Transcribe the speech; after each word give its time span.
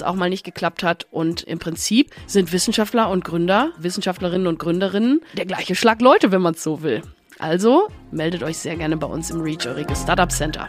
es 0.00 0.06
auch 0.06 0.14
mal 0.14 0.30
nicht 0.30 0.44
geklappt 0.44 0.82
hat. 0.82 1.06
Und 1.10 1.42
im 1.42 1.58
Prinzip 1.58 2.10
sind 2.26 2.52
Wissenschaftler 2.52 3.10
und 3.10 3.24
Gründer, 3.24 3.72
Wissenschaftlerinnen 3.78 4.46
und 4.46 4.58
Gründerinnen 4.58 5.20
der 5.36 5.46
gleiche 5.46 5.74
Schlag 5.74 6.00
Leute, 6.00 6.32
wenn 6.32 6.42
man 6.42 6.54
es 6.54 6.62
so 6.62 6.82
will. 6.82 7.02
Also 7.38 7.88
meldet 8.10 8.42
euch 8.42 8.58
sehr 8.58 8.76
gerne 8.76 8.96
bei 8.96 9.06
uns 9.06 9.30
im 9.30 9.40
Reach 9.40 9.66
Eurige 9.66 9.96
Startup 9.96 10.30
Center. 10.30 10.68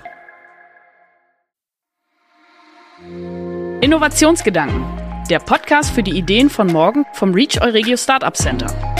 Innovationsgedanken. 3.81 4.85
Der 5.29 5.39
Podcast 5.39 5.91
für 5.91 6.03
die 6.03 6.17
Ideen 6.17 6.49
von 6.49 6.67
morgen 6.67 7.05
vom 7.13 7.33
Reach 7.33 7.61
Euregio 7.61 7.97
Startup 7.97 8.35
Center. 8.35 8.90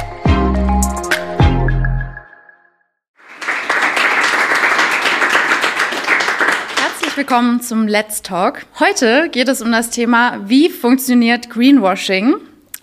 Willkommen 7.17 7.59
zum 7.61 7.87
Let's 7.87 8.21
Talk. 8.21 8.65
Heute 8.79 9.27
geht 9.29 9.49
es 9.49 9.61
um 9.61 9.71
das 9.71 9.89
Thema, 9.89 10.39
wie 10.47 10.69
funktioniert 10.69 11.49
Greenwashing? 11.49 12.35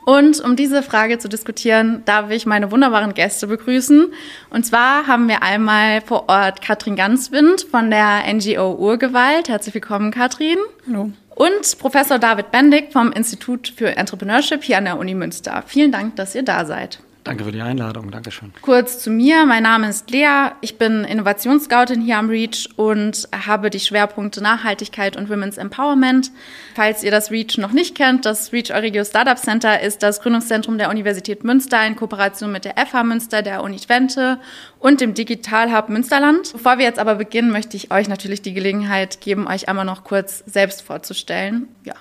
Und 0.04 0.40
um 0.40 0.54
diese 0.54 0.82
Frage 0.82 1.18
zu 1.18 1.28
diskutieren, 1.28 2.02
darf 2.04 2.30
ich 2.30 2.44
meine 2.44 2.70
wunderbaren 2.70 3.14
Gäste 3.14 3.46
begrüßen. 3.46 4.12
Und 4.50 4.66
zwar 4.66 5.06
haben 5.06 5.28
wir 5.28 5.42
einmal 5.42 6.02
vor 6.02 6.28
Ort 6.28 6.60
Katrin 6.60 6.96
Ganswind 6.96 7.66
von 7.70 7.90
der 7.90 8.22
NGO 8.32 8.74
Urgewalt. 8.74 9.48
Herzlich 9.48 9.74
willkommen, 9.74 10.10
Katrin. 10.10 10.58
Hallo. 10.86 11.10
Und 11.34 11.78
Professor 11.78 12.18
David 12.18 12.50
Bendig 12.50 12.92
vom 12.92 13.12
Institut 13.12 13.72
für 13.74 13.96
Entrepreneurship 13.96 14.62
hier 14.62 14.78
an 14.78 14.84
der 14.84 14.98
Uni 14.98 15.14
Münster. 15.14 15.62
Vielen 15.66 15.92
Dank, 15.92 16.16
dass 16.16 16.34
ihr 16.34 16.42
da 16.42 16.64
seid. 16.64 16.98
Danke 17.28 17.44
für 17.44 17.52
die 17.52 17.60
Einladung, 17.60 18.10
Dankeschön. 18.10 18.54
Kurz 18.62 19.00
zu 19.00 19.10
mir, 19.10 19.44
mein 19.44 19.62
Name 19.62 19.90
ist 19.90 20.10
Lea, 20.10 20.52
ich 20.62 20.78
bin 20.78 21.04
Innovationsscoutin 21.04 22.00
hier 22.00 22.16
am 22.16 22.30
REACH 22.30 22.70
und 22.76 23.28
habe 23.46 23.68
die 23.68 23.80
Schwerpunkte 23.80 24.42
Nachhaltigkeit 24.42 25.14
und 25.14 25.28
Women's 25.28 25.58
Empowerment. 25.58 26.30
Falls 26.74 27.02
ihr 27.02 27.10
das 27.10 27.30
REACH 27.30 27.58
noch 27.58 27.72
nicht 27.72 27.94
kennt, 27.94 28.24
das 28.24 28.50
REACH 28.50 28.70
Euregio 28.70 29.04
Startup 29.04 29.36
Center 29.36 29.78
ist 29.82 30.02
das 30.02 30.22
Gründungszentrum 30.22 30.78
der 30.78 30.88
Universität 30.88 31.44
Münster 31.44 31.86
in 31.86 31.96
Kooperation 31.96 32.50
mit 32.50 32.64
der 32.64 32.76
FH 32.78 33.04
Münster, 33.04 33.42
der 33.42 33.62
Uni 33.62 33.76
Twente 33.76 34.40
und 34.78 35.02
dem 35.02 35.12
Digital 35.12 35.76
Hub 35.76 35.90
Münsterland. 35.90 36.54
Bevor 36.54 36.78
wir 36.78 36.86
jetzt 36.86 36.98
aber 36.98 37.16
beginnen, 37.16 37.50
möchte 37.50 37.76
ich 37.76 37.90
euch 37.90 38.08
natürlich 38.08 38.40
die 38.40 38.54
Gelegenheit 38.54 39.20
geben, 39.20 39.46
euch 39.46 39.68
einmal 39.68 39.84
noch 39.84 40.02
kurz 40.02 40.44
selbst 40.46 40.80
vorzustellen. 40.80 41.68
Ja. 41.84 41.94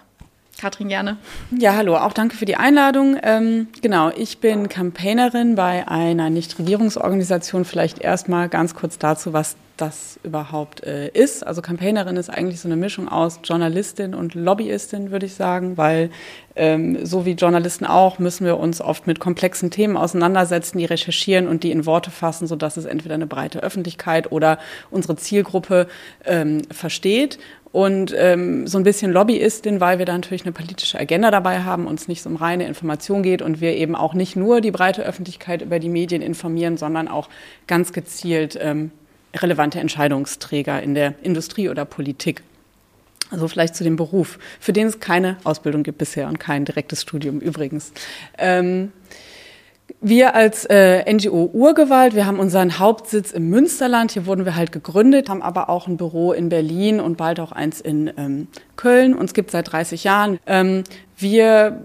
Katrin, 0.58 0.88
gerne. 0.90 1.18
Ja, 1.52 1.76
hallo, 1.76 1.96
auch 1.96 2.14
danke 2.14 2.36
für 2.36 2.46
die 2.46 2.56
Einladung. 2.56 3.18
Ähm, 3.22 3.68
genau, 3.82 4.10
ich 4.10 4.40
bin 4.40 4.70
Campaignerin 4.70 5.56
bei 5.56 5.88
einer 5.88 6.30
Nichtregierungsorganisation. 6.32 7.64
Vielleicht 7.64 8.00
erstmal 8.00 8.50
ganz 8.50 8.74
kurz 8.74 8.98
dazu, 8.98 9.34
was 9.34 9.56
das 9.78 10.20
überhaupt 10.24 10.84
äh, 10.84 11.10
ist. 11.10 11.46
Also 11.46 11.62
Campaignerin 11.62 12.18
ist 12.18 12.30
eigentlich 12.30 12.60
so 12.60 12.68
eine 12.68 12.76
Mischung 12.76 13.08
aus 13.08 13.40
Journalistin 13.44 14.14
und 14.14 14.36
Lobbyistin, 14.36 15.12
würde 15.12 15.26
ich 15.26 15.36
sagen, 15.36 15.78
weil 15.78 16.10
ähm, 16.56 17.06
so 17.06 17.26
wie 17.26 17.34
Journalisten 17.34 17.86
auch 17.86 18.20
müssen 18.20 18.46
wir 18.46 18.58
uns 18.58 18.82
oft 18.82 19.08
mit 19.08 19.20
komplexen 19.20 19.72
Themen 19.72 19.96
auseinandersetzen, 19.96 20.78
die 20.80 20.86
recherchieren 20.86 21.48
und 21.48 21.64
die 21.64 21.72
in 21.72 21.86
Worte 21.86 22.12
fassen, 22.12 22.48
sodass 22.48 22.78
es 22.78 22.86
entweder 22.86 23.16
eine 23.16 23.28
breite 23.28 23.62
Öffentlichkeit 23.62 24.32
oder 24.32 24.58
unsere 24.90 25.16
Zielgruppe 25.16 25.88
ähm, 26.26 26.64
versteht 26.72 27.38
und 27.72 28.14
ähm, 28.18 28.66
so 28.66 28.78
ein 28.78 28.84
bisschen 28.84 29.12
Lobbyistin, 29.12 29.80
weil 29.80 30.00
wir 30.00 30.06
da 30.06 30.14
natürlich 30.14 30.44
eine 30.44 30.52
politische 30.52 31.00
Agenda 31.00 31.30
dabei 31.30 31.60
haben, 31.60 31.86
uns 31.86 32.08
nicht 32.08 32.24
so 32.24 32.30
um 32.30 32.38
reine 32.38 32.66
Information 32.66 33.22
geht 33.24 33.42
und 33.42 33.62
wir 33.62 33.76
eben 33.76 33.96
auch 33.96 34.14
nicht 34.14 34.36
nur 34.36 34.62
die 34.62 34.72
breite 34.72 35.04
Öffentlichkeit 35.04 35.62
über 35.62 35.78
die 35.80 35.90
Medien 35.90 36.22
informieren, 36.22 36.78
sondern 36.78 37.08
auch 37.08 37.30
ganz 37.68 37.94
gezielt 37.94 38.58
ähm, 38.60 38.92
relevante 39.42 39.80
Entscheidungsträger 39.80 40.82
in 40.82 40.94
der 40.94 41.16
Industrie 41.22 41.70
oder 41.70 41.86
Politik. 41.86 42.44
Also 43.30 43.48
vielleicht 43.48 43.76
zu 43.76 43.84
dem 43.84 43.96
Beruf, 43.96 44.40
für 44.60 44.74
den 44.74 44.88
es 44.88 45.00
keine 45.00 45.38
Ausbildung 45.44 45.84
gibt 45.84 45.98
bisher 45.98 46.28
und 46.28 46.40
kein 46.40 46.66
direktes 46.66 47.02
Studium 47.02 47.40
übrigens. 47.40 47.92
Ähm, 48.38 48.92
wir 50.02 50.36
als 50.36 50.66
äh, 50.66 51.12
NGO 51.12 51.50
Urgewalt, 51.54 52.14
wir 52.14 52.26
haben 52.26 52.40
unseren 52.40 52.78
Hauptsitz 52.78 53.32
im 53.32 53.50
Münsterland. 53.50 54.12
Hier 54.12 54.26
wurden 54.26 54.46
wir 54.46 54.56
halt 54.56 54.72
gegründet, 54.72 55.30
haben 55.30 55.42
aber 55.42 55.70
auch 55.70 55.88
ein 55.88 55.98
Büro 55.98 56.34
in 56.34 56.50
Berlin 56.50 57.00
und 57.00 57.18
bald 57.18 57.40
auch 57.40 57.52
eins 57.52 57.82
in 57.82 58.12
ähm, 58.18 58.48
Köln. 58.76 59.14
Uns 59.14 59.34
gibt 59.34 59.52
seit 59.52 59.72
30 59.72 60.04
Jahren. 60.04 60.40
Ähm, 60.46 60.84
wir 61.18 61.82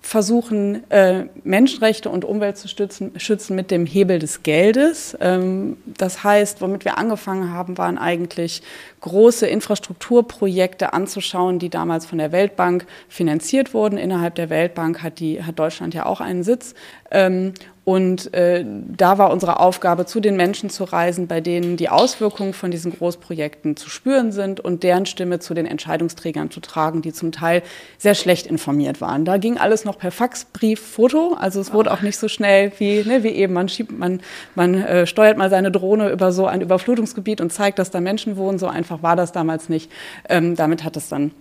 versuchen, 0.00 0.88
äh, 0.90 1.26
Menschenrechte 1.44 2.08
und 2.08 2.24
Umwelt 2.24 2.56
zu 2.56 2.68
stützen, 2.68 3.12
schützen 3.18 3.56
mit 3.56 3.70
dem 3.70 3.84
Hebel 3.84 4.18
des 4.18 4.42
Geldes. 4.42 5.16
Ähm, 5.20 5.76
das 5.86 6.24
heißt, 6.24 6.60
womit 6.60 6.84
wir 6.84 6.98
angefangen 6.98 7.52
haben, 7.52 7.78
waren 7.78 7.98
eigentlich 7.98 8.62
große 9.00 9.46
Infrastrukturprojekte 9.46 10.92
anzuschauen, 10.92 11.58
die 11.58 11.70
damals 11.70 12.06
von 12.06 12.18
der 12.18 12.32
Weltbank 12.32 12.86
finanziert 13.08 13.74
wurden. 13.74 13.98
Innerhalb 13.98 14.34
der 14.34 14.50
Weltbank 14.50 15.02
hat, 15.02 15.20
die, 15.20 15.42
hat 15.42 15.58
Deutschland 15.58 15.94
ja 15.94 16.06
auch 16.06 16.20
einen 16.20 16.42
Sitz. 16.42 16.74
Ähm, 17.10 17.54
und 17.88 18.34
äh, 18.34 18.66
da 18.66 19.16
war 19.16 19.30
unsere 19.32 19.60
Aufgabe, 19.60 20.04
zu 20.04 20.20
den 20.20 20.36
Menschen 20.36 20.68
zu 20.68 20.84
reisen, 20.84 21.26
bei 21.26 21.40
denen 21.40 21.78
die 21.78 21.88
Auswirkungen 21.88 22.52
von 22.52 22.70
diesen 22.70 22.92
Großprojekten 22.92 23.76
zu 23.76 23.88
spüren 23.88 24.30
sind 24.30 24.60
und 24.60 24.82
deren 24.82 25.06
Stimme 25.06 25.38
zu 25.38 25.54
den 25.54 25.64
Entscheidungsträgern 25.64 26.50
zu 26.50 26.60
tragen, 26.60 27.00
die 27.00 27.14
zum 27.14 27.32
Teil 27.32 27.62
sehr 27.96 28.14
schlecht 28.14 28.46
informiert 28.46 29.00
waren. 29.00 29.24
Da 29.24 29.38
ging 29.38 29.56
alles 29.56 29.86
noch 29.86 29.96
per 29.96 30.10
Fax, 30.10 30.44
Brief, 30.44 30.80
Foto. 30.80 31.34
Also 31.40 31.62
es 31.62 31.72
wurde 31.72 31.90
auch 31.90 32.02
nicht 32.02 32.18
so 32.18 32.28
schnell 32.28 32.72
wie, 32.76 33.02
ne, 33.04 33.22
wie 33.22 33.28
eben. 33.28 33.54
Man 33.54 33.70
schiebt, 33.70 33.98
man, 33.98 34.20
man 34.54 34.74
äh, 34.74 35.06
steuert 35.06 35.38
mal 35.38 35.48
seine 35.48 35.72
Drohne 35.72 36.10
über 36.10 36.30
so 36.30 36.44
ein 36.44 36.60
Überflutungsgebiet 36.60 37.40
und 37.40 37.54
zeigt, 37.54 37.78
dass 37.78 37.90
da 37.90 38.02
Menschen 38.02 38.36
wohnen. 38.36 38.58
So 38.58 38.66
einfach 38.88 39.02
war 39.02 39.16
das 39.16 39.32
damals 39.32 39.68
nicht. 39.68 39.90
Ähm, 40.28 40.56
damit 40.56 40.84
hat 40.84 40.96
es 40.96 41.08
dann 41.08 41.32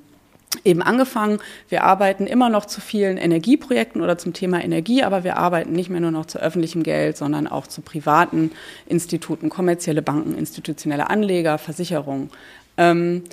eben 0.63 0.81
angefangen. 0.81 1.39
Wir 1.69 1.83
arbeiten 1.83 2.27
immer 2.27 2.49
noch 2.49 2.65
zu 2.65 2.81
vielen 2.81 3.17
Energieprojekten 3.17 4.01
oder 4.01 4.17
zum 4.17 4.33
Thema 4.33 4.63
Energie, 4.63 5.03
aber 5.03 5.23
wir 5.23 5.37
arbeiten 5.37 5.73
nicht 5.73 5.89
mehr 5.89 5.99
nur 6.01 6.11
noch 6.11 6.25
zu 6.25 6.39
öffentlichem 6.39 6.83
Geld, 6.83 7.17
sondern 7.17 7.47
auch 7.47 7.67
zu 7.67 7.81
privaten 7.81 8.51
Instituten, 8.87 9.49
kommerzielle 9.49 10.01
Banken, 10.01 10.37
institutionelle 10.37 11.09
Anleger, 11.09 11.57
Versicherungen. 11.57 12.29
Ähm, 12.77 13.23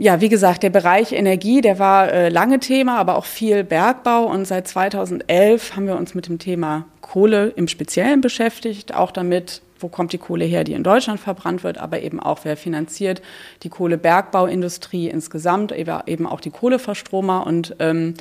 ja, 0.00 0.20
wie 0.20 0.28
gesagt, 0.28 0.62
der 0.62 0.70
Bereich 0.70 1.12
Energie, 1.12 1.60
der 1.60 1.78
war 1.80 2.12
äh, 2.12 2.28
lange 2.28 2.60
Thema, 2.60 2.98
aber 2.98 3.16
auch 3.16 3.24
viel 3.24 3.64
Bergbau. 3.64 4.24
Und 4.26 4.46
seit 4.46 4.68
2011 4.68 5.74
haben 5.74 5.86
wir 5.86 5.96
uns 5.96 6.14
mit 6.14 6.28
dem 6.28 6.38
Thema 6.38 6.84
Kohle 7.00 7.48
im 7.56 7.66
Speziellen 7.66 8.20
beschäftigt, 8.20 8.94
auch 8.94 9.10
damit, 9.10 9.60
wo 9.78 9.88
kommt 9.88 10.12
die 10.12 10.18
Kohle 10.18 10.44
her, 10.44 10.64
die 10.64 10.72
in 10.72 10.82
Deutschland 10.82 11.20
verbrannt 11.20 11.64
wird, 11.64 11.78
aber 11.78 12.02
eben 12.02 12.20
auch, 12.20 12.40
wer 12.44 12.56
finanziert 12.56 13.22
die 13.62 13.68
Kohlebergbauindustrie 13.68 15.08
insgesamt, 15.08 15.72
eben 15.72 16.26
auch 16.26 16.40
die 16.40 16.50
Kohleverstromer 16.50 17.46
und 17.46 17.76
ähm, 17.78 18.14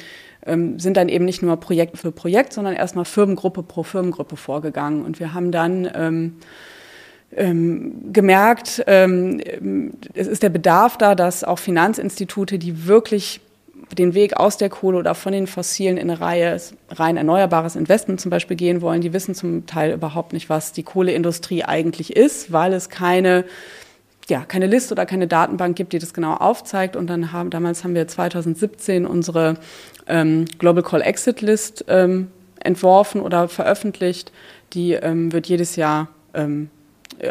ähm, 0.45 0.79
sind 0.79 0.97
dann 0.97 1.09
eben 1.09 1.25
nicht 1.25 1.41
nur 1.41 1.57
Projekt 1.57 1.97
für 1.97 2.11
Projekt, 2.11 2.53
sondern 2.53 2.73
erstmal 2.73 3.05
Firmengruppe 3.05 3.63
pro 3.63 3.83
Firmengruppe 3.83 4.37
vorgegangen. 4.37 5.03
Und 5.03 5.19
wir 5.19 5.33
haben 5.33 5.51
dann 5.51 5.89
ähm, 5.93 6.35
ähm, 7.35 8.13
gemerkt, 8.13 8.83
ähm, 8.87 9.41
es 10.13 10.27
ist 10.27 10.43
der 10.43 10.49
Bedarf 10.49 10.97
da, 10.97 11.15
dass 11.15 11.43
auch 11.43 11.59
Finanzinstitute, 11.59 12.57
die 12.57 12.87
wirklich 12.87 13.41
den 13.95 14.13
Weg 14.13 14.37
aus 14.37 14.57
der 14.57 14.69
Kohle 14.69 14.97
oder 14.97 15.15
von 15.15 15.31
den 15.31 15.47
Fossilen 15.47 15.97
in 15.97 16.09
eine 16.09 16.19
Reihe 16.19 16.59
rein 16.89 17.17
erneuerbares 17.17 17.75
Investment 17.75 18.19
zum 18.19 18.31
Beispiel 18.31 18.57
gehen 18.57 18.81
wollen, 18.81 19.01
die 19.01 19.13
wissen 19.13 19.35
zum 19.35 19.65
Teil 19.65 19.93
überhaupt 19.93 20.33
nicht, 20.33 20.49
was 20.49 20.73
die 20.73 20.83
Kohleindustrie 20.83 21.63
eigentlich 21.63 22.15
ist, 22.15 22.51
weil 22.51 22.73
es 22.73 22.89
keine 22.89 23.45
ja, 24.29 24.43
keine 24.43 24.67
Liste 24.67 24.93
oder 24.93 25.05
keine 25.05 25.27
Datenbank 25.27 25.77
gibt, 25.77 25.93
die 25.93 25.99
das 25.99 26.13
genau 26.13 26.33
aufzeigt. 26.33 26.95
Und 26.95 27.07
dann 27.07 27.31
haben, 27.31 27.49
damals 27.49 27.83
haben 27.83 27.95
wir 27.95 28.07
2017 28.07 29.05
unsere 29.05 29.55
ähm, 30.05 30.43
Global 30.59 30.83
Call 30.83 31.01
Exit 31.01 31.41
List 31.41 31.85
ähm, 31.87 32.27
entworfen 32.59 33.21
oder 33.21 33.47
veröffentlicht. 33.47 34.31
Die 34.73 34.93
ähm, 34.93 35.31
wird 35.31 35.47
jedes 35.47 35.77
Jahr 35.77 36.09
ähm, 36.33 36.69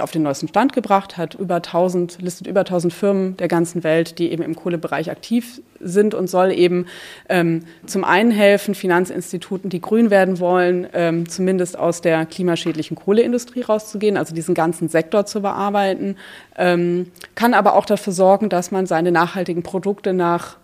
auf 0.00 0.10
den 0.10 0.22
neuesten 0.22 0.48
Stand 0.48 0.72
gebracht, 0.72 1.16
hat 1.16 1.34
über 1.34 1.56
1000, 1.56 2.18
listet 2.20 2.46
über 2.46 2.60
1000 2.60 2.92
Firmen 2.92 3.36
der 3.36 3.48
ganzen 3.48 3.84
Welt, 3.84 4.18
die 4.18 4.32
eben 4.32 4.42
im 4.42 4.56
Kohlebereich 4.56 5.10
aktiv 5.10 5.60
sind 5.80 6.14
und 6.14 6.28
soll 6.28 6.52
eben 6.52 6.86
ähm, 7.28 7.62
zum 7.86 8.02
einen 8.02 8.30
helfen, 8.30 8.74
Finanzinstituten, 8.74 9.70
die 9.70 9.80
grün 9.80 10.10
werden 10.10 10.40
wollen, 10.40 10.86
ähm, 10.92 11.28
zumindest 11.28 11.78
aus 11.78 12.00
der 12.00 12.26
klimaschädlichen 12.26 12.96
Kohleindustrie 12.96 13.62
rauszugehen, 13.62 14.16
also 14.16 14.34
diesen 14.34 14.54
ganzen 14.54 14.88
Sektor 14.88 15.26
zu 15.26 15.42
bearbeiten, 15.42 16.16
ähm, 16.56 17.12
kann 17.34 17.54
aber 17.54 17.74
auch 17.74 17.86
dafür 17.86 18.12
sorgen, 18.12 18.48
dass 18.48 18.70
man 18.70 18.86
seine 18.86 19.12
nachhaltigen 19.12 19.62
Produkte 19.62 20.12
nach 20.12 20.56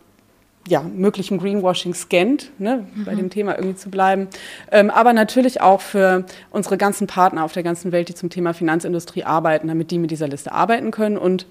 ja, 0.69 0.83
möglichen 0.83 1.39
Greenwashing 1.39 1.95
scannt, 1.95 2.51
ne, 2.59 2.87
mhm. 2.95 3.05
bei 3.05 3.15
dem 3.15 3.31
Thema 3.31 3.57
irgendwie 3.57 3.77
zu 3.77 3.91
bleiben. 3.91 4.29
Ähm, 4.71 4.91
aber 4.91 5.13
natürlich 5.13 5.61
auch 5.61 5.81
für 5.81 6.25
unsere 6.51 6.77
ganzen 6.77 7.07
Partner 7.07 7.45
auf 7.45 7.53
der 7.53 7.63
ganzen 7.63 7.93
Welt, 7.93 8.09
die 8.09 8.15
zum 8.15 8.31
Thema 8.31 8.55
Finanzindustrie 8.55 9.25
arbeiten, 9.25 9.69
damit 9.69 9.91
die 9.91 9.99
mit 9.99 10.11
dieser 10.11 10.29
Liste 10.29 10.53
arbeiten 10.53 10.91
können. 10.91 11.19
Und 11.19 11.47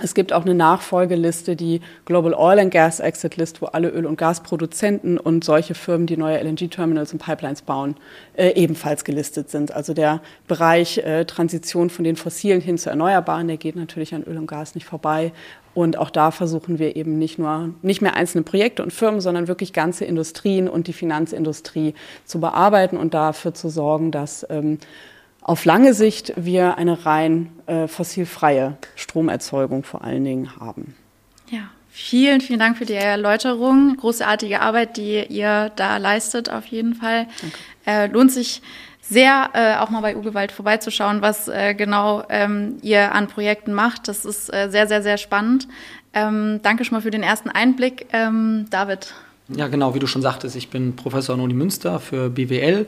es 0.00 0.14
gibt 0.14 0.32
auch 0.32 0.44
eine 0.44 0.54
Nachfolgeliste, 0.54 1.56
die 1.56 1.80
Global 2.04 2.34
Oil 2.34 2.60
and 2.60 2.70
Gas 2.70 3.00
Exit 3.00 3.36
List, 3.36 3.60
wo 3.60 3.66
alle 3.66 3.88
Öl- 3.88 4.06
und 4.06 4.16
Gasproduzenten 4.16 5.18
und 5.18 5.44
solche 5.44 5.74
Firmen, 5.74 6.06
die 6.06 6.16
neue 6.16 6.38
LNG-Terminals 6.38 7.12
und 7.12 7.18
Pipelines 7.18 7.62
bauen, 7.62 7.96
äh, 8.36 8.50
ebenfalls 8.50 9.04
gelistet 9.04 9.50
sind. 9.50 9.72
Also 9.72 9.94
der 9.94 10.20
Bereich 10.46 10.98
äh, 10.98 11.24
Transition 11.24 11.90
von 11.90 12.04
den 12.04 12.16
fossilen 12.16 12.60
hin 12.60 12.78
zu 12.78 12.90
erneuerbaren, 12.90 13.48
der 13.48 13.56
geht 13.56 13.76
natürlich 13.76 14.14
an 14.14 14.22
Öl 14.22 14.38
und 14.38 14.46
Gas 14.46 14.74
nicht 14.74 14.86
vorbei. 14.86 15.32
Und 15.74 15.96
auch 15.96 16.10
da 16.10 16.30
versuchen 16.30 16.78
wir 16.78 16.96
eben 16.96 17.18
nicht 17.18 17.38
nur, 17.38 17.70
nicht 17.82 18.00
mehr 18.00 18.14
einzelne 18.14 18.42
Projekte 18.42 18.82
und 18.82 18.92
Firmen, 18.92 19.20
sondern 19.20 19.48
wirklich 19.48 19.72
ganze 19.72 20.04
Industrien 20.04 20.68
und 20.68 20.86
die 20.86 20.92
Finanzindustrie 20.92 21.94
zu 22.24 22.40
bearbeiten 22.40 22.96
und 22.96 23.14
dafür 23.14 23.54
zu 23.54 23.68
sorgen, 23.68 24.10
dass 24.10 24.46
ähm, 24.50 24.78
auf 25.42 25.64
lange 25.64 25.94
Sicht 25.94 26.32
wir 26.36 26.76
eine 26.76 27.06
rein 27.06 27.50
äh, 27.66 27.88
fossilfreie 27.88 28.76
Stromerzeugung 28.96 29.82
vor 29.82 30.04
allen 30.04 30.24
Dingen 30.24 30.56
haben. 30.60 30.94
Ja, 31.50 31.70
vielen, 31.90 32.40
vielen 32.40 32.58
Dank 32.58 32.76
für 32.76 32.84
die 32.84 32.94
Erläuterung. 32.94 33.96
Großartige 33.96 34.60
Arbeit, 34.60 34.96
die 34.96 35.24
ihr 35.24 35.70
da 35.76 35.96
leistet, 35.96 36.50
auf 36.50 36.66
jeden 36.66 36.94
Fall. 36.94 37.26
Äh, 37.86 38.08
lohnt 38.08 38.30
sich 38.30 38.60
sehr, 39.00 39.50
äh, 39.54 39.76
auch 39.76 39.88
mal 39.88 40.02
bei 40.02 40.16
Ugewald 40.16 40.52
vorbeizuschauen, 40.52 41.22
was 41.22 41.48
äh, 41.48 41.74
genau 41.74 42.24
ähm, 42.28 42.76
ihr 42.82 43.12
an 43.12 43.26
Projekten 43.26 43.72
macht. 43.72 44.06
Das 44.06 44.24
ist 44.24 44.52
äh, 44.52 44.68
sehr, 44.70 44.86
sehr, 44.86 45.02
sehr 45.02 45.16
spannend. 45.16 45.66
Ähm, 46.12 46.60
danke 46.62 46.84
schon 46.84 46.96
mal 46.96 47.00
für 47.00 47.10
den 47.10 47.22
ersten 47.22 47.48
Einblick. 47.48 48.06
Ähm, 48.12 48.66
David. 48.70 49.14
Ja, 49.48 49.68
genau, 49.68 49.94
wie 49.94 49.98
du 49.98 50.06
schon 50.06 50.20
sagtest, 50.20 50.56
ich 50.56 50.68
bin 50.68 50.94
Professor 50.94 51.34
an 51.34 51.40
Uni 51.40 51.54
Münster 51.54 52.00
für 52.00 52.28
BWL 52.28 52.86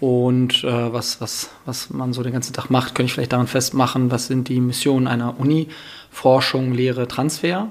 und 0.00 0.64
äh, 0.64 0.92
was, 0.92 1.20
was, 1.20 1.50
was 1.64 1.90
man 1.90 2.12
so 2.12 2.22
den 2.22 2.32
ganzen 2.32 2.52
Tag 2.52 2.70
macht, 2.70 2.94
könnte 2.94 3.06
ich 3.06 3.14
vielleicht 3.14 3.32
daran 3.32 3.46
festmachen, 3.46 4.10
was 4.10 4.26
sind 4.26 4.48
die 4.48 4.60
Missionen 4.60 5.06
einer 5.06 5.38
Uni? 5.38 5.68
Forschung, 6.10 6.72
Lehre, 6.72 7.08
Transfer. 7.08 7.70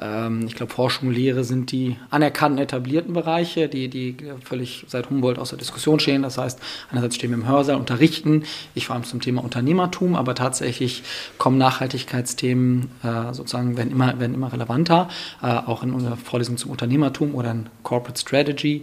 Ähm, 0.00 0.44
ich 0.46 0.54
glaube, 0.54 0.72
Forschung 0.72 1.08
und 1.08 1.14
Lehre 1.14 1.44
sind 1.44 1.72
die 1.72 1.96
anerkannten, 2.10 2.58
etablierten 2.58 3.12
Bereiche, 3.12 3.68
die, 3.68 3.88
die 3.88 4.16
völlig 4.44 4.84
seit 4.88 5.10
Humboldt 5.10 5.38
außer 5.38 5.56
Diskussion 5.56 6.00
stehen. 6.00 6.22
Das 6.22 6.38
heißt, 6.38 6.60
einerseits 6.90 7.16
stehen 7.16 7.30
wir 7.30 7.38
im 7.38 7.46
Hörsaal, 7.46 7.76
unterrichten, 7.76 8.44
ich 8.74 8.86
vor 8.86 8.94
allem 8.94 9.04
zum 9.04 9.20
Thema 9.20 9.42
Unternehmertum, 9.42 10.14
aber 10.14 10.34
tatsächlich 10.34 11.02
kommen 11.38 11.58
Nachhaltigkeitsthemen 11.58 12.90
äh, 13.02 13.32
sozusagen, 13.32 13.76
werden 13.76 13.90
immer, 13.90 14.18
werden 14.20 14.34
immer 14.34 14.52
relevanter, 14.52 15.08
äh, 15.42 15.46
auch 15.46 15.82
in 15.82 15.92
unserer 15.92 16.16
Vorlesung 16.16 16.56
zum 16.56 16.70
Unternehmertum 16.70 17.34
oder 17.34 17.50
in 17.50 17.66
Corporate 17.82 18.20
Strategy. 18.20 18.82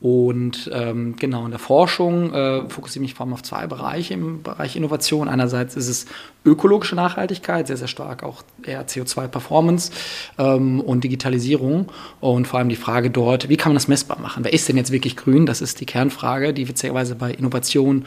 Und 0.00 0.70
ähm, 0.72 1.16
genau 1.16 1.46
in 1.46 1.50
der 1.50 1.58
Forschung 1.58 2.32
äh, 2.34 2.68
fokussiere 2.68 3.04
ich 3.04 3.10
mich 3.10 3.14
vor 3.14 3.24
allem 3.24 3.32
auf 3.32 3.42
zwei 3.42 3.66
Bereiche 3.66 4.12
im 4.12 4.42
Bereich 4.42 4.76
Innovation. 4.76 5.28
Einerseits 5.28 5.76
ist 5.76 5.88
es 5.88 6.06
ökologische 6.44 6.94
Nachhaltigkeit, 6.94 7.66
sehr, 7.66 7.78
sehr 7.78 7.88
stark 7.88 8.22
auch 8.22 8.42
eher 8.62 8.86
CO2-Performance 8.86 9.92
ähm, 10.36 10.80
und 10.80 11.04
Digitalisierung. 11.04 11.90
Und 12.20 12.46
vor 12.46 12.58
allem 12.58 12.68
die 12.68 12.76
Frage 12.76 13.10
dort, 13.10 13.48
wie 13.48 13.56
kann 13.56 13.70
man 13.70 13.76
das 13.76 13.88
messbar 13.88 14.18
machen? 14.20 14.44
Wer 14.44 14.52
ist 14.52 14.68
denn 14.68 14.76
jetzt 14.76 14.92
wirklich 14.92 15.16
grün? 15.16 15.46
Das 15.46 15.62
ist 15.62 15.80
die 15.80 15.86
Kernfrage, 15.86 16.52
die 16.52 16.68
witzigerweise 16.68 17.14
bei 17.14 17.32
Innovation 17.32 18.04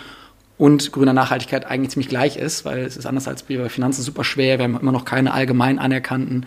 und 0.58 0.92
grüner 0.92 1.14
Nachhaltigkeit 1.14 1.66
eigentlich 1.66 1.92
ziemlich 1.92 2.10
gleich 2.10 2.36
ist, 2.38 2.66
weil 2.66 2.80
es 2.80 2.98
ist 2.98 3.06
anders 3.06 3.28
als 3.28 3.44
bei 3.44 3.70
Finanzen 3.70 4.02
super 4.02 4.24
schwer. 4.24 4.58
Wir 4.58 4.64
haben 4.64 4.80
immer 4.80 4.92
noch 4.92 5.06
keine 5.06 5.34
allgemein 5.34 5.78
anerkannten 5.78 6.46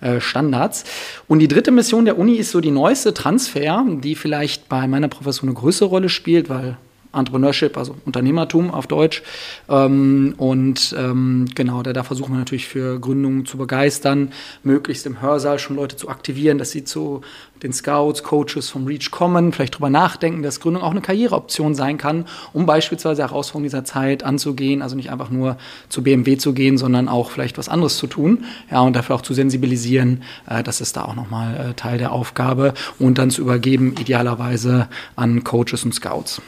äh, 0.00 0.20
Standards. 0.20 0.84
Und 1.28 1.40
die 1.40 1.48
dritte 1.48 1.70
Mission 1.70 2.06
der 2.06 2.18
Uni 2.18 2.36
ist 2.36 2.50
so 2.50 2.60
die 2.60 2.70
neueste 2.70 3.12
Transfer, 3.12 3.84
die 4.00 4.14
vielleicht 4.14 4.68
bei 4.68 4.86
meiner 4.86 5.08
Professur 5.08 5.48
eine 5.48 5.54
größere 5.54 5.88
Rolle 5.88 6.08
spielt, 6.08 6.48
weil 6.48 6.78
Entrepreneurship, 7.12 7.76
also 7.76 7.96
Unternehmertum 8.04 8.70
auf 8.70 8.86
Deutsch. 8.86 9.22
Ähm, 9.68 10.34
und 10.36 10.94
ähm, 10.98 11.48
genau, 11.54 11.82
da, 11.82 11.92
da 11.92 12.02
versuchen 12.02 12.32
wir 12.32 12.38
natürlich 12.38 12.68
für 12.68 13.00
Gründungen 13.00 13.46
zu 13.46 13.56
begeistern, 13.56 14.32
möglichst 14.62 15.06
im 15.06 15.20
Hörsaal 15.20 15.58
schon 15.58 15.76
Leute 15.76 15.96
zu 15.96 16.08
aktivieren, 16.08 16.58
dass 16.58 16.70
sie 16.70 16.84
zu 16.84 17.22
den 17.62 17.72
Scouts, 17.72 18.22
Coaches 18.22 18.70
vom 18.70 18.86
Reach 18.86 19.10
kommen, 19.10 19.52
vielleicht 19.52 19.74
darüber 19.74 19.90
nachdenken, 19.90 20.42
dass 20.42 20.60
Gründung 20.60 20.82
auch 20.82 20.92
eine 20.92 21.00
Karriereoption 21.00 21.74
sein 21.74 21.98
kann, 21.98 22.26
um 22.52 22.66
beispielsweise 22.66 23.22
Herausforderungen 23.22 23.64
dieser 23.64 23.84
Zeit 23.84 24.22
anzugehen, 24.22 24.82
also 24.82 24.96
nicht 24.96 25.10
einfach 25.10 25.30
nur 25.30 25.56
zu 25.88 26.02
BMW 26.02 26.36
zu 26.36 26.52
gehen, 26.54 26.78
sondern 26.78 27.08
auch 27.08 27.30
vielleicht 27.30 27.58
was 27.58 27.68
anderes 27.68 27.98
zu 27.98 28.06
tun, 28.06 28.44
ja, 28.70 28.80
und 28.80 28.94
dafür 28.94 29.16
auch 29.16 29.22
zu 29.22 29.34
sensibilisieren, 29.34 30.22
äh, 30.48 30.62
das 30.62 30.80
ist 30.80 30.96
da 30.96 31.04
auch 31.04 31.14
nochmal 31.14 31.70
äh, 31.70 31.74
Teil 31.74 31.98
der 31.98 32.12
Aufgabe 32.12 32.74
und 32.98 33.18
dann 33.18 33.30
zu 33.30 33.42
übergeben, 33.42 33.94
idealerweise 34.00 34.88
an 35.16 35.44
Coaches 35.44 35.84
und 35.84 35.94
Scouts. 35.94 36.40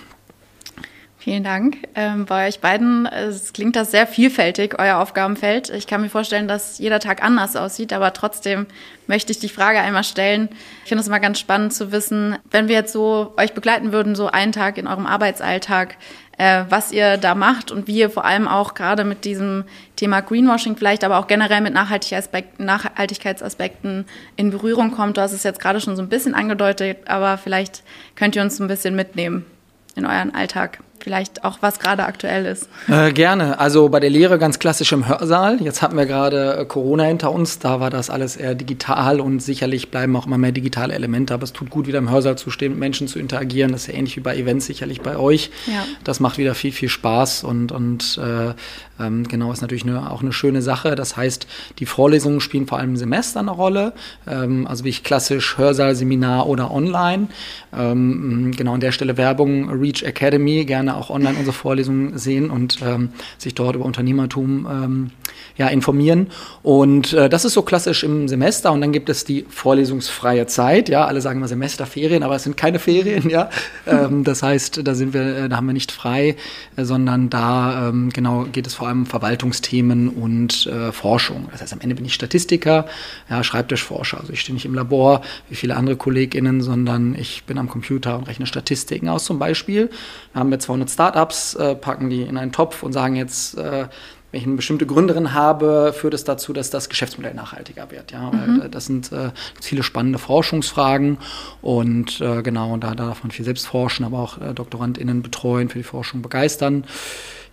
Vielen 1.22 1.44
Dank. 1.44 1.76
Ähm, 1.94 2.26
bei 2.26 2.48
euch 2.48 2.58
beiden, 2.58 3.06
es 3.06 3.52
klingt 3.52 3.76
das 3.76 3.92
sehr 3.92 4.08
vielfältig, 4.08 4.80
euer 4.80 4.98
Aufgabenfeld. 4.98 5.70
Ich 5.70 5.86
kann 5.86 6.00
mir 6.00 6.08
vorstellen, 6.08 6.48
dass 6.48 6.78
jeder 6.78 6.98
Tag 6.98 7.22
anders 7.22 7.54
aussieht, 7.54 7.92
aber 7.92 8.12
trotzdem 8.12 8.66
möchte 9.06 9.30
ich 9.30 9.38
die 9.38 9.48
Frage 9.48 9.78
einmal 9.78 10.02
stellen. 10.02 10.48
Ich 10.82 10.88
finde 10.88 11.02
es 11.02 11.06
immer 11.06 11.20
ganz 11.20 11.38
spannend 11.38 11.74
zu 11.74 11.92
wissen, 11.92 12.38
wenn 12.50 12.66
wir 12.66 12.74
jetzt 12.74 12.92
so 12.92 13.34
euch 13.36 13.52
begleiten 13.52 13.92
würden, 13.92 14.16
so 14.16 14.26
einen 14.26 14.50
Tag 14.50 14.78
in 14.78 14.88
eurem 14.88 15.06
Arbeitsalltag, 15.06 15.94
äh, 16.38 16.64
was 16.68 16.90
ihr 16.90 17.18
da 17.18 17.36
macht 17.36 17.70
und 17.70 17.86
wie 17.86 17.98
ihr 17.98 18.10
vor 18.10 18.24
allem 18.24 18.48
auch 18.48 18.74
gerade 18.74 19.04
mit 19.04 19.24
diesem 19.24 19.62
Thema 19.94 20.22
Greenwashing 20.22 20.76
vielleicht, 20.76 21.04
aber 21.04 21.20
auch 21.20 21.28
generell 21.28 21.60
mit 21.60 21.72
Nachhaltigkeitsaspekten 21.72 24.06
in 24.34 24.50
Berührung 24.50 24.90
kommt. 24.90 25.18
Du 25.18 25.20
hast 25.20 25.34
es 25.34 25.44
jetzt 25.44 25.60
gerade 25.60 25.80
schon 25.80 25.94
so 25.94 26.02
ein 26.02 26.08
bisschen 26.08 26.34
angedeutet, 26.34 27.06
aber 27.06 27.38
vielleicht 27.38 27.84
könnt 28.16 28.34
ihr 28.34 28.42
uns 28.42 28.58
ein 28.58 28.66
bisschen 28.66 28.96
mitnehmen 28.96 29.46
in 29.94 30.04
euren 30.04 30.34
Alltag 30.34 30.80
vielleicht 31.02 31.44
auch, 31.44 31.58
was 31.60 31.78
gerade 31.78 32.04
aktuell 32.04 32.46
ist. 32.46 32.68
Äh, 32.88 33.12
gerne. 33.12 33.58
Also 33.58 33.88
bei 33.88 34.00
der 34.00 34.10
Lehre 34.10 34.38
ganz 34.38 34.58
klassisch 34.58 34.92
im 34.92 35.08
Hörsaal. 35.08 35.60
Jetzt 35.60 35.82
hatten 35.82 35.96
wir 35.96 36.06
gerade 36.06 36.56
äh, 36.56 36.64
Corona 36.64 37.04
hinter 37.04 37.32
uns. 37.32 37.58
Da 37.58 37.80
war 37.80 37.90
das 37.90 38.10
alles 38.10 38.36
eher 38.36 38.54
digital 38.54 39.20
und 39.20 39.40
sicherlich 39.40 39.90
bleiben 39.90 40.14
auch 40.16 40.26
immer 40.26 40.38
mehr 40.38 40.52
digitale 40.52 40.94
Elemente. 40.94 41.34
Aber 41.34 41.44
es 41.44 41.52
tut 41.52 41.70
gut, 41.70 41.86
wieder 41.86 41.98
im 41.98 42.10
Hörsaal 42.10 42.36
zu 42.36 42.50
stehen, 42.50 42.72
mit 42.72 42.80
Menschen 42.80 43.08
zu 43.08 43.18
interagieren. 43.18 43.72
Das 43.72 43.82
ist 43.82 43.86
ja 43.88 43.94
ähnlich 43.94 44.16
wie 44.16 44.20
bei 44.20 44.36
Events 44.36 44.66
sicherlich 44.66 45.00
bei 45.00 45.16
euch. 45.16 45.50
Ja. 45.66 45.84
Das 46.04 46.20
macht 46.20 46.38
wieder 46.38 46.54
viel, 46.54 46.72
viel 46.72 46.88
Spaß 46.88 47.44
und, 47.44 47.72
und 47.72 48.18
äh, 48.22 48.54
ähm, 49.02 49.26
genau, 49.26 49.52
ist 49.52 49.62
natürlich 49.62 49.84
eine, 49.84 50.10
auch 50.10 50.22
eine 50.22 50.32
schöne 50.32 50.62
Sache. 50.62 50.94
Das 50.94 51.16
heißt, 51.16 51.46
die 51.78 51.86
Vorlesungen 51.86 52.40
spielen 52.40 52.66
vor 52.66 52.78
allem 52.78 52.90
im 52.90 52.96
Semester 52.96 53.40
eine 53.40 53.50
Rolle. 53.50 53.92
Ähm, 54.26 54.66
also 54.66 54.84
wie 54.84 54.90
ich 54.90 55.02
klassisch 55.02 55.58
Hörsaal, 55.58 55.94
Seminar 55.94 56.46
oder 56.46 56.70
online. 56.70 57.28
Ähm, 57.76 58.52
genau 58.56 58.74
an 58.74 58.80
der 58.80 58.92
Stelle 58.92 59.16
Werbung, 59.16 59.70
Reach 59.70 60.02
Academy, 60.02 60.64
gerne 60.64 60.91
auch 60.96 61.10
online 61.10 61.36
unsere 61.38 61.52
Vorlesungen 61.52 62.18
sehen 62.18 62.50
und 62.50 62.78
ähm, 62.82 63.10
sich 63.38 63.54
dort 63.54 63.76
über 63.76 63.84
Unternehmertum 63.84 64.66
ähm, 64.70 65.10
ja, 65.56 65.68
informieren. 65.68 66.28
Und 66.62 67.12
äh, 67.12 67.28
das 67.28 67.44
ist 67.44 67.54
so 67.54 67.62
klassisch 67.62 68.04
im 68.04 68.28
Semester. 68.28 68.72
Und 68.72 68.80
dann 68.80 68.92
gibt 68.92 69.08
es 69.08 69.24
die 69.24 69.44
vorlesungsfreie 69.48 70.46
Zeit. 70.46 70.88
Ja, 70.88 71.06
alle 71.06 71.20
sagen 71.20 71.38
immer 71.38 71.48
Semesterferien, 71.48 72.22
aber 72.22 72.36
es 72.36 72.44
sind 72.44 72.56
keine 72.56 72.78
Ferien. 72.78 73.28
Ja, 73.28 73.50
ähm, 73.86 74.24
das 74.24 74.42
heißt, 74.42 74.86
da 74.86 74.94
sind 74.94 75.14
wir, 75.14 75.36
äh, 75.36 75.48
da 75.48 75.56
haben 75.56 75.66
wir 75.66 75.72
nicht 75.72 75.92
frei, 75.92 76.36
äh, 76.76 76.84
sondern 76.84 77.30
da 77.30 77.88
ähm, 77.88 78.10
genau 78.10 78.46
geht 78.50 78.66
es 78.66 78.74
vor 78.74 78.88
allem 78.88 79.00
um 79.00 79.06
Verwaltungsthemen 79.06 80.08
und 80.08 80.66
äh, 80.66 80.92
Forschung. 80.92 81.48
Das 81.50 81.60
heißt, 81.60 81.72
am 81.72 81.80
Ende 81.80 81.94
bin 81.94 82.04
ich 82.04 82.14
Statistiker, 82.14 82.86
ja, 83.28 83.44
Schreibtischforscher. 83.44 84.20
Also 84.20 84.32
ich 84.32 84.40
stehe 84.40 84.54
nicht 84.54 84.64
im 84.64 84.74
Labor 84.74 85.22
wie 85.48 85.54
viele 85.54 85.76
andere 85.76 85.96
KollegInnen, 85.96 86.62
sondern 86.62 87.14
ich 87.14 87.44
bin 87.44 87.58
am 87.58 87.68
Computer 87.68 88.16
und 88.16 88.24
rechne 88.24 88.46
Statistiken 88.46 89.08
aus. 89.08 89.24
Zum 89.24 89.38
Beispiel 89.38 89.90
haben 90.34 90.50
wir 90.50 90.58
200 90.58 90.81
Startups, 90.90 91.54
äh, 91.54 91.74
packen 91.74 92.10
die 92.10 92.22
in 92.22 92.36
einen 92.36 92.52
Topf 92.52 92.82
und 92.82 92.92
sagen 92.92 93.16
jetzt 93.16 93.56
äh, 93.58 93.86
wenn 94.32 94.40
ich 94.40 94.46
eine 94.46 94.56
bestimmte 94.56 94.86
Gründerin 94.86 95.34
habe, 95.34 95.92
führt 95.94 96.14
es 96.14 96.24
dazu, 96.24 96.54
dass 96.54 96.70
das 96.70 96.88
Geschäftsmodell 96.88 97.34
nachhaltiger 97.34 97.90
wird. 97.90 98.12
Ja, 98.12 98.30
mhm. 98.30 98.70
das 98.70 98.86
sind 98.86 99.12
äh, 99.12 99.30
viele 99.60 99.82
spannende 99.82 100.18
Forschungsfragen 100.18 101.18
und 101.60 102.18
äh, 102.22 102.42
genau, 102.42 102.76
da, 102.78 102.94
da 102.94 103.06
darf 103.06 103.22
man 103.22 103.30
viel 103.30 103.44
selbst 103.44 103.66
forschen, 103.66 104.06
aber 104.06 104.20
auch 104.20 104.40
äh, 104.40 104.54
DoktorandInnen 104.54 105.22
betreuen, 105.22 105.68
für 105.68 105.78
die 105.78 105.84
Forschung 105.84 106.22
begeistern. 106.22 106.84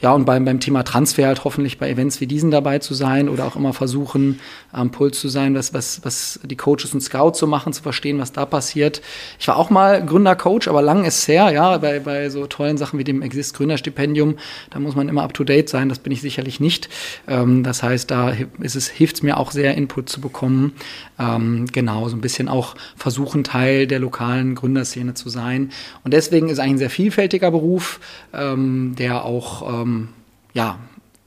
Ja, 0.01 0.13
und 0.13 0.25
beim, 0.25 0.45
beim 0.45 0.59
Thema 0.59 0.83
Transfer 0.83 1.27
halt 1.27 1.43
hoffentlich 1.43 1.77
bei 1.77 1.89
Events 1.89 2.21
wie 2.21 2.27
diesen 2.27 2.51
dabei 2.51 2.79
zu 2.79 2.93
sein 2.93 3.27
oder 3.27 3.45
auch 3.45 3.55
immer 3.55 3.73
versuchen, 3.73 4.39
am 4.71 4.91
Puls 4.91 5.19
zu 5.19 5.29
sein, 5.29 5.55
was, 5.55 5.73
was, 5.73 6.01
was 6.03 6.39
die 6.43 6.55
Coaches 6.55 6.93
und 6.93 7.01
Scouts 7.01 7.39
so 7.39 7.47
machen, 7.47 7.73
zu 7.73 7.81
verstehen, 7.81 8.19
was 8.19 8.31
da 8.31 8.45
passiert. 8.45 9.01
Ich 9.39 9.47
war 9.47 9.57
auch 9.57 9.69
mal 9.69 10.05
Gründercoach, 10.05 10.67
aber 10.67 10.81
lang 10.81 11.05
ist 11.05 11.27
her, 11.27 11.51
ja, 11.51 11.77
bei, 11.77 11.99
bei 11.99 12.29
so 12.29 12.45
tollen 12.47 12.77
Sachen 12.77 12.99
wie 12.99 13.03
dem 13.03 13.21
Exist 13.21 13.55
Gründerstipendium, 13.55 14.37
da 14.69 14.79
muss 14.79 14.95
man 14.95 15.09
immer 15.09 15.23
up 15.23 15.33
to 15.33 15.43
date 15.43 15.69
sein, 15.69 15.89
das 15.89 15.99
bin 15.99 16.13
ich 16.13 16.21
sicherlich 16.21 16.59
nicht. 16.59 16.89
Ähm, 17.27 17.63
das 17.63 17.83
heißt, 17.83 18.09
da 18.11 18.33
ist 18.59 18.75
es, 18.75 18.87
hilft 18.87 19.17
es 19.17 19.23
mir 19.23 19.37
auch 19.37 19.51
sehr, 19.51 19.75
Input 19.75 20.09
zu 20.09 20.21
bekommen. 20.21 20.73
Ähm, 21.17 21.67
genau, 21.71 22.07
so 22.07 22.15
ein 22.15 22.21
bisschen 22.21 22.47
auch 22.47 22.75
versuchen, 22.95 23.43
Teil 23.43 23.87
der 23.87 23.99
lokalen 23.99 24.55
Gründerszene 24.55 25.13
zu 25.13 25.29
sein. 25.29 25.71
Und 26.03 26.13
deswegen 26.13 26.49
ist 26.49 26.59
eigentlich 26.59 26.73
ein 26.73 26.77
sehr 26.77 26.89
vielfältiger 26.89 27.51
Beruf, 27.51 27.99
ähm, 28.33 28.95
der 28.97 29.25
auch, 29.25 29.83
ähm, 29.89 30.09
ja, 30.53 30.79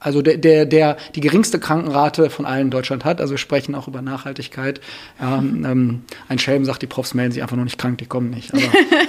also 0.03 0.21
der, 0.21 0.37
der, 0.37 0.65
der 0.65 0.97
die 1.15 1.21
geringste 1.21 1.59
Krankenrate 1.59 2.29
von 2.29 2.45
allen 2.45 2.63
in 2.63 2.71
Deutschland 2.71 3.05
hat. 3.05 3.21
Also 3.21 3.31
wir 3.31 3.37
sprechen 3.37 3.73
auch 3.73 3.87
über 3.87 4.01
Nachhaltigkeit. 4.01 4.81
Ähm, 5.21 5.65
ähm, 5.65 6.01
ein 6.27 6.39
Schelm 6.39 6.65
sagt, 6.65 6.81
die 6.81 6.87
Profs 6.87 7.13
melden 7.13 7.31
sich 7.31 7.41
einfach 7.41 7.55
noch 7.55 7.63
nicht 7.63 7.77
krank, 7.77 7.99
die 7.99 8.05
kommen 8.05 8.29
nicht. 8.29 8.53
Aber, 8.53 8.61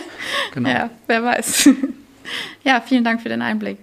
genau. 0.55 0.69
ja, 0.69 0.91
wer 1.09 1.25
weiß. 1.25 1.69
ja, 2.65 2.81
vielen 2.81 3.03
Dank 3.03 3.23
für 3.23 3.29
den 3.29 3.43
Einblick. 3.43 3.79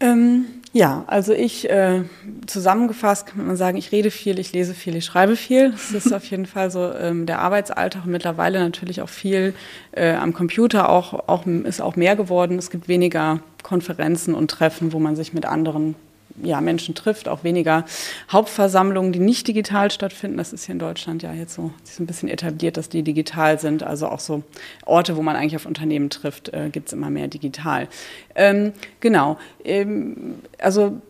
Ähm, 0.00 0.46
ja, 0.76 1.04
also 1.06 1.32
ich 1.32 1.70
äh, 1.70 2.02
zusammengefasst 2.46 3.26
kann 3.26 3.46
man 3.46 3.56
sagen, 3.56 3.78
ich 3.78 3.92
rede 3.92 4.10
viel, 4.10 4.38
ich 4.38 4.52
lese 4.52 4.74
viel, 4.74 4.94
ich 4.94 5.06
schreibe 5.06 5.34
viel. 5.34 5.70
Das 5.70 5.92
ist 5.92 6.12
auf 6.12 6.24
jeden 6.26 6.44
Fall 6.44 6.70
so 6.70 6.92
ähm, 6.92 7.24
der 7.24 7.38
Arbeitsalltag 7.38 8.04
und 8.04 8.12
mittlerweile 8.12 8.58
natürlich 8.60 9.00
auch 9.00 9.08
viel 9.08 9.54
äh, 9.92 10.12
am 10.12 10.34
Computer 10.34 10.90
auch, 10.90 11.28
auch 11.28 11.46
ist 11.46 11.80
auch 11.80 11.96
mehr 11.96 12.14
geworden. 12.14 12.58
Es 12.58 12.68
gibt 12.68 12.88
weniger 12.88 13.40
Konferenzen 13.62 14.34
und 14.34 14.50
Treffen, 14.50 14.92
wo 14.92 14.98
man 14.98 15.16
sich 15.16 15.32
mit 15.32 15.46
anderen 15.46 15.94
ja, 16.42 16.60
Menschen 16.60 16.94
trifft, 16.94 17.28
auch 17.28 17.44
weniger 17.44 17.84
Hauptversammlungen, 18.30 19.12
die 19.12 19.18
nicht 19.18 19.48
digital 19.48 19.90
stattfinden. 19.90 20.36
Das 20.36 20.52
ist 20.52 20.66
hier 20.66 20.74
in 20.74 20.78
Deutschland 20.78 21.22
ja 21.22 21.32
jetzt 21.32 21.54
so, 21.54 21.70
ist 21.84 22.00
ein 22.00 22.06
bisschen 22.06 22.28
etabliert, 22.28 22.76
dass 22.76 22.88
die 22.88 23.02
digital 23.02 23.58
sind. 23.58 23.82
Also 23.82 24.08
auch 24.08 24.20
so 24.20 24.42
Orte, 24.84 25.16
wo 25.16 25.22
man 25.22 25.36
eigentlich 25.36 25.56
auf 25.56 25.66
Unternehmen 25.66 26.10
trifft, 26.10 26.52
äh, 26.52 26.70
gibt 26.70 26.88
es 26.88 26.92
immer 26.92 27.10
mehr 27.10 27.28
digital. 27.28 27.88
Ähm, 28.34 28.72
genau. 29.00 29.38
Ähm, 29.64 30.36
also 30.58 31.00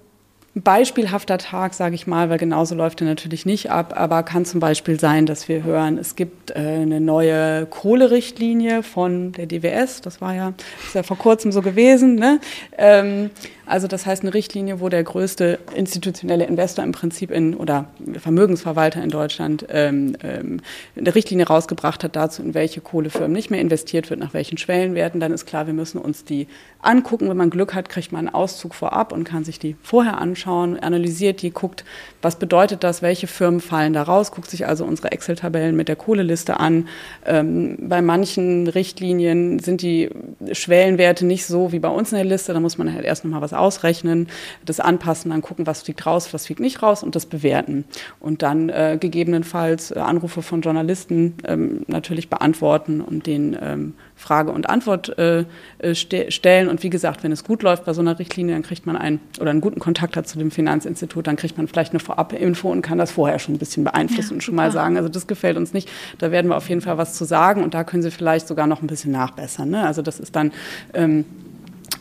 beispielhafter 0.63 1.37
Tag, 1.39 1.75
sage 1.75 1.95
ich 1.95 2.07
mal, 2.07 2.31
weil 2.31 2.39
genauso 2.39 2.75
läuft 2.75 3.03
er 3.03 3.07
natürlich 3.07 3.45
nicht 3.45 3.71
ab, 3.71 3.95
aber 3.97 4.23
kann 4.23 4.45
zum 4.45 4.59
Beispiel 4.59 4.99
sein, 4.99 5.27
dass 5.27 5.49
wir 5.49 5.63
hören, 5.63 5.99
es 5.99 6.17
gibt 6.17 6.51
äh, 6.51 6.55
eine 6.55 7.01
neue 7.01 7.67
Kohlerichtlinie 7.67 8.83
von 8.83 9.33
der 9.33 9.47
DWS, 9.47 10.01
das 10.01 10.21
war 10.21 10.35
ja, 10.35 10.55
ist 10.87 10.95
ja 10.95 11.03
vor 11.03 11.19
kurzem 11.19 11.53
so 11.53 11.61
gewesen, 11.61 12.15
ne? 12.15 12.41
Ähm, 12.79 13.31
also 13.67 13.89
das 13.89 14.07
heißt 14.07 14.23
eine 14.23 14.33
Richtlinie, 14.33 14.81
wo 14.81 14.89
der 14.89 15.03
größte 15.03 15.59
institutionelle 15.75 16.45
Investor 16.47 16.85
im 16.85 16.93
Prinzip 16.93 17.33
in 17.33 17.55
oder 17.55 17.87
Vermögensverwalter 18.17 19.03
in 19.03 19.11
Deutschland 19.11 19.67
ähm, 19.71 20.17
ähm, 20.23 20.61
eine 20.97 21.15
Richtlinie 21.15 21.49
rausgebracht 21.49 22.05
hat 22.05 22.15
dazu, 22.15 22.43
in 22.43 22.55
welche 22.55 22.81
Kohlefirmen 22.81 23.33
nicht 23.33 23.51
mehr 23.51 23.61
investiert 23.61 24.09
wird, 24.09 24.21
nach 24.21 24.35
welchen 24.35 24.57
Schwellenwerten. 24.57 25.19
Dann 25.19 25.33
ist 25.33 25.47
klar, 25.47 25.67
wir 25.67 25.75
müssen 25.75 25.99
uns 25.99 26.25
die 26.25 26.47
angucken. 26.81 27.29
Wenn 27.29 27.37
man 27.37 27.51
Glück 27.51 27.75
hat, 27.75 27.89
kriegt 27.89 28.13
man 28.13 28.29
einen 28.29 28.35
Auszug 28.35 28.73
vorab 28.73 29.13
und 29.13 29.25
kann 29.25 29.45
sich 29.45 29.59
die 29.59 29.75
vorher 29.83 30.19
anschauen, 30.19 30.46
analysiert 30.47 31.43
die, 31.43 31.51
guckt, 31.51 31.85
was 32.23 32.39
bedeutet 32.39 32.83
das, 32.85 33.03
welche 33.03 33.27
Firmen 33.27 33.61
fallen 33.61 33.93
da 33.93 34.03
raus, 34.03 34.33
guckt 34.33 34.51
sich 34.51 34.67
also 34.67 34.85
unsere 34.85 35.13
Excel-Tabellen 35.13 35.77
mit 35.77 35.89
der 35.89 35.97
Kohleliste 35.97 36.59
an. 36.59 36.89
Ähm, 37.25 37.77
bei 37.81 38.03
manchen 38.03 38.67
Richtlinien 38.69 39.59
sind 39.59 39.83
die 39.83 40.11
Schwellenwerte 40.53 41.27
nicht 41.27 41.47
so 41.47 41.73
wie 41.73 41.79
bei 41.79 41.89
uns 41.89 42.13
in 42.13 42.17
der 42.17 42.25
Liste. 42.25 42.53
Da 42.53 42.61
muss 42.61 42.79
man 42.79 42.93
halt 42.93 43.05
erst 43.05 43.25
nochmal 43.25 43.43
was 43.43 43.53
ausrechnen, 43.53 44.29
das 44.65 44.81
anpassen, 44.81 45.31
dann 45.31 45.43
gucken, 45.43 45.67
was 45.67 45.83
fliegt 45.83 46.05
raus, 46.07 46.33
was 46.33 46.47
fliegt 46.47 46.61
nicht 46.61 46.83
raus 46.83 47.03
und 47.03 47.15
das 47.15 47.27
bewerten. 47.27 47.85
Und 48.21 48.43
dann 48.43 48.69
äh, 48.69 48.99
gegebenenfalls 49.01 49.91
äh, 49.91 49.99
Anrufe 49.99 50.43
von 50.43 50.63
Journalisten 50.63 51.35
ähm, 51.45 51.83
natürlich 51.87 52.29
beantworten 52.29 53.01
und 53.01 53.27
den 53.27 53.57
ähm, 53.61 53.95
Frage 54.17 54.51
und 54.51 54.69
Antwort 54.69 55.19
äh, 55.19 55.45
äh 55.79 55.95
ste 55.95 56.31
stellen. 56.31 56.69
Und 56.69 56.83
wie 56.83 56.91
gesagt, 56.91 57.23
wenn 57.23 57.33
es 57.33 57.45
gut 57.45 57.63
läuft 57.63 57.85
bei 57.85 57.93
so 57.93 58.01
einer 58.01 58.19
Richtlinie, 58.19 58.55
dann 58.55 58.63
kriegt 58.63 58.87
man 58.87 58.97
einen 58.97 59.21
oder 59.41 59.51
einen 59.51 59.61
guten 59.61 59.79
Kontakt 59.79 60.17
hat 60.17 60.27
zu 60.27 60.39
dem 60.39 60.51
Finanzinstitut, 60.51 61.27
dann 61.27 61.37
kriegt 61.37 61.57
man 61.57 61.69
vielleicht 61.69 61.93
eine 61.93 62.01
Vorab-Info 62.01 62.71
und 62.71 62.83
kann 62.83 62.99
das 62.99 63.11
vorher 63.11 63.39
schon 63.39 63.55
ein 63.55 63.59
bisschen 63.59 63.85
beeinflussen 63.85 64.31
ja, 64.31 64.35
und 64.35 64.41
schon 64.43 64.55
mal 64.55 64.73
sagen, 64.73 64.97
also 64.97 65.09
das 65.09 65.27
gefällt 65.27 65.57
uns 65.57 65.73
nicht, 65.73 65.89
da 66.19 66.31
werden 66.31 66.49
wir 66.49 66.57
auf 66.57 66.69
jeden 66.69 66.81
Fall 66.81 66.99
was 66.99 67.15
zu 67.15 67.25
sagen 67.25 67.63
und 67.63 67.75
da 67.75 67.85
können 67.85 68.03
Sie 68.03 68.11
vielleicht 68.11 68.49
sogar 68.49 68.67
noch 68.67 68.83
ein 68.83 68.87
bisschen 68.87 69.13
nachbessern. 69.13 69.71
Ne? 69.71 69.87
Also 69.87 70.03
das 70.03 70.19
ist 70.19 70.35
dann 70.35 70.53
ähm, 70.95 71.25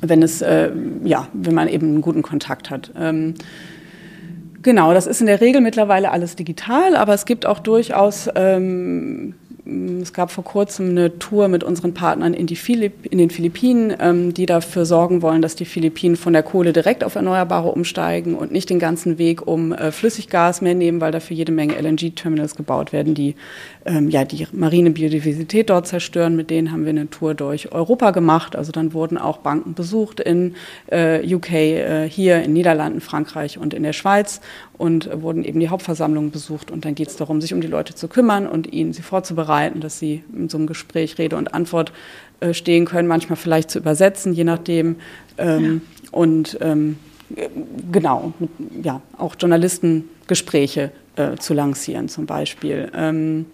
wenn 0.01 0.23
es, 0.23 0.41
äh, 0.41 0.71
ja, 1.03 1.27
wenn 1.33 1.53
man 1.53 1.67
eben 1.67 1.87
einen 1.87 2.01
guten 2.01 2.21
Kontakt 2.21 2.69
hat. 2.69 2.91
Ähm, 2.97 3.35
genau, 4.61 4.93
das 4.93 5.07
ist 5.07 5.21
in 5.21 5.27
der 5.27 5.41
Regel 5.41 5.61
mittlerweile 5.61 6.11
alles 6.11 6.35
digital, 6.35 6.95
aber 6.95 7.13
es 7.13 7.25
gibt 7.25 7.45
auch 7.45 7.59
durchaus 7.59 8.29
ähm, 8.35 9.35
es 9.65 10.13
gab 10.13 10.29
vor 10.31 10.43
kurzem 10.43 10.91
eine 10.91 11.17
Tour 11.17 11.47
mit 11.47 11.63
unseren 11.63 11.95
Partnern 11.95 12.35
in, 12.35 12.45
die 12.45 12.55
Philipp, 12.55 13.07
in 13.07 13.17
den 13.17 13.31
Philippinen, 13.31 13.95
ähm, 13.99 14.31
die 14.31 14.45
dafür 14.45 14.85
sorgen 14.85 15.23
wollen, 15.23 15.41
dass 15.41 15.55
die 15.55 15.65
Philippinen 15.65 16.17
von 16.17 16.33
der 16.33 16.43
Kohle 16.43 16.71
direkt 16.71 17.03
auf 17.03 17.15
Erneuerbare 17.15 17.69
umsteigen 17.69 18.35
und 18.35 18.51
nicht 18.51 18.69
den 18.69 18.77
ganzen 18.77 19.17
Weg 19.17 19.47
um 19.47 19.73
äh, 19.73 19.91
Flüssiggas 19.91 20.61
mehr 20.61 20.75
nehmen, 20.75 21.01
weil 21.01 21.11
dafür 21.11 21.35
jede 21.35 21.51
Menge 21.51 21.81
LNG-Terminals 21.81 22.55
gebaut 22.55 22.93
werden, 22.93 23.15
die 23.15 23.35
ähm, 23.85 24.07
ja 24.09 24.23
die 24.23 24.45
marine 24.51 24.91
Biodiversität 24.91 25.71
dort 25.71 25.87
zerstören. 25.87 26.35
Mit 26.35 26.51
denen 26.51 26.71
haben 26.71 26.83
wir 26.85 26.91
eine 26.91 27.09
Tour 27.09 27.33
durch 27.33 27.71
Europa 27.71 28.11
gemacht. 28.11 28.55
Also 28.55 28.71
dann 28.71 28.93
wurden 28.93 29.17
auch 29.17 29.37
Banken 29.37 29.73
besucht 29.73 30.19
in 30.19 30.53
äh, 30.91 31.25
UK, 31.33 31.51
äh, 31.51 32.07
hier 32.07 32.43
in 32.43 32.53
Niederlanden, 32.53 33.01
Frankreich 33.01 33.57
und 33.57 33.73
in 33.73 33.81
der 33.81 33.93
Schweiz 33.93 34.41
und 34.77 35.09
wurden 35.23 35.43
eben 35.43 35.59
die 35.59 35.69
Hauptversammlungen 35.69 36.29
besucht. 36.29 36.69
Und 36.69 36.85
dann 36.85 36.93
geht 36.93 37.07
es 37.07 37.15
darum, 37.15 37.41
sich 37.41 37.53
um 37.53 37.61
die 37.61 37.67
Leute 37.67 37.95
zu 37.95 38.07
kümmern 38.07 38.45
und 38.45 38.71
ihnen 38.71 38.93
sie 38.93 39.01
vorzubereiten 39.01 39.54
vorbereiten, 39.55 39.79
dass 39.79 39.99
sie 39.99 40.23
in 40.33 40.49
so 40.49 40.57
einem 40.57 40.67
Gespräch 40.67 41.17
Rede 41.17 41.35
und 41.37 41.53
Antwort 41.53 41.91
äh, 42.39 42.53
stehen 42.53 42.85
können, 42.85 43.07
manchmal 43.07 43.37
vielleicht 43.37 43.71
zu 43.71 43.79
übersetzen, 43.79 44.33
je 44.33 44.43
nachdem. 44.43 44.97
Ähm, 45.37 45.81
ja. 46.03 46.09
Und 46.11 46.57
ähm, 46.61 46.97
genau, 47.91 48.33
ja, 48.83 49.01
auch 49.17 49.35
Journalistengespräche 49.39 50.91
äh, 51.15 51.35
zu 51.37 51.53
lancieren 51.53 52.09
zum 52.09 52.25
Beispiel. 52.25 52.91
Ähm, 52.95 53.45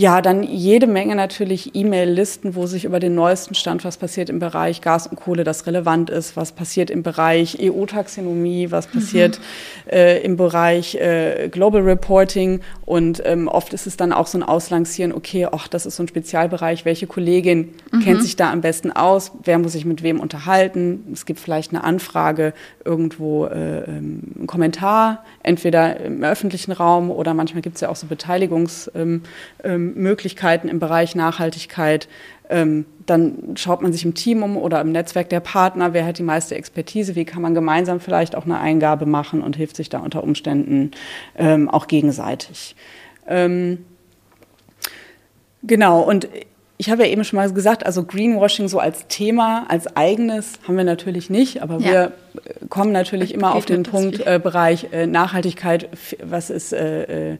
ja, 0.00 0.22
dann 0.22 0.42
jede 0.42 0.86
Menge 0.86 1.14
natürlich 1.14 1.74
E-Mail-Listen, 1.74 2.54
wo 2.54 2.64
sich 2.64 2.86
über 2.86 3.00
den 3.00 3.14
neuesten 3.14 3.54
Stand, 3.54 3.84
was 3.84 3.98
passiert 3.98 4.30
im 4.30 4.38
Bereich 4.38 4.80
Gas 4.80 5.06
und 5.06 5.20
Kohle, 5.20 5.44
das 5.44 5.66
relevant 5.66 6.08
ist, 6.08 6.38
was 6.38 6.52
passiert 6.52 6.88
im 6.88 7.02
Bereich 7.02 7.58
EU-Taxonomie, 7.60 8.70
was 8.70 8.86
passiert 8.86 9.38
mhm. 9.38 9.92
äh, 9.92 10.18
im 10.20 10.38
Bereich 10.38 10.94
äh, 10.94 11.50
Global 11.50 11.82
Reporting. 11.82 12.60
Und 12.86 13.20
ähm, 13.26 13.46
oft 13.46 13.74
ist 13.74 13.86
es 13.86 13.98
dann 13.98 14.14
auch 14.14 14.26
so 14.26 14.38
ein 14.38 14.42
Auslancieren, 14.42 15.12
okay, 15.12 15.46
ach, 15.52 15.68
das 15.68 15.84
ist 15.84 15.96
so 15.96 16.02
ein 16.02 16.08
Spezialbereich, 16.08 16.86
welche 16.86 17.06
Kollegin 17.06 17.74
mhm. 17.92 18.00
kennt 18.00 18.22
sich 18.22 18.36
da 18.36 18.50
am 18.50 18.62
besten 18.62 18.92
aus, 18.92 19.32
wer 19.44 19.58
muss 19.58 19.72
sich 19.72 19.84
mit 19.84 20.02
wem 20.02 20.18
unterhalten. 20.18 21.08
Es 21.12 21.26
gibt 21.26 21.40
vielleicht 21.40 21.72
eine 21.72 21.84
Anfrage 21.84 22.54
irgendwo, 22.86 23.44
äh, 23.44 23.80
ähm, 23.80 24.22
einen 24.34 24.46
Kommentar, 24.46 25.26
entweder 25.42 26.00
im 26.00 26.24
öffentlichen 26.24 26.72
Raum 26.72 27.10
oder 27.10 27.34
manchmal 27.34 27.60
gibt 27.60 27.74
es 27.74 27.82
ja 27.82 27.90
auch 27.90 27.96
so 27.96 28.06
Beteiligungs- 28.06 28.90
ähm, 28.94 29.24
ähm 29.62 29.89
Möglichkeiten 29.94 30.68
im 30.68 30.78
Bereich 30.78 31.14
Nachhaltigkeit. 31.14 32.08
Ähm, 32.48 32.84
dann 33.06 33.54
schaut 33.56 33.82
man 33.82 33.92
sich 33.92 34.04
im 34.04 34.14
Team 34.14 34.42
um 34.42 34.56
oder 34.56 34.80
im 34.80 34.92
Netzwerk 34.92 35.28
der 35.28 35.40
Partner, 35.40 35.92
wer 35.92 36.04
hat 36.04 36.18
die 36.18 36.22
meiste 36.22 36.54
Expertise, 36.54 37.14
wie 37.14 37.24
kann 37.24 37.42
man 37.42 37.54
gemeinsam 37.54 38.00
vielleicht 38.00 38.34
auch 38.34 38.44
eine 38.44 38.58
Eingabe 38.58 39.06
machen 39.06 39.42
und 39.42 39.56
hilft 39.56 39.76
sich 39.76 39.88
da 39.88 39.98
unter 39.98 40.22
Umständen 40.22 40.90
ähm, 41.36 41.68
auch 41.68 41.86
gegenseitig. 41.86 42.74
Ähm, 43.28 43.84
genau, 45.62 46.00
und 46.00 46.28
ich 46.80 46.88
habe 46.88 47.04
ja 47.04 47.10
eben 47.10 47.24
schon 47.24 47.36
mal 47.36 47.52
gesagt, 47.52 47.84
also 47.84 48.04
Greenwashing 48.04 48.66
so 48.66 48.78
als 48.78 49.06
Thema, 49.06 49.66
als 49.68 49.96
eigenes 49.96 50.58
haben 50.66 50.78
wir 50.78 50.84
natürlich 50.84 51.28
nicht, 51.28 51.62
aber 51.62 51.78
ja. 51.78 51.90
wir 51.90 52.12
kommen 52.70 52.90
natürlich 52.90 53.34
immer 53.34 53.54
auf 53.54 53.66
den 53.66 53.82
Punkt 53.82 54.26
äh, 54.26 54.40
Bereich 54.42 54.88
äh, 54.90 55.06
Nachhaltigkeit, 55.06 55.90
was 56.22 56.48
ist 56.48 56.72
äh, 56.72 57.32
äh 57.32 57.38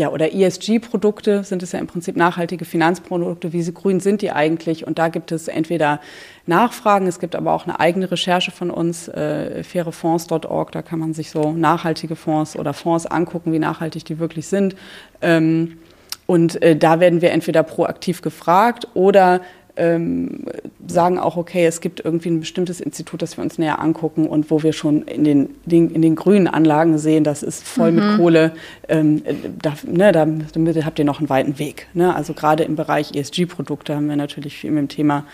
ja, 0.00 0.08
oder 0.08 0.32
ESG-Produkte 0.32 1.44
sind 1.44 1.62
es 1.62 1.72
ja 1.72 1.78
im 1.78 1.86
Prinzip 1.86 2.16
nachhaltige 2.16 2.64
Finanzprodukte. 2.64 3.52
Wie 3.52 3.62
grün 3.70 4.00
sind 4.00 4.22
die 4.22 4.32
eigentlich? 4.32 4.86
Und 4.86 4.98
da 4.98 5.08
gibt 5.08 5.30
es 5.30 5.46
entweder 5.46 6.00
Nachfragen, 6.46 7.06
es 7.06 7.20
gibt 7.20 7.36
aber 7.36 7.52
auch 7.52 7.66
eine 7.66 7.78
eigene 7.78 8.10
Recherche 8.10 8.50
von 8.50 8.70
uns, 8.70 9.08
äh, 9.08 9.62
fairefonds.org, 9.62 10.72
da 10.72 10.80
kann 10.80 11.00
man 11.00 11.12
sich 11.12 11.30
so 11.30 11.52
nachhaltige 11.52 12.16
Fonds 12.16 12.56
oder 12.56 12.72
Fonds 12.72 13.04
angucken, 13.04 13.52
wie 13.52 13.58
nachhaltig 13.58 14.06
die 14.06 14.18
wirklich 14.18 14.46
sind. 14.46 14.74
Ähm, 15.20 15.76
und 16.24 16.62
äh, 16.62 16.76
da 16.76 16.98
werden 16.98 17.20
wir 17.20 17.32
entweder 17.32 17.62
proaktiv 17.62 18.22
gefragt 18.22 18.88
oder 18.94 19.42
ähm, 19.80 20.44
sagen 20.86 21.18
auch, 21.18 21.38
okay, 21.38 21.64
es 21.64 21.80
gibt 21.80 22.04
irgendwie 22.04 22.28
ein 22.28 22.40
bestimmtes 22.40 22.80
Institut, 22.80 23.22
das 23.22 23.38
wir 23.38 23.42
uns 23.42 23.56
näher 23.56 23.80
angucken 23.80 24.28
und 24.28 24.50
wo 24.50 24.62
wir 24.62 24.74
schon 24.74 25.02
in 25.02 25.24
den, 25.24 25.54
den 25.64 25.90
in 25.90 26.02
den 26.02 26.16
grünen 26.16 26.46
Anlagen 26.46 26.98
sehen, 26.98 27.24
das 27.24 27.42
ist 27.42 27.66
voll 27.66 27.92
mhm. 27.92 27.96
mit 27.96 28.16
Kohle. 28.16 28.52
Ähm, 28.88 29.22
da, 29.62 29.72
ne, 29.86 30.12
da, 30.12 30.26
damit 30.52 30.84
habt 30.84 30.98
ihr 30.98 31.06
noch 31.06 31.18
einen 31.18 31.30
weiten 31.30 31.58
Weg. 31.58 31.86
Ne? 31.94 32.14
Also 32.14 32.34
gerade 32.34 32.64
im 32.64 32.76
Bereich 32.76 33.14
ESG-Produkte 33.14 33.96
haben 33.96 34.08
wir 34.08 34.16
natürlich 34.16 34.58
viel 34.58 34.70
mit 34.70 34.80
dem 34.80 34.88
Thema 34.88 35.24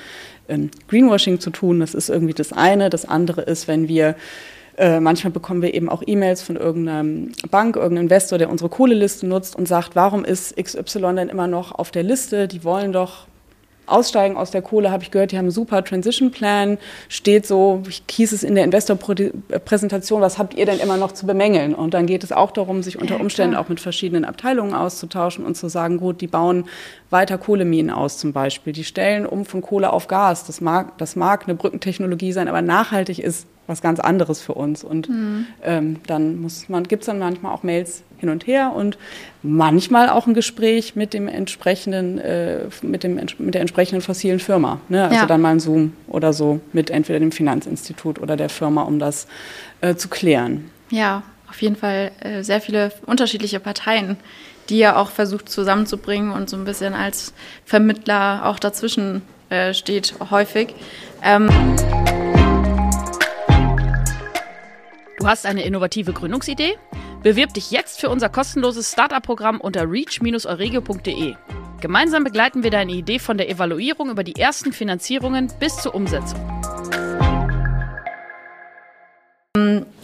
ähm, 0.48 0.70
Greenwashing 0.86 1.40
zu 1.40 1.50
tun. 1.50 1.80
Das 1.80 1.94
ist 1.94 2.08
irgendwie 2.08 2.34
das 2.34 2.52
eine. 2.52 2.88
Das 2.88 3.04
andere 3.04 3.42
ist, 3.42 3.66
wenn 3.66 3.88
wir 3.88 4.14
äh, 4.78 5.00
manchmal 5.00 5.32
bekommen 5.32 5.62
wir 5.62 5.74
eben 5.74 5.88
auch 5.88 6.02
E-Mails 6.06 6.42
von 6.42 6.54
irgendeiner 6.54 7.32
Bank, 7.50 7.74
irgendeinem 7.74 8.04
Investor, 8.04 8.38
der 8.38 8.50
unsere 8.50 8.70
Kohleliste 8.70 9.26
nutzt 9.26 9.56
und 9.56 9.66
sagt, 9.66 9.96
warum 9.96 10.24
ist 10.24 10.56
XY 10.56 11.14
denn 11.16 11.28
immer 11.30 11.48
noch 11.48 11.72
auf 11.72 11.90
der 11.90 12.04
Liste? 12.04 12.46
Die 12.46 12.62
wollen 12.62 12.92
doch 12.92 13.26
aussteigen 13.86 14.36
aus 14.36 14.50
der 14.50 14.62
Kohle, 14.62 14.90
habe 14.90 15.02
ich 15.02 15.10
gehört, 15.10 15.32
die 15.32 15.38
haben 15.38 15.46
einen 15.46 15.52
super 15.52 15.84
Transition 15.84 16.30
Plan, 16.30 16.78
steht 17.08 17.46
so, 17.46 17.82
hieß 18.10 18.32
es 18.32 18.42
in 18.42 18.54
der 18.54 18.64
Investor-Präsentation, 18.64 20.20
was 20.20 20.38
habt 20.38 20.54
ihr 20.54 20.66
denn 20.66 20.78
immer 20.78 20.96
noch 20.96 21.12
zu 21.12 21.26
bemängeln? 21.26 21.74
Und 21.74 21.94
dann 21.94 22.06
geht 22.06 22.24
es 22.24 22.32
auch 22.32 22.50
darum, 22.50 22.82
sich 22.82 23.00
unter 23.00 23.20
Umständen 23.20 23.56
auch 23.56 23.68
mit 23.68 23.80
verschiedenen 23.80 24.24
Abteilungen 24.24 24.74
auszutauschen 24.74 25.44
und 25.44 25.56
zu 25.56 25.68
sagen, 25.68 25.98
gut, 25.98 26.20
die 26.20 26.26
bauen 26.26 26.64
weiter 27.10 27.38
Kohleminen 27.38 27.90
aus 27.90 28.18
zum 28.18 28.32
Beispiel, 28.32 28.72
die 28.72 28.84
stellen 28.84 29.26
um 29.26 29.44
von 29.44 29.62
Kohle 29.62 29.92
auf 29.92 30.08
Gas. 30.08 30.46
Das 30.46 30.60
mag, 30.60 30.98
das 30.98 31.16
mag 31.16 31.44
eine 31.44 31.54
Brückentechnologie 31.54 32.32
sein, 32.32 32.48
aber 32.48 32.62
nachhaltig 32.62 33.18
ist 33.18 33.46
was 33.66 33.82
ganz 33.82 34.00
anderes 34.00 34.40
für 34.40 34.54
uns. 34.54 34.84
Und 34.84 35.08
mhm. 35.08 35.46
ähm, 35.62 35.96
dann 36.06 36.40
muss 36.40 36.68
man, 36.68 36.84
gibt 36.84 37.02
es 37.02 37.06
dann 37.06 37.18
manchmal 37.18 37.52
auch 37.52 37.62
Mails 37.62 38.02
hin 38.18 38.28
und 38.28 38.46
her 38.46 38.72
und 38.74 38.96
manchmal 39.42 40.08
auch 40.08 40.26
ein 40.26 40.34
Gespräch 40.34 40.96
mit 40.96 41.12
dem 41.12 41.28
entsprechenden, 41.28 42.18
äh, 42.18 42.60
mit, 42.82 43.02
dem, 43.02 43.20
mit 43.38 43.54
der 43.54 43.60
entsprechenden 43.60 44.00
fossilen 44.00 44.40
Firma. 44.40 44.80
Ne? 44.88 45.04
Also 45.04 45.16
ja. 45.16 45.26
dann 45.26 45.40
mal 45.40 45.50
ein 45.50 45.60
Zoom 45.60 45.92
oder 46.08 46.32
so 46.32 46.60
mit 46.72 46.90
entweder 46.90 47.18
dem 47.18 47.32
Finanzinstitut 47.32 48.20
oder 48.20 48.36
der 48.36 48.48
Firma, 48.48 48.82
um 48.82 48.98
das 48.98 49.26
äh, 49.80 49.94
zu 49.94 50.08
klären. 50.08 50.70
Ja, 50.90 51.22
auf 51.48 51.60
jeden 51.62 51.76
Fall 51.76 52.12
äh, 52.20 52.42
sehr 52.42 52.60
viele 52.60 52.92
unterschiedliche 53.06 53.60
Parteien, 53.60 54.16
die 54.68 54.78
ja 54.78 54.96
auch 54.96 55.10
versucht 55.10 55.48
zusammenzubringen 55.48 56.32
und 56.32 56.50
so 56.50 56.56
ein 56.56 56.64
bisschen 56.64 56.94
als 56.94 57.32
Vermittler 57.64 58.42
auch 58.46 58.58
dazwischen 58.58 59.22
äh, 59.48 59.74
steht 59.74 60.14
häufig. 60.30 60.74
Ähm 61.22 61.48
Du 65.26 65.30
hast 65.30 65.44
eine 65.44 65.64
innovative 65.64 66.12
Gründungsidee? 66.12 66.78
Bewirb 67.24 67.52
dich 67.52 67.72
jetzt 67.72 67.98
für 67.98 68.10
unser 68.10 68.28
kostenloses 68.28 68.92
Startup-Programm 68.92 69.60
unter 69.60 69.90
reach-euregio.de. 69.90 71.34
Gemeinsam 71.80 72.22
begleiten 72.22 72.62
wir 72.62 72.70
deine 72.70 72.92
Idee 72.92 73.18
von 73.18 73.36
der 73.36 73.50
Evaluierung 73.50 74.10
über 74.10 74.22
die 74.22 74.36
ersten 74.36 74.72
Finanzierungen 74.72 75.50
bis 75.58 75.78
zur 75.78 75.96
Umsetzung. 75.96 76.38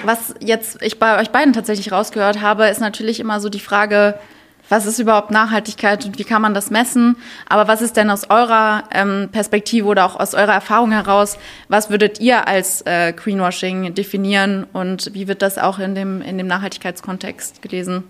Was 0.03 0.35
jetzt 0.41 0.83
ich 0.83 0.99
bei 0.99 1.21
euch 1.21 1.31
beiden 1.31 1.53
tatsächlich 1.53 1.93
rausgehört 1.93 2.41
habe, 2.41 2.67
ist 2.67 2.81
natürlich 2.81 3.21
immer 3.21 3.39
so 3.39 3.49
die 3.49 3.61
Frage, 3.61 4.19
was 4.69 4.87
ist 4.87 4.99
überhaupt 4.99 5.31
Nachhaltigkeit 5.31 6.05
und 6.05 6.19
wie 6.19 6.25
kann 6.25 6.43
man 6.43 6.55
das 6.55 6.71
messen? 6.71 7.17
Aber 7.49 7.69
was 7.69 7.83
ist 7.83 7.97
denn 7.97 8.11
aus 8.11 8.31
eurer 8.31 8.85
ähm, 8.93 9.29
Perspektive 9.31 9.87
oder 9.87 10.07
auch 10.07 10.19
aus 10.19 10.35
eurer 10.35 10.55
Erfahrung 10.55 10.93
heraus, 10.93 11.39
was 11.69 11.91
würdet 11.91 12.21
ihr 12.21 12.49
als 12.49 12.83
äh, 12.83 13.13
Greenwashing 13.13 13.95
definieren 13.95 14.67
und 14.73 15.13
wie 15.15 15.29
wird 15.29 15.43
das 15.43 15.59
auch 15.59 15.79
in 15.79 15.95
dem, 15.95 16.23
in 16.23 16.39
dem 16.39 16.47
Nachhaltigkeitskontext 16.47 17.61
gelesen? 17.61 18.05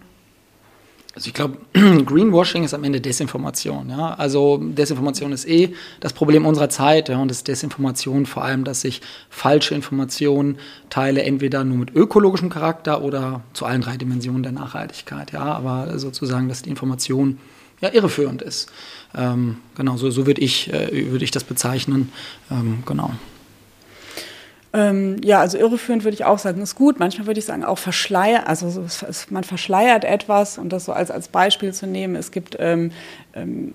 Also 1.14 1.28
ich 1.28 1.34
glaube, 1.34 1.58
Greenwashing 1.72 2.64
ist 2.64 2.72
am 2.72 2.84
Ende 2.84 3.00
Desinformation. 3.00 3.90
Ja? 3.90 4.14
Also 4.14 4.58
Desinformation 4.58 5.32
ist 5.32 5.46
eh 5.46 5.74
das 6.00 6.12
Problem 6.12 6.46
unserer 6.46 6.70
Zeit 6.70 7.08
ja? 7.08 7.18
und 7.18 7.28
das 7.28 7.38
ist 7.38 7.48
Desinformation 7.48 8.24
vor 8.24 8.44
allem, 8.44 8.64
dass 8.64 8.82
ich 8.84 9.02
falsche 9.28 9.74
Informationen 9.74 10.58
teile, 10.88 11.22
entweder 11.22 11.64
nur 11.64 11.76
mit 11.76 11.94
ökologischem 11.94 12.48
Charakter 12.48 13.02
oder 13.02 13.42
zu 13.52 13.66
allen 13.66 13.82
drei 13.82 13.96
Dimensionen 13.96 14.42
der 14.42 14.52
Nachhaltigkeit. 14.52 15.32
Ja? 15.32 15.42
Aber 15.42 15.98
sozusagen, 15.98 16.48
dass 16.48 16.62
die 16.62 16.70
Information 16.70 17.38
ja, 17.82 17.90
irreführend 17.92 18.40
ist. 18.40 18.70
Ähm, 19.14 19.58
genau, 19.74 19.96
so, 19.96 20.10
so 20.10 20.26
würde 20.26 20.40
ich, 20.40 20.72
äh, 20.72 21.10
würd 21.10 21.22
ich 21.22 21.32
das 21.32 21.44
bezeichnen. 21.44 22.12
Ähm, 22.50 22.84
genau. 22.86 23.12
Ähm, 24.74 25.18
ja, 25.22 25.40
also 25.40 25.58
irreführend 25.58 26.04
würde 26.04 26.14
ich 26.14 26.24
auch 26.24 26.38
sagen, 26.38 26.62
ist 26.62 26.76
gut. 26.76 26.98
Manchmal 26.98 27.26
würde 27.26 27.38
ich 27.38 27.44
sagen, 27.44 27.62
auch 27.62 27.78
verschleiert, 27.78 28.46
also 28.46 28.82
es, 28.82 29.30
man 29.30 29.44
verschleiert 29.44 30.04
etwas 30.04 30.56
und 30.56 30.70
das 30.70 30.86
so 30.86 30.92
als, 30.92 31.10
als 31.10 31.28
Beispiel 31.28 31.74
zu 31.74 31.86
nehmen. 31.86 32.16
Es 32.16 32.30
gibt 32.30 32.56
ähm, 32.58 32.90
ähm, 33.34 33.72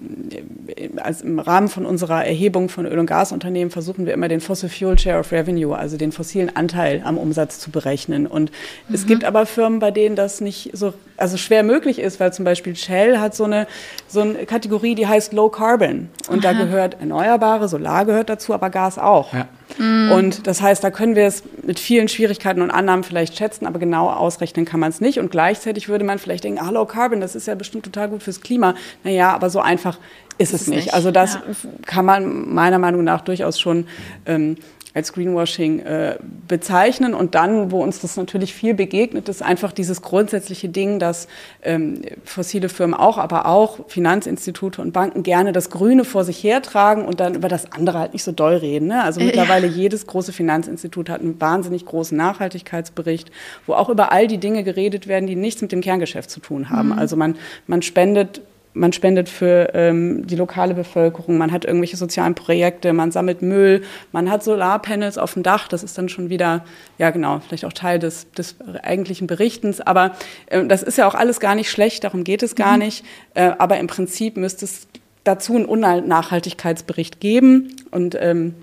als 0.97 1.21
im 1.21 1.39
Rahmen 1.39 1.67
von 1.67 1.85
unserer 1.85 2.25
Erhebung 2.25 2.69
von 2.69 2.85
Öl- 2.85 2.97
und 2.97 3.05
Gasunternehmen 3.05 3.69
versuchen 3.69 4.05
wir 4.05 4.13
immer 4.13 4.27
den 4.27 4.41
Fossil 4.41 4.69
Fuel 4.69 4.97
Share 4.97 5.19
of 5.19 5.31
Revenue, 5.31 5.75
also 5.75 5.97
den 5.97 6.11
fossilen 6.11 6.55
Anteil 6.55 7.01
am 7.03 7.17
Umsatz 7.17 7.59
zu 7.59 7.69
berechnen. 7.69 8.25
Und 8.25 8.51
mhm. 8.87 8.95
es 8.95 9.05
gibt 9.05 9.23
aber 9.23 9.45
Firmen, 9.45 9.79
bei 9.79 9.91
denen 9.91 10.15
das 10.15 10.41
nicht 10.41 10.71
so 10.73 10.93
also 11.17 11.37
schwer 11.37 11.63
möglich 11.63 11.99
ist, 11.99 12.19
weil 12.19 12.31
zum 12.33 12.45
Beispiel 12.45 12.75
Shell 12.75 13.19
hat 13.19 13.35
so 13.35 13.43
eine, 13.43 13.67
so 14.07 14.21
eine 14.21 14.45
Kategorie, 14.45 14.95
die 14.95 15.07
heißt 15.07 15.33
Low 15.33 15.49
Carbon. 15.49 16.09
Und 16.29 16.45
Aha. 16.45 16.53
da 16.53 16.63
gehört 16.63 16.97
Erneuerbare, 16.99 17.67
Solar 17.67 18.05
gehört 18.05 18.29
dazu, 18.29 18.53
aber 18.53 18.69
Gas 18.69 18.99
auch. 18.99 19.33
Ja. 19.33 19.47
Mhm. 19.79 20.11
Und 20.11 20.47
das 20.47 20.61
heißt, 20.61 20.83
da 20.83 20.91
können 20.91 21.15
wir 21.15 21.25
es 21.25 21.43
mit 21.63 21.79
vielen 21.79 22.07
Schwierigkeiten 22.07 22.61
und 22.61 22.69
Annahmen 22.69 23.03
vielleicht 23.03 23.35
schätzen, 23.37 23.65
aber 23.65 23.79
genau 23.79 24.09
ausrechnen 24.09 24.65
kann 24.65 24.79
man 24.79 24.91
es 24.91 25.01
nicht. 25.01 25.19
Und 25.19 25.31
gleichzeitig 25.31 25.89
würde 25.89 26.05
man 26.05 26.19
vielleicht 26.19 26.43
denken, 26.43 26.59
ah, 26.59 26.69
Low 26.69 26.85
Carbon, 26.85 27.21
das 27.21 27.35
ist 27.35 27.47
ja 27.47 27.55
bestimmt 27.55 27.85
total 27.85 28.09
gut 28.09 28.21
fürs 28.21 28.41
Klima. 28.41 28.75
Naja, 29.03 29.33
aber 29.33 29.47
aber 29.47 29.49
so 29.49 29.61
einfach 29.61 29.97
ist, 30.37 30.53
ist 30.53 30.61
es 30.61 30.67
nicht. 30.67 30.85
nicht. 30.85 30.93
Also 30.93 31.11
das 31.11 31.35
ja. 31.35 31.41
kann 31.85 32.05
man 32.05 32.53
meiner 32.53 32.79
Meinung 32.79 33.03
nach 33.03 33.21
durchaus 33.21 33.59
schon 33.59 33.87
ähm, 34.25 34.57
als 34.97 35.13
Greenwashing 35.13 35.79
äh, 35.79 36.17
bezeichnen. 36.47 37.13
Und 37.13 37.35
dann, 37.35 37.71
wo 37.71 37.83
uns 37.83 37.99
das 37.99 38.17
natürlich 38.17 38.55
viel 38.55 38.73
begegnet, 38.73 39.29
ist 39.29 39.43
einfach 39.43 39.71
dieses 39.71 40.01
grundsätzliche 40.01 40.69
Ding, 40.69 40.97
dass 40.97 41.27
ähm, 41.61 42.01
fossile 42.25 42.67
Firmen 42.67 42.95
auch, 42.95 43.19
aber 43.19 43.45
auch 43.45 43.87
Finanzinstitute 43.87 44.81
und 44.81 44.93
Banken 44.93 45.21
gerne 45.21 45.51
das 45.51 45.69
Grüne 45.69 46.03
vor 46.03 46.23
sich 46.23 46.43
hertragen 46.43 47.05
und 47.05 47.19
dann 47.19 47.35
über 47.35 47.47
das 47.47 47.71
andere 47.71 47.99
halt 47.99 48.13
nicht 48.13 48.23
so 48.23 48.31
doll 48.31 48.55
reden. 48.55 48.87
Ne? 48.87 49.03
Also 49.03 49.21
mittlerweile 49.21 49.67
ja. 49.67 49.73
jedes 49.73 50.07
große 50.07 50.33
Finanzinstitut 50.33 51.11
hat 51.11 51.21
einen 51.21 51.39
wahnsinnig 51.39 51.85
großen 51.85 52.17
Nachhaltigkeitsbericht, 52.17 53.29
wo 53.67 53.73
auch 53.73 53.89
über 53.89 54.11
all 54.11 54.25
die 54.25 54.39
Dinge 54.39 54.63
geredet 54.63 55.07
werden, 55.07 55.27
die 55.27 55.35
nichts 55.35 55.61
mit 55.61 55.71
dem 55.71 55.81
Kerngeschäft 55.81 56.31
zu 56.31 56.39
tun 56.39 56.71
haben. 56.71 56.89
Mhm. 56.89 56.97
Also 56.97 57.15
man, 57.15 57.35
man 57.67 57.83
spendet 57.83 58.41
man 58.77 58.93
spendet 58.93 59.29
für 59.29 59.71
ähm, 59.73 60.25
die 60.27 60.35
lokale 60.35 60.73
Bevölkerung, 60.73 61.37
man 61.37 61.51
hat 61.51 61.65
irgendwelche 61.65 61.97
sozialen 61.97 62.35
Projekte, 62.35 62.93
man 62.93 63.11
sammelt 63.11 63.41
Müll, 63.41 63.81
man 64.11 64.29
hat 64.29 64.43
Solarpanels 64.43 65.17
auf 65.17 65.33
dem 65.33 65.43
Dach, 65.43 65.67
das 65.67 65.83
ist 65.83 65.97
dann 65.97 66.09
schon 66.09 66.29
wieder, 66.29 66.63
ja 66.97 67.09
genau, 67.09 67.39
vielleicht 67.39 67.65
auch 67.65 67.73
Teil 67.73 67.99
des, 67.99 68.31
des 68.31 68.55
eigentlichen 68.83 69.27
Berichtens, 69.27 69.81
aber 69.81 70.13
äh, 70.47 70.65
das 70.65 70.83
ist 70.83 70.97
ja 70.97 71.07
auch 71.07 71.15
alles 71.15 71.39
gar 71.39 71.55
nicht 71.55 71.69
schlecht, 71.69 72.03
darum 72.03 72.23
geht 72.23 72.43
es 72.43 72.55
gar 72.55 72.73
mhm. 72.73 72.83
nicht, 72.83 73.05
äh, 73.33 73.51
aber 73.57 73.77
im 73.77 73.87
Prinzip 73.87 74.37
müsste 74.37 74.65
es 74.65 74.87
dazu 75.27 75.55
einen 75.55 75.65
Unnachhaltigkeitsbericht 75.65 77.19
geben. 77.19 77.75
Und 77.91 78.15
ähm, 78.19 78.55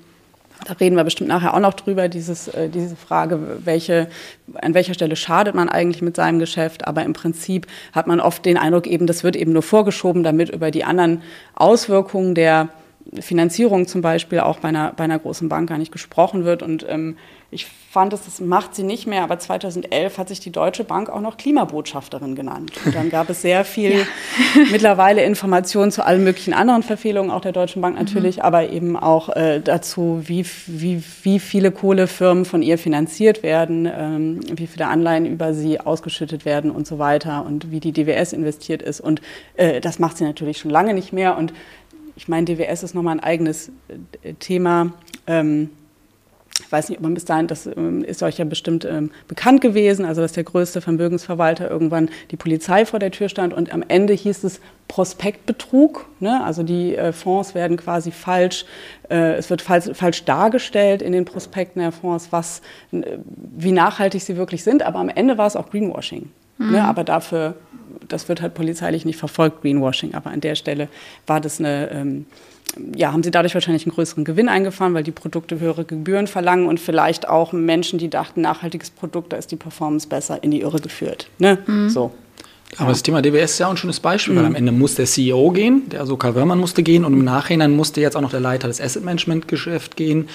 da 0.65 0.73
reden 0.75 0.97
wir 0.97 1.05
bestimmt 1.05 1.29
nachher 1.29 1.55
auch 1.55 1.61
noch 1.61 1.75
drüber, 1.75 2.09
dieses, 2.09 2.49
äh, 2.49 2.69
diese 2.69 2.97
Frage, 2.97 3.39
welche, 3.65 4.09
an 4.55 4.75
welcher 4.75 4.95
Stelle 4.95 5.17
schadet 5.17 5.55
man 5.55 5.69
eigentlich 5.69 6.03
mit 6.03 6.17
seinem 6.17 6.39
Geschäft. 6.39 6.87
Aber 6.87 7.03
im 7.03 7.13
Prinzip 7.13 7.67
hat 7.93 8.07
man 8.07 8.21
oft 8.21 8.45
den 8.45 8.57
Eindruck, 8.57 8.87
eben, 8.87 9.07
das 9.07 9.25
wird 9.25 9.37
eben 9.37 9.53
nur 9.53 9.63
vorgeschoben, 9.63 10.23
damit 10.23 10.51
über 10.51 10.71
die 10.71 10.85
anderen 10.85 11.23
Auswirkungen 11.55 12.35
der 12.35 12.69
Finanzierung 13.21 13.87
zum 13.87 14.03
Beispiel 14.03 14.41
auch 14.41 14.59
bei 14.59 14.69
einer, 14.69 14.93
bei 14.93 15.05
einer 15.05 15.19
großen 15.19 15.49
Bank 15.49 15.69
gar 15.69 15.79
nicht 15.79 15.93
gesprochen 15.93 16.45
wird. 16.45 16.63
Und 16.63 16.87
ähm, 16.89 17.17
ich 17.51 17.67
fand 17.67 18.13
es, 18.13 18.25
das 18.25 18.41
macht 18.41 18.75
sie 18.75 18.83
nicht 18.83 19.07
mehr, 19.07 19.23
aber 19.23 19.39
2011 19.39 20.19
hat 20.19 20.29
sich 20.29 20.41
die 20.41 20.51
Deutsche 20.51 20.83
Bank 20.83 21.09
auch 21.09 21.21
noch 21.21 21.37
Klimabotschafterin 21.37 22.35
genannt. 22.35 22.73
Und 22.85 22.95
dann 22.95 23.11
gab 23.11 23.31
es 23.31 23.43
sehr 23.43 23.65
viel 23.65 23.93
ja. 23.99 24.07
mittlerweile 24.73 25.23
Informationen 25.23 25.93
zu 25.93 26.05
allen 26.05 26.25
möglichen 26.25 26.55
anderen 26.55 26.83
Verfehlungen, 26.83 27.31
auch 27.31 27.43
der 27.43 27.53
Deutschen 27.53 27.81
Bank 27.83 27.97
natürlich, 27.97 28.39
mhm. 28.39 28.43
aber 28.43 28.71
eben 28.71 28.97
auch 28.97 29.29
äh, 29.29 29.61
dazu, 29.61 30.23
wie, 30.25 30.45
wie, 30.67 31.05
wie 31.23 31.39
viele 31.39 31.71
Kohlefirmen 31.71 32.45
von 32.45 32.63
ihr 32.63 32.79
finanziert 32.79 33.45
werden, 33.45 33.87
ähm, 33.87 34.41
wie 34.51 34.67
viele 34.67 34.89
Anleihen 34.89 35.27
über 35.27 35.55
sie 35.55 35.79
ausgeschüttet 35.79 36.45
werden 36.45 36.73
und 36.73 36.89
so 36.89 36.99
weiter 36.99 37.47
und 37.47 37.71
wie 37.71 37.79
die 37.79 37.93
DWS 37.93 38.33
investiert 38.33 38.83
ist. 38.83 39.01
Und 39.01 39.23
äh, 39.55 39.81
das 39.81 40.01
macht 40.01 40.17
sie 40.17 40.25
natürlich 40.25 40.59
schon 40.59 40.73
lange 40.73 40.95
nicht 40.95 41.13
mehr. 41.13 41.37
Und 41.39 41.53
ich 42.17 42.29
meine, 42.29 42.47
DWS 42.47 42.83
ist 42.83 42.95
nochmal 42.95 43.17
ein 43.17 43.21
eigenes 43.21 43.71
äh, 44.23 44.35
Thema. 44.35 44.93
Ähm, 45.27 45.71
ich 46.61 46.71
weiß 46.71 46.89
nicht, 46.89 46.99
ob 46.99 47.03
man 47.03 47.15
bis 47.15 47.25
dahin, 47.25 47.49
das 47.49 47.67
ähm, 47.67 48.05
ist 48.05 48.23
euch 48.23 48.39
ja 48.39 48.45
bestimmt 48.45 48.85
ähm, 48.85 49.11
bekannt 49.27 49.61
gewesen, 49.61 50.05
also 50.05 50.21
dass 50.21 50.33
der 50.33 50.45
größte 50.45 50.81
Vermögensverwalter 50.81 51.69
irgendwann 51.69 52.11
die 52.31 52.37
Polizei 52.37 52.87
vor 52.87 53.01
der 53.01 53.11
Tür 53.11 53.29
stand 53.29 53.53
und 53.53 53.73
am 53.73 53.83
Ende 53.87 54.13
hieß 54.13 54.45
es 54.45 54.61
Prospektbetrug. 54.87 56.07
Ne? 56.21 56.45
Also 56.45 56.63
die 56.63 56.95
äh, 56.95 57.13
Fonds 57.13 57.57
werden 57.57 57.77
quasi 57.77 58.13
falsch, 58.13 58.67
äh, 59.11 59.35
es 59.35 59.51
wird 59.51 59.63
falsch, 59.63 59.91
falsch, 59.95 60.25
dargestellt 60.25 61.03
in 61.03 61.13
den 61.13 61.25
Prospekten 61.25 61.83
der 61.83 61.91
Fonds, 61.91 62.29
was, 62.31 62.63
äh, 62.93 63.19
wie 63.57 63.73
nachhaltig 63.73 64.23
sie 64.23 64.37
wirklich 64.37 64.63
sind, 64.63 64.85
aber 64.85 65.01
am 65.01 65.09
Ende 65.09 65.37
war 65.39 65.49
es 65.49 65.57
auch 65.57 65.71
Greenwashing. 65.71 66.31
Mhm. 66.59 66.73
Ne, 66.73 66.85
aber 66.85 67.05
dafür, 67.05 67.55
das 68.09 68.29
wird 68.29 68.43
halt 68.43 68.55
polizeilich 68.55 69.05
nicht 69.05 69.19
verfolgt, 69.19 69.63
Greenwashing. 69.63 70.15
Aber 70.15 70.31
an 70.31 70.41
der 70.41 70.55
Stelle 70.55 70.89
war 71.27 71.41
das 71.41 71.59
eine, 71.59 71.91
ähm, 71.91 72.27
ja, 72.95 73.13
haben 73.13 73.23
sie 73.23 73.31
dadurch 73.31 73.55
wahrscheinlich 73.55 73.87
einen 73.87 73.95
größeren 73.95 74.25
Gewinn 74.25 74.49
eingefahren, 74.49 74.95
weil 74.95 75.03
die 75.03 75.13
Produkte 75.13 75.61
höhere 75.61 75.85
Gebühren 75.85 76.27
verlangen 76.27 76.67
und 76.67 76.81
vielleicht 76.81 77.29
auch 77.29 77.53
Menschen, 77.53 77.99
die 77.99 78.11
dachten, 78.11 78.41
nachhaltiges 78.41 78.91
Produkt, 78.91 79.33
da 79.33 79.37
ist 79.37 79.51
die 79.51 79.57
Performance 79.57 80.09
besser, 80.09 80.43
in 80.43 80.51
die 80.51 80.61
Irre 80.61 80.81
geführt. 80.81 81.29
Ne? 81.39 81.59
Mhm. 81.67 81.89
So. 81.89 82.13
Aber 82.79 82.91
das 82.91 83.03
Thema 83.03 83.23
DWS 83.23 83.53
ist 83.53 83.59
ja 83.61 83.67
auch 83.67 83.71
ein 83.71 83.77
schönes 83.77 84.01
Beispiel, 84.01 84.35
mhm. 84.35 84.39
weil 84.39 84.47
am 84.47 84.55
Ende 84.55 84.73
muss 84.73 84.97
der 84.97 85.07
CEO 85.07 85.51
gehen, 85.51 85.89
der 85.91 86.01
also 86.01 86.17
Karl 86.17 86.35
Wörmann 86.35 86.59
musste 86.59 86.83
gehen 86.83 87.05
und 87.05 87.13
im 87.13 87.25
Nachhinein 87.25 87.77
musste 87.77 88.01
jetzt 88.01 88.17
auch 88.17 88.21
noch 88.21 88.31
der 88.31 88.41
Leiter 88.41 88.69
des 88.69 88.81
Asset 88.81 89.05
Management 89.05 89.47
Geschäft 89.49 89.97
gehen. 89.97 90.29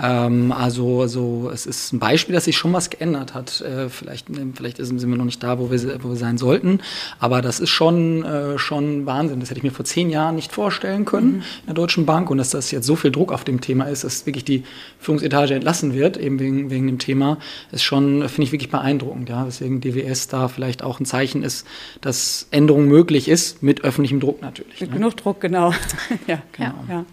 Ähm, 0.00 0.52
also, 0.52 1.02
also 1.02 1.50
es 1.52 1.66
ist 1.66 1.92
ein 1.92 1.98
Beispiel, 1.98 2.34
dass 2.34 2.44
sich 2.44 2.56
schon 2.56 2.72
was 2.72 2.90
geändert 2.90 3.34
hat. 3.34 3.60
Äh, 3.60 3.88
vielleicht, 3.88 4.26
vielleicht 4.54 4.76
sind 4.76 5.00
wir 5.00 5.16
noch 5.16 5.24
nicht 5.24 5.42
da, 5.42 5.58
wo 5.58 5.70
wir, 5.70 6.02
wo 6.02 6.10
wir 6.10 6.16
sein 6.16 6.38
sollten, 6.38 6.80
aber 7.18 7.42
das 7.42 7.58
ist 7.58 7.70
schon, 7.70 8.24
äh, 8.24 8.58
schon 8.58 9.06
Wahnsinn. 9.06 9.40
Das 9.40 9.50
hätte 9.50 9.58
ich 9.58 9.64
mir 9.64 9.72
vor 9.72 9.84
zehn 9.84 10.10
Jahren 10.10 10.36
nicht 10.36 10.52
vorstellen 10.52 11.04
können 11.04 11.28
mhm. 11.28 11.42
in 11.60 11.66
der 11.66 11.74
Deutschen 11.74 12.06
Bank 12.06 12.30
und 12.30 12.38
dass 12.38 12.50
das 12.50 12.70
jetzt 12.70 12.86
so 12.86 12.94
viel 12.96 13.10
Druck 13.10 13.32
auf 13.32 13.44
dem 13.44 13.60
Thema 13.60 13.84
ist, 13.84 14.04
dass 14.04 14.24
wirklich 14.26 14.44
die 14.44 14.62
Führungsetage 15.00 15.54
entlassen 15.54 15.94
wird, 15.94 16.16
eben 16.16 16.38
wegen, 16.38 16.70
wegen 16.70 16.86
dem 16.86 16.98
Thema, 16.98 17.38
ist 17.72 17.82
schon, 17.82 18.28
finde 18.28 18.42
ich, 18.44 18.52
wirklich 18.52 18.70
beeindruckend. 18.70 19.28
Ja? 19.28 19.46
Weswegen 19.46 19.80
DWS 19.80 20.28
da 20.28 20.48
vielleicht 20.48 20.82
auch 20.82 21.00
ein 21.00 21.06
Zeichen 21.06 21.42
ist, 21.42 21.66
dass 22.00 22.46
Änderung 22.50 22.86
möglich 22.86 23.28
ist, 23.28 23.62
mit 23.62 23.82
öffentlichem 23.82 24.20
Druck 24.20 24.42
natürlich. 24.42 24.80
Mit 24.80 24.90
ne? 24.90 24.96
genug 24.96 25.16
Druck, 25.16 25.40
genau. 25.40 25.72
ja, 26.26 26.40
genau. 26.52 26.74
Ja. 26.88 27.04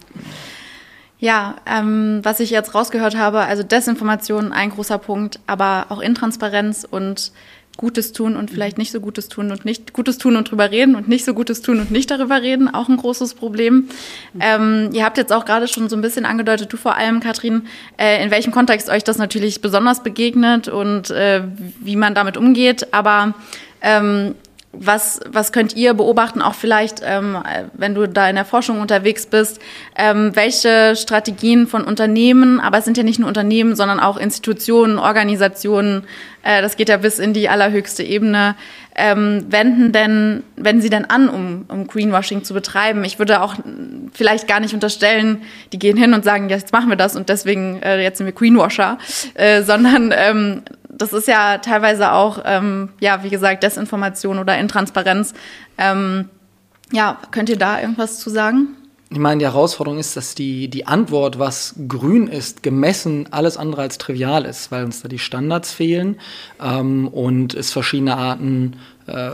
Ja. 1.18 1.56
Ähm, 1.66 2.20
was 2.22 2.40
ich 2.40 2.50
jetzt 2.50 2.74
rausgehört 2.74 3.16
habe, 3.16 3.40
also 3.40 3.62
Desinformation 3.62 4.52
ein 4.52 4.70
großer 4.70 4.98
Punkt, 4.98 5.40
aber 5.46 5.86
auch 5.88 6.00
Intransparenz 6.00 6.86
und 6.88 7.32
Gutes 7.76 8.12
tun 8.12 8.36
und 8.36 8.50
vielleicht 8.50 8.78
nicht 8.78 8.90
so 8.90 9.00
Gutes 9.00 9.28
tun 9.28 9.50
und 9.50 9.64
nicht 9.64 9.92
Gutes 9.92 10.18
tun 10.18 10.36
und 10.36 10.50
drüber 10.50 10.70
reden 10.70 10.94
und 10.94 11.08
nicht 11.08 11.24
so 11.24 11.34
Gutes 11.34 11.60
tun 11.60 11.78
und 11.78 11.90
nicht 11.90 12.10
darüber 12.10 12.40
reden, 12.40 12.72
auch 12.72 12.88
ein 12.88 12.96
großes 12.96 13.34
Problem. 13.34 13.88
Ähm, 14.40 14.90
ihr 14.92 15.04
habt 15.04 15.18
jetzt 15.18 15.32
auch 15.32 15.44
gerade 15.44 15.68
schon 15.68 15.88
so 15.88 15.96
ein 15.96 16.02
bisschen 16.02 16.24
angedeutet, 16.24 16.72
du 16.72 16.76
vor 16.76 16.96
allem, 16.96 17.20
Katrin, 17.20 17.66
äh, 17.98 18.22
in 18.24 18.30
welchem 18.30 18.52
Kontext 18.52 18.88
euch 18.88 19.04
das 19.04 19.18
natürlich 19.18 19.60
besonders 19.60 20.02
begegnet 20.02 20.68
und 20.68 21.10
äh, 21.10 21.42
wie 21.80 21.96
man 21.96 22.14
damit 22.14 22.36
umgeht. 22.36 22.94
Aber 22.94 23.34
ähm, 23.82 24.34
was, 24.78 25.20
was 25.26 25.52
könnt 25.52 25.74
ihr 25.76 25.94
beobachten, 25.94 26.42
auch 26.42 26.54
vielleicht, 26.54 27.00
ähm, 27.04 27.38
wenn 27.72 27.94
du 27.94 28.06
da 28.06 28.28
in 28.28 28.36
der 28.36 28.44
Forschung 28.44 28.80
unterwegs 28.80 29.26
bist, 29.26 29.60
ähm, 29.96 30.34
welche 30.34 30.96
Strategien 30.96 31.66
von 31.66 31.84
Unternehmen, 31.84 32.60
aber 32.60 32.78
es 32.78 32.84
sind 32.84 32.96
ja 32.96 33.02
nicht 33.02 33.18
nur 33.18 33.28
Unternehmen, 33.28 33.76
sondern 33.76 34.00
auch 34.00 34.16
Institutionen, 34.16 34.98
Organisationen, 34.98 36.04
äh, 36.42 36.62
das 36.62 36.76
geht 36.76 36.88
ja 36.88 36.96
bis 36.96 37.18
in 37.18 37.32
die 37.32 37.48
allerhöchste 37.48 38.02
Ebene, 38.02 38.56
ähm, 38.96 39.44
wenden 39.48 39.92
denn, 39.92 40.42
wenden 40.56 40.82
sie 40.82 40.90
denn 40.90 41.04
an, 41.04 41.28
um, 41.28 41.64
um 41.68 41.86
Greenwashing 41.86 42.44
zu 42.44 42.54
betreiben? 42.54 43.04
Ich 43.04 43.18
würde 43.18 43.42
auch 43.42 43.54
vielleicht 44.12 44.48
gar 44.48 44.60
nicht 44.60 44.74
unterstellen, 44.74 45.42
die 45.72 45.78
gehen 45.78 45.96
hin 45.96 46.14
und 46.14 46.24
sagen, 46.24 46.48
jetzt 46.48 46.72
machen 46.72 46.88
wir 46.88 46.96
das 46.96 47.14
und 47.14 47.28
deswegen, 47.28 47.82
äh, 47.82 48.02
jetzt 48.02 48.18
sind 48.18 48.26
wir 48.26 48.32
Greenwasher, 48.32 48.98
äh, 49.34 49.62
sondern 49.62 50.12
ähm, 50.16 50.62
das 50.88 51.12
ist 51.12 51.28
ja 51.28 51.58
teilweise 51.58 52.12
auch, 52.12 52.40
ähm, 52.44 52.88
ja, 53.00 53.22
wie 53.22 53.28
gesagt, 53.28 53.62
Desinformation 53.62 54.38
oder 54.38 54.56
Intransparenz. 54.58 55.34
Ähm, 55.76 56.30
ja, 56.90 57.18
könnt 57.30 57.50
ihr 57.50 57.58
da 57.58 57.80
irgendwas 57.80 58.18
zu 58.18 58.30
sagen? 58.30 58.68
Ich 59.08 59.18
meine, 59.18 59.38
die 59.38 59.44
Herausforderung 59.44 60.00
ist, 60.00 60.16
dass 60.16 60.34
die, 60.34 60.68
die 60.68 60.86
Antwort, 60.86 61.38
was 61.38 61.76
grün 61.86 62.26
ist, 62.26 62.64
gemessen 62.64 63.28
alles 63.30 63.56
andere 63.56 63.82
als 63.82 63.98
trivial 63.98 64.44
ist, 64.44 64.72
weil 64.72 64.84
uns 64.84 65.00
da 65.00 65.08
die 65.08 65.20
Standards 65.20 65.72
fehlen 65.72 66.18
ähm, 66.60 67.06
und 67.06 67.54
es 67.54 67.72
verschiedene 67.72 68.16
Arten 68.16 68.76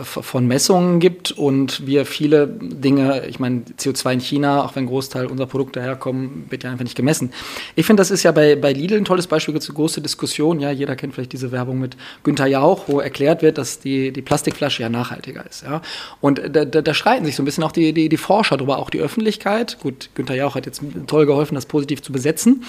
von 0.03 0.47
Messungen 0.47 1.01
gibt 1.01 1.33
und 1.33 1.87
wir 1.87 2.05
viele 2.05 2.47
Dinge, 2.47 3.27
ich 3.27 3.41
meine, 3.41 3.63
CO2 3.79 4.13
in 4.13 4.21
China, 4.21 4.65
auch 4.65 4.77
wenn 4.77 4.85
ein 4.85 4.89
Großteil 4.89 5.25
unserer 5.25 5.47
Produkte 5.47 5.81
herkommen, 5.81 6.45
wird 6.51 6.65
ja 6.65 6.71
einfach 6.71 6.85
nicht 6.85 6.97
gemessen. 6.97 7.33
Ich 7.75 7.87
finde, 7.87 8.03
das 8.03 8.11
ist 8.11 8.23
ja 8.23 8.33
bei, 8.33 8.55
bei 8.55 8.75
Lidl 8.75 8.99
ein 8.99 9.07
tolles 9.07 9.27
Beispiel, 9.27 9.55
eine 9.55 9.65
große 9.65 10.03
Diskussion, 10.03 10.61
ja, 10.61 10.71
jeder 10.71 10.95
kennt 10.95 11.15
vielleicht 11.15 11.33
diese 11.33 11.53
Werbung 11.53 11.79
mit 11.79 11.97
Günther 12.23 12.49
Jauch, 12.49 12.85
wo 12.87 13.01
erklärt 13.01 13.41
wird, 13.41 13.57
dass 13.57 13.81
die, 13.81 14.13
die 14.13 14.21
Plastikflasche 14.21 14.83
ja 14.83 14.91
nachhaltiger 14.91 15.47
ist, 15.49 15.63
ja. 15.63 15.81
Und 16.21 16.43
da, 16.55 16.67
da, 16.67 16.83
da 16.83 16.93
streiten 16.93 17.25
sich 17.25 17.37
so 17.37 17.43
ein 17.43 17.47
bisschen 17.47 17.65
auch 17.65 17.73
die, 17.73 17.95
die, 17.95 18.11
die 18.11 18.17
Forscher 18.19 18.59
drüber, 18.59 18.79
auch 18.79 18.91
die 18.91 19.01
Öffentlichkeit. 19.01 19.79
Gut, 19.81 20.11
Günther 20.15 20.35
Jauch 20.35 20.55
hat 20.55 20.67
jetzt 20.67 20.83
toll 21.07 21.25
geholfen, 21.25 21.55
das 21.55 21.65
positiv 21.65 22.03
zu 22.03 22.13
besetzen, 22.13 22.65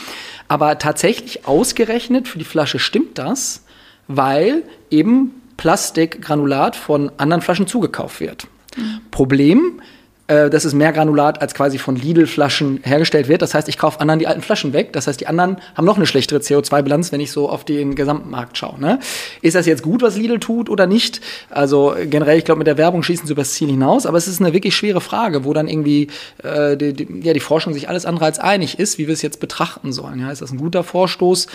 aber 0.48 0.80
tatsächlich 0.80 1.46
ausgerechnet 1.46 2.30
für 2.30 2.40
die 2.40 2.46
Flasche 2.46 2.80
stimmt 2.80 3.18
das, 3.18 3.66
weil 4.08 4.64
eben 4.90 5.32
Plastikgranulat 5.58 6.76
von 6.76 7.12
anderen 7.18 7.42
Flaschen 7.42 7.68
zugekauft 7.68 8.20
wird. 8.20 8.48
Mhm. 8.78 9.02
Problem, 9.12 9.82
äh, 10.28 10.50
dass 10.50 10.64
es 10.64 10.74
mehr 10.74 10.94
Granulat 10.94 11.42
als 11.42 11.54
quasi 11.54 11.78
von 11.78 11.98
Lidl-Flaschen 11.98 12.80
hergestellt 12.84 13.28
wird. 13.28 13.42
Das 13.42 13.54
heißt, 13.54 13.68
ich 13.68 13.78
kaufe 13.78 14.00
anderen 14.00 14.20
die 14.20 14.28
alten 14.28 14.42
Flaschen 14.42 14.72
weg. 14.72 14.94
Das 14.94 15.06
heißt, 15.06 15.20
die 15.20 15.28
anderen 15.28 15.58
haben 15.76 15.84
noch 15.84 15.98
eine 15.98 16.06
schlechtere 16.06 16.40
CO2-Bilanz, 16.40 17.12
wenn 17.12 17.20
ich 17.20 17.32
so 17.32 17.50
auf 17.50 17.66
den 17.66 17.94
gesamten 17.94 18.30
Markt 18.30 18.58
schaue. 18.58 18.80
Ne? 18.80 19.00
Ist 19.42 19.56
das 19.56 19.66
jetzt 19.66 19.84
gut, 19.84 20.02
was 20.02 20.16
Lidl 20.16 20.40
tut 20.40 20.70
oder 20.70 20.88
nicht? 20.88 21.20
Also 21.50 21.94
generell, 22.10 22.38
ich 22.38 22.46
glaube, 22.46 22.60
mit 22.60 22.68
der 22.68 22.78
Werbung 22.78 23.04
schießen 23.04 23.28
sie 23.28 23.34
über 23.34 23.42
das 23.42 23.54
Ziel 23.54 23.68
hinaus. 23.68 24.06
Aber 24.06 24.18
es 24.18 24.30
ist 24.30 24.40
eine 24.40 24.54
wirklich 24.54 24.78
schwere 24.78 25.02
Frage, 25.02 25.44
wo 25.44 25.52
dann 25.52 25.68
irgendwie 25.68 26.08
äh, 26.42 26.78
die, 26.78 26.94
die, 26.94 27.22
ja, 27.22 27.34
die 27.34 27.42
Forschung 27.42 27.74
sich 27.74 27.90
alles 27.90 28.06
andere 28.06 28.24
als 28.24 28.40
einig 28.40 28.80
ist, 28.80 28.98
wie 28.98 29.08
wir 29.08 29.14
es 29.14 29.24
jetzt 29.24 29.42
betrachten 29.42 29.92
sollen. 29.92 30.22
Ja, 30.22 30.32
ist 30.32 30.42
das 30.42 30.52
ein 30.52 30.58
guter 30.58 30.86
Vorstoß? 30.86 31.48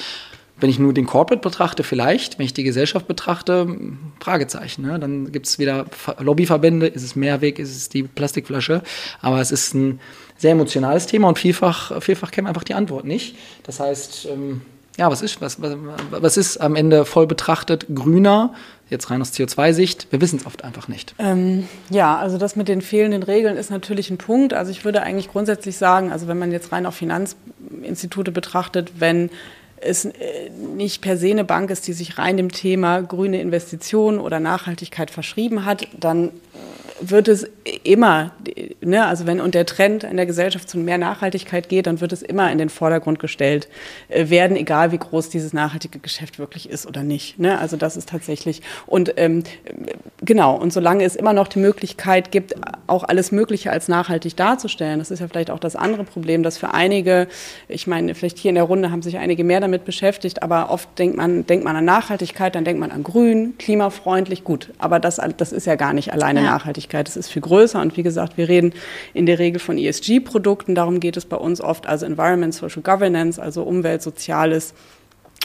Wenn 0.60 0.70
ich 0.70 0.78
nur 0.78 0.92
den 0.92 1.06
Corporate 1.06 1.40
betrachte, 1.40 1.84
vielleicht. 1.84 2.38
Wenn 2.38 2.46
ich 2.46 2.54
die 2.54 2.64
Gesellschaft 2.64 3.06
betrachte, 3.06 3.76
Fragezeichen. 4.20 4.82
Ne? 4.82 4.98
Dann 4.98 5.30
gibt 5.30 5.46
es 5.46 5.58
wieder 5.58 5.86
Lobbyverbände. 6.18 6.86
Ist 6.86 7.04
es 7.04 7.16
Mehrweg? 7.16 7.58
Ist 7.58 7.76
es 7.76 7.88
die 7.88 8.02
Plastikflasche? 8.02 8.82
Aber 9.20 9.40
es 9.40 9.52
ist 9.52 9.74
ein 9.74 10.00
sehr 10.36 10.52
emotionales 10.52 11.06
Thema 11.06 11.28
und 11.28 11.38
vielfach, 11.38 12.00
vielfach 12.00 12.30
kennen 12.30 12.46
wir 12.46 12.50
einfach 12.50 12.64
die 12.64 12.74
Antwort 12.74 13.04
nicht. 13.04 13.36
Das 13.64 13.80
heißt, 13.80 14.28
ähm, 14.32 14.62
ja, 14.98 15.10
was 15.10 15.22
ist, 15.22 15.40
was, 15.40 15.62
was, 15.62 15.76
was 16.10 16.36
ist 16.36 16.58
am 16.58 16.74
Ende 16.74 17.04
voll 17.04 17.26
betrachtet 17.26 17.86
grüner? 17.94 18.52
Jetzt 18.90 19.10
rein 19.10 19.20
aus 19.20 19.32
CO2-Sicht, 19.32 20.08
wir 20.10 20.20
wissen 20.20 20.38
es 20.40 20.46
oft 20.46 20.64
einfach 20.64 20.88
nicht. 20.88 21.14
Ähm, 21.18 21.68
ja, 21.90 22.16
also 22.16 22.38
das 22.38 22.56
mit 22.56 22.68
den 22.68 22.80
fehlenden 22.80 23.22
Regeln 23.22 23.56
ist 23.56 23.70
natürlich 23.70 24.10
ein 24.10 24.18
Punkt. 24.18 24.54
Also 24.54 24.70
ich 24.72 24.84
würde 24.84 25.02
eigentlich 25.02 25.30
grundsätzlich 25.30 25.76
sagen, 25.76 26.10
also 26.10 26.26
wenn 26.26 26.38
man 26.38 26.50
jetzt 26.52 26.72
rein 26.72 26.86
auf 26.86 26.94
Finanzinstitute 26.94 28.32
betrachtet, 28.32 28.92
wenn 28.98 29.30
es 29.80 30.04
äh, 30.04 30.50
nicht 30.50 31.02
per 31.02 31.16
se 31.16 31.30
eine 31.30 31.44
Bank 31.44 31.70
ist, 31.70 31.86
die 31.86 31.92
sich 31.92 32.18
rein 32.18 32.36
dem 32.36 32.50
Thema 32.50 33.02
grüne 33.02 33.40
Investitionen 33.40 34.18
oder 34.18 34.40
Nachhaltigkeit 34.40 35.10
verschrieben 35.10 35.64
hat, 35.64 35.86
dann 35.98 36.30
wird 37.00 37.28
es 37.28 37.46
immer, 37.84 38.32
ne, 38.80 39.06
also 39.06 39.26
wenn 39.26 39.40
und 39.40 39.54
der 39.54 39.66
Trend 39.66 40.04
in 40.04 40.16
der 40.16 40.26
Gesellschaft 40.26 40.68
zu 40.68 40.78
mehr 40.78 40.98
Nachhaltigkeit 40.98 41.68
geht, 41.68 41.86
dann 41.86 42.00
wird 42.00 42.12
es 42.12 42.22
immer 42.22 42.50
in 42.50 42.58
den 42.58 42.68
Vordergrund 42.68 43.18
gestellt 43.18 43.68
äh, 44.08 44.30
werden, 44.30 44.56
egal 44.56 44.92
wie 44.92 44.98
groß 44.98 45.28
dieses 45.28 45.52
nachhaltige 45.52 45.98
Geschäft 45.98 46.38
wirklich 46.38 46.68
ist 46.68 46.86
oder 46.86 47.02
nicht. 47.02 47.38
Ne? 47.38 47.58
Also 47.58 47.76
das 47.76 47.96
ist 47.96 48.08
tatsächlich 48.08 48.62
und 48.86 49.14
ähm, 49.16 49.44
genau 50.24 50.56
und 50.56 50.72
solange 50.72 51.04
es 51.04 51.16
immer 51.16 51.32
noch 51.32 51.48
die 51.48 51.58
Möglichkeit 51.58 52.32
gibt, 52.32 52.54
auch 52.86 53.04
alles 53.04 53.32
Mögliche 53.32 53.70
als 53.70 53.88
nachhaltig 53.88 54.36
darzustellen, 54.36 54.98
das 54.98 55.10
ist 55.10 55.20
ja 55.20 55.28
vielleicht 55.28 55.50
auch 55.50 55.60
das 55.60 55.76
andere 55.76 56.04
Problem, 56.04 56.42
dass 56.42 56.58
für 56.58 56.74
einige, 56.74 57.28
ich 57.68 57.86
meine, 57.86 58.14
vielleicht 58.14 58.38
hier 58.38 58.48
in 58.48 58.56
der 58.56 58.64
Runde 58.64 58.90
haben 58.90 59.02
sich 59.02 59.18
einige 59.18 59.44
mehr 59.44 59.60
damit 59.60 59.84
beschäftigt, 59.84 60.42
aber 60.42 60.70
oft 60.70 60.88
denkt 60.98 61.16
man 61.16 61.46
denkt 61.46 61.64
man 61.64 61.76
an 61.76 61.84
Nachhaltigkeit, 61.84 62.54
dann 62.54 62.64
denkt 62.64 62.80
man 62.80 62.90
an 62.90 63.02
Grün, 63.04 63.56
klimafreundlich, 63.58 64.42
gut, 64.42 64.70
aber 64.78 64.98
das 64.98 65.20
das 65.36 65.52
ist 65.52 65.66
ja 65.66 65.76
gar 65.76 65.92
nicht 65.92 66.12
alleine 66.12 66.42
ja. 66.42 66.50
Nachhaltigkeit. 66.50 66.87
Nachhaltigkeit. 66.88 67.08
Das 67.08 67.16
ist 67.16 67.28
viel 67.28 67.42
größer 67.42 67.80
und 67.80 67.96
wie 67.96 68.02
gesagt, 68.02 68.36
wir 68.36 68.48
reden 68.48 68.72
in 69.14 69.26
der 69.26 69.38
Regel 69.38 69.60
von 69.60 69.78
ESG-Produkten. 69.78 70.74
Darum 70.74 71.00
geht 71.00 71.16
es 71.16 71.24
bei 71.24 71.36
uns 71.36 71.60
oft, 71.60 71.86
also 71.86 72.06
Environment, 72.06 72.54
Social 72.54 72.82
Governance, 72.82 73.40
also 73.40 73.62
Umwelt, 73.62 74.02
Soziales 74.02 74.74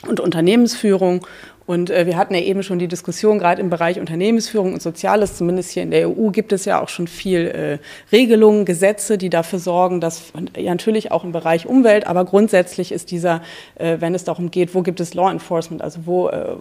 und 0.07 0.19
Unternehmensführung. 0.19 1.25
Und 1.65 1.89
äh, 1.89 2.05
wir 2.05 2.17
hatten 2.17 2.33
ja 2.33 2.41
eben 2.41 2.61
schon 2.63 2.79
die 2.79 2.87
Diskussion, 2.87 3.39
gerade 3.39 3.61
im 3.61 3.69
Bereich 3.69 3.99
Unternehmensführung 3.99 4.73
und 4.73 4.81
Soziales, 4.81 5.37
zumindest 5.37 5.71
hier 5.71 5.83
in 5.83 5.91
der 5.91 6.09
EU, 6.09 6.29
gibt 6.29 6.51
es 6.51 6.65
ja 6.65 6.81
auch 6.81 6.89
schon 6.89 7.07
viel 7.07 7.47
äh, 7.47 8.13
Regelungen, 8.13 8.65
Gesetze, 8.65 9.17
die 9.17 9.29
dafür 9.29 9.59
sorgen, 9.59 10.01
dass 10.01 10.33
ja 10.57 10.71
natürlich 10.71 11.11
auch 11.11 11.23
im 11.23 11.31
Bereich 11.31 11.65
Umwelt, 11.65 12.05
aber 12.05 12.25
grundsätzlich 12.25 12.91
ist 12.91 13.11
dieser, 13.11 13.41
äh, 13.75 13.97
wenn 13.99 14.13
es 14.13 14.25
darum 14.25 14.51
geht, 14.51 14.75
wo 14.75 14.81
gibt 14.81 14.99
es 14.99 15.13
Law 15.13 15.31
Enforcement, 15.31 15.81
also 15.81 16.01
wo 16.05 16.29
äh, 16.29 16.55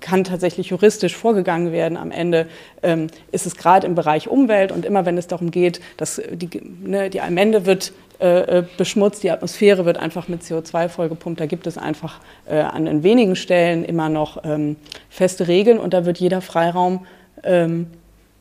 kann 0.00 0.24
tatsächlich 0.24 0.68
juristisch 0.68 1.16
vorgegangen 1.16 1.72
werden 1.72 1.98
am 1.98 2.10
Ende, 2.10 2.46
ähm, 2.82 3.08
ist 3.32 3.46
es 3.46 3.56
gerade 3.56 3.86
im 3.86 3.94
Bereich 3.94 4.28
Umwelt 4.28 4.72
und 4.72 4.86
immer 4.86 5.04
wenn 5.04 5.18
es 5.18 5.26
darum 5.26 5.50
geht, 5.50 5.80
dass 5.98 6.20
die, 6.32 6.48
ne, 6.82 7.10
die 7.10 7.20
am 7.20 7.36
Ende 7.36 7.66
wird 7.66 7.92
äh, 8.20 8.58
äh, 8.58 8.64
beschmutzt, 8.76 9.22
die 9.22 9.30
Atmosphäre 9.30 9.86
wird 9.86 9.96
einfach 9.96 10.28
mit 10.28 10.42
CO2 10.42 10.88
vollgepumpt. 10.88 11.40
Da 11.40 11.46
gibt 11.46 11.66
es 11.66 11.78
einfach 11.78 12.20
äh, 12.46 12.58
an 12.60 13.02
wenigen 13.02 13.34
Stellen 13.34 13.84
immer 13.84 14.10
noch 14.10 14.44
ähm, 14.44 14.76
feste 15.08 15.48
Regeln 15.48 15.78
und 15.78 15.94
da 15.94 16.04
wird 16.04 16.18
jeder 16.18 16.42
Freiraum 16.42 17.06
ähm, 17.44 17.86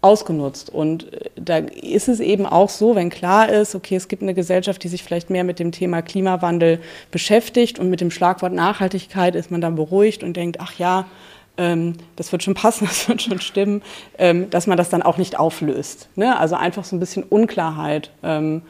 ausgenutzt. 0.01 0.69
Und 0.69 1.13
äh, 1.13 1.29
da 1.35 1.57
ist 1.57 2.09
es 2.09 2.19
eben 2.19 2.45
auch 2.45 2.69
so, 2.69 2.95
wenn 2.95 3.09
klar 3.09 3.49
ist, 3.49 3.75
okay, 3.75 3.95
es 3.95 4.07
gibt 4.07 4.21
eine 4.21 4.33
Gesellschaft, 4.33 4.83
die 4.83 4.87
sich 4.89 5.03
vielleicht 5.03 5.29
mehr 5.29 5.43
mit 5.43 5.59
dem 5.59 5.71
Thema 5.71 6.01
Klimawandel 6.01 6.79
beschäftigt 7.11 7.79
und 7.79 7.89
mit 7.89 8.01
dem 8.01 8.11
Schlagwort 8.11 8.53
Nachhaltigkeit 8.53 9.35
ist 9.35 9.51
man 9.51 9.61
dann 9.61 9.75
beruhigt 9.75 10.23
und 10.23 10.35
denkt, 10.35 10.57
ach 10.59 10.73
ja, 10.77 11.05
ähm, 11.57 11.93
das 12.15 12.31
wird 12.31 12.43
schon 12.43 12.53
passen, 12.53 12.85
das 12.89 13.07
wird 13.07 13.21
schon 13.21 13.41
stimmen, 13.41 13.81
ähm, 14.17 14.49
dass 14.49 14.67
man 14.67 14.77
das 14.77 14.89
dann 14.89 15.03
auch 15.03 15.17
nicht 15.17 15.37
auflöst. 15.37 16.09
Ne? 16.15 16.37
Also 16.37 16.55
einfach 16.55 16.83
so 16.83 16.95
ein 16.95 16.99
bisschen 16.99 17.23
Unklarheit, 17.23 18.11
ähm, 18.23 18.63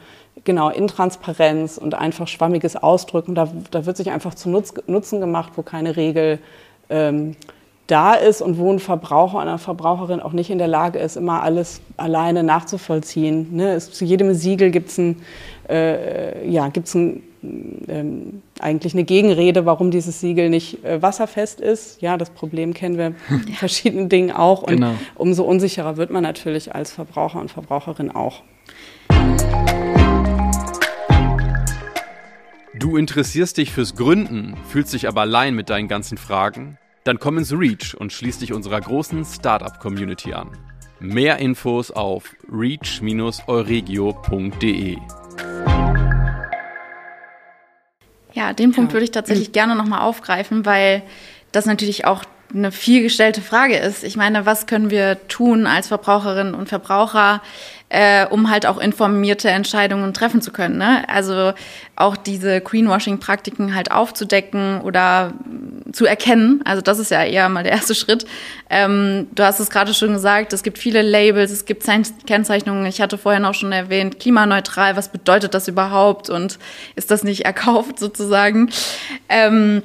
genau, 0.44 0.70
Intransparenz 0.70 1.78
und 1.78 1.94
einfach 1.94 2.28
schwammiges 2.28 2.76
Ausdrücken. 2.76 3.34
Da, 3.34 3.48
da 3.70 3.86
wird 3.86 3.96
sich 3.96 4.10
einfach 4.10 4.34
zu 4.34 4.48
Nutz, 4.48 4.74
Nutzen 4.86 5.20
gemacht, 5.20 5.52
wo 5.56 5.62
keine 5.62 5.96
Regel 5.96 6.38
ähm, 6.88 7.36
da 7.90 8.14
ist 8.14 8.40
und 8.40 8.58
wo 8.58 8.72
ein 8.72 8.78
Verbraucher, 8.78 9.40
eine 9.40 9.58
Verbraucherin 9.58 10.20
auch 10.20 10.32
nicht 10.32 10.50
in 10.50 10.58
der 10.58 10.68
Lage 10.68 10.98
ist, 10.98 11.16
immer 11.16 11.42
alles 11.42 11.80
alleine 11.96 12.42
nachzuvollziehen. 12.42 13.54
Ne? 13.56 13.72
Es, 13.72 13.90
zu 13.90 14.04
jedem 14.04 14.32
Siegel 14.34 14.70
gibt 14.70 14.90
es 14.90 14.98
ein, 14.98 15.16
äh, 15.68 16.48
ja, 16.48 16.68
gibt's 16.68 16.94
ein, 16.94 17.22
ähm, 17.88 18.42
eigentlich 18.60 18.94
eine 18.94 19.04
Gegenrede, 19.04 19.66
warum 19.66 19.90
dieses 19.90 20.20
Siegel 20.20 20.50
nicht 20.50 20.84
äh, 20.84 21.02
wasserfest 21.02 21.60
ist. 21.60 22.00
Ja, 22.00 22.16
das 22.16 22.30
Problem 22.30 22.74
kennen 22.74 22.96
wir 22.96 23.06
in 23.46 23.54
verschiedenen 23.54 24.08
Dingen 24.08 24.30
auch. 24.30 24.62
Und 24.62 24.76
genau. 24.76 24.92
umso 25.16 25.42
unsicherer 25.42 25.96
wird 25.96 26.10
man 26.10 26.22
natürlich 26.22 26.74
als 26.74 26.92
Verbraucher 26.92 27.40
und 27.40 27.50
Verbraucherin 27.50 28.10
auch. 28.10 28.42
Du 32.80 32.96
interessierst 32.96 33.56
dich 33.58 33.70
fürs 33.72 33.94
Gründen, 33.94 34.56
fühlst 34.70 34.94
dich 34.94 35.06
aber 35.06 35.20
allein 35.20 35.54
mit 35.54 35.68
deinen 35.68 35.86
ganzen 35.86 36.16
Fragen? 36.16 36.78
Dann 37.04 37.18
komm 37.18 37.36
ins 37.36 37.52
Reach 37.52 37.94
und 37.94 38.10
schließ 38.10 38.38
dich 38.38 38.54
unserer 38.54 38.80
großen 38.80 39.22
Startup-Community 39.22 40.32
an. 40.32 40.48
Mehr 40.98 41.36
Infos 41.40 41.90
auf 41.90 42.34
reach-euregio.de. 42.50 44.96
Ja, 48.32 48.54
den 48.54 48.72
Punkt 48.72 48.94
würde 48.94 49.04
ich 49.04 49.10
tatsächlich 49.10 49.52
gerne 49.52 49.76
nochmal 49.76 50.00
aufgreifen, 50.00 50.64
weil 50.64 51.02
das 51.52 51.66
natürlich 51.66 52.06
auch 52.06 52.24
eine 52.54 52.72
vielgestellte 52.72 53.42
Frage 53.42 53.76
ist. 53.76 54.04
Ich 54.04 54.16
meine, 54.16 54.46
was 54.46 54.66
können 54.66 54.90
wir 54.90 55.28
tun 55.28 55.66
als 55.66 55.88
Verbraucherinnen 55.88 56.54
und 56.54 56.68
Verbraucher, 56.68 57.42
äh, 57.88 58.26
um 58.26 58.50
halt 58.50 58.66
auch 58.66 58.78
informierte 58.78 59.50
Entscheidungen 59.50 60.12
treffen 60.14 60.42
zu 60.42 60.50
können? 60.50 60.78
Ne? 60.78 61.08
Also 61.08 61.52
auch 61.96 62.16
diese 62.16 62.60
Greenwashing-Praktiken 62.60 63.74
halt 63.74 63.92
aufzudecken 63.92 64.80
oder 64.80 65.32
zu 65.92 66.06
erkennen. 66.06 66.62
Also 66.64 66.82
das 66.82 66.98
ist 66.98 67.10
ja 67.10 67.24
eher 67.24 67.48
mal 67.48 67.62
der 67.62 67.72
erste 67.72 67.94
Schritt. 67.94 68.26
Ähm, 68.68 69.28
du 69.34 69.44
hast 69.44 69.60
es 69.60 69.70
gerade 69.70 69.94
schon 69.94 70.12
gesagt, 70.12 70.52
es 70.52 70.62
gibt 70.62 70.78
viele 70.78 71.02
Labels, 71.02 71.50
es 71.50 71.64
gibt 71.64 71.84
Kennzeichnungen. 72.26 72.86
Ich 72.86 73.00
hatte 73.00 73.18
vorhin 73.18 73.44
auch 73.44 73.54
schon 73.54 73.72
erwähnt, 73.72 74.18
klimaneutral. 74.18 74.96
Was 74.96 75.10
bedeutet 75.10 75.54
das 75.54 75.68
überhaupt 75.68 76.30
und 76.30 76.58
ist 76.96 77.10
das 77.10 77.22
nicht 77.22 77.44
erkauft 77.44 77.98
sozusagen? 77.98 78.70
Ähm, 79.28 79.82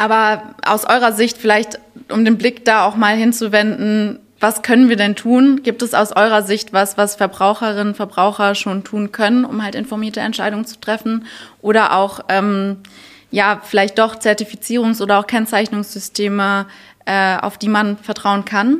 aber 0.00 0.54
aus 0.64 0.86
eurer 0.86 1.12
Sicht 1.12 1.36
vielleicht, 1.36 1.78
um 2.10 2.24
den 2.24 2.38
Blick 2.38 2.64
da 2.64 2.86
auch 2.86 2.96
mal 2.96 3.14
hinzuwenden, 3.14 4.18
was 4.40 4.62
können 4.62 4.88
wir 4.88 4.96
denn 4.96 5.14
tun? 5.14 5.62
Gibt 5.62 5.82
es 5.82 5.92
aus 5.92 6.16
eurer 6.16 6.42
Sicht 6.42 6.72
was, 6.72 6.96
was 6.96 7.16
Verbraucherinnen 7.16 7.94
Verbraucher 7.94 8.54
schon 8.54 8.82
tun 8.82 9.12
können, 9.12 9.44
um 9.44 9.62
halt 9.62 9.74
informierte 9.74 10.20
Entscheidungen 10.20 10.64
zu 10.64 10.80
treffen? 10.80 11.26
Oder 11.60 11.94
auch, 11.94 12.20
ähm, 12.30 12.78
ja, 13.30 13.60
vielleicht 13.62 13.98
doch 13.98 14.16
Zertifizierungs- 14.16 15.02
oder 15.02 15.18
auch 15.18 15.26
Kennzeichnungssysteme, 15.26 16.64
äh, 17.04 17.36
auf 17.36 17.58
die 17.58 17.68
man 17.68 17.98
vertrauen 17.98 18.46
kann? 18.46 18.78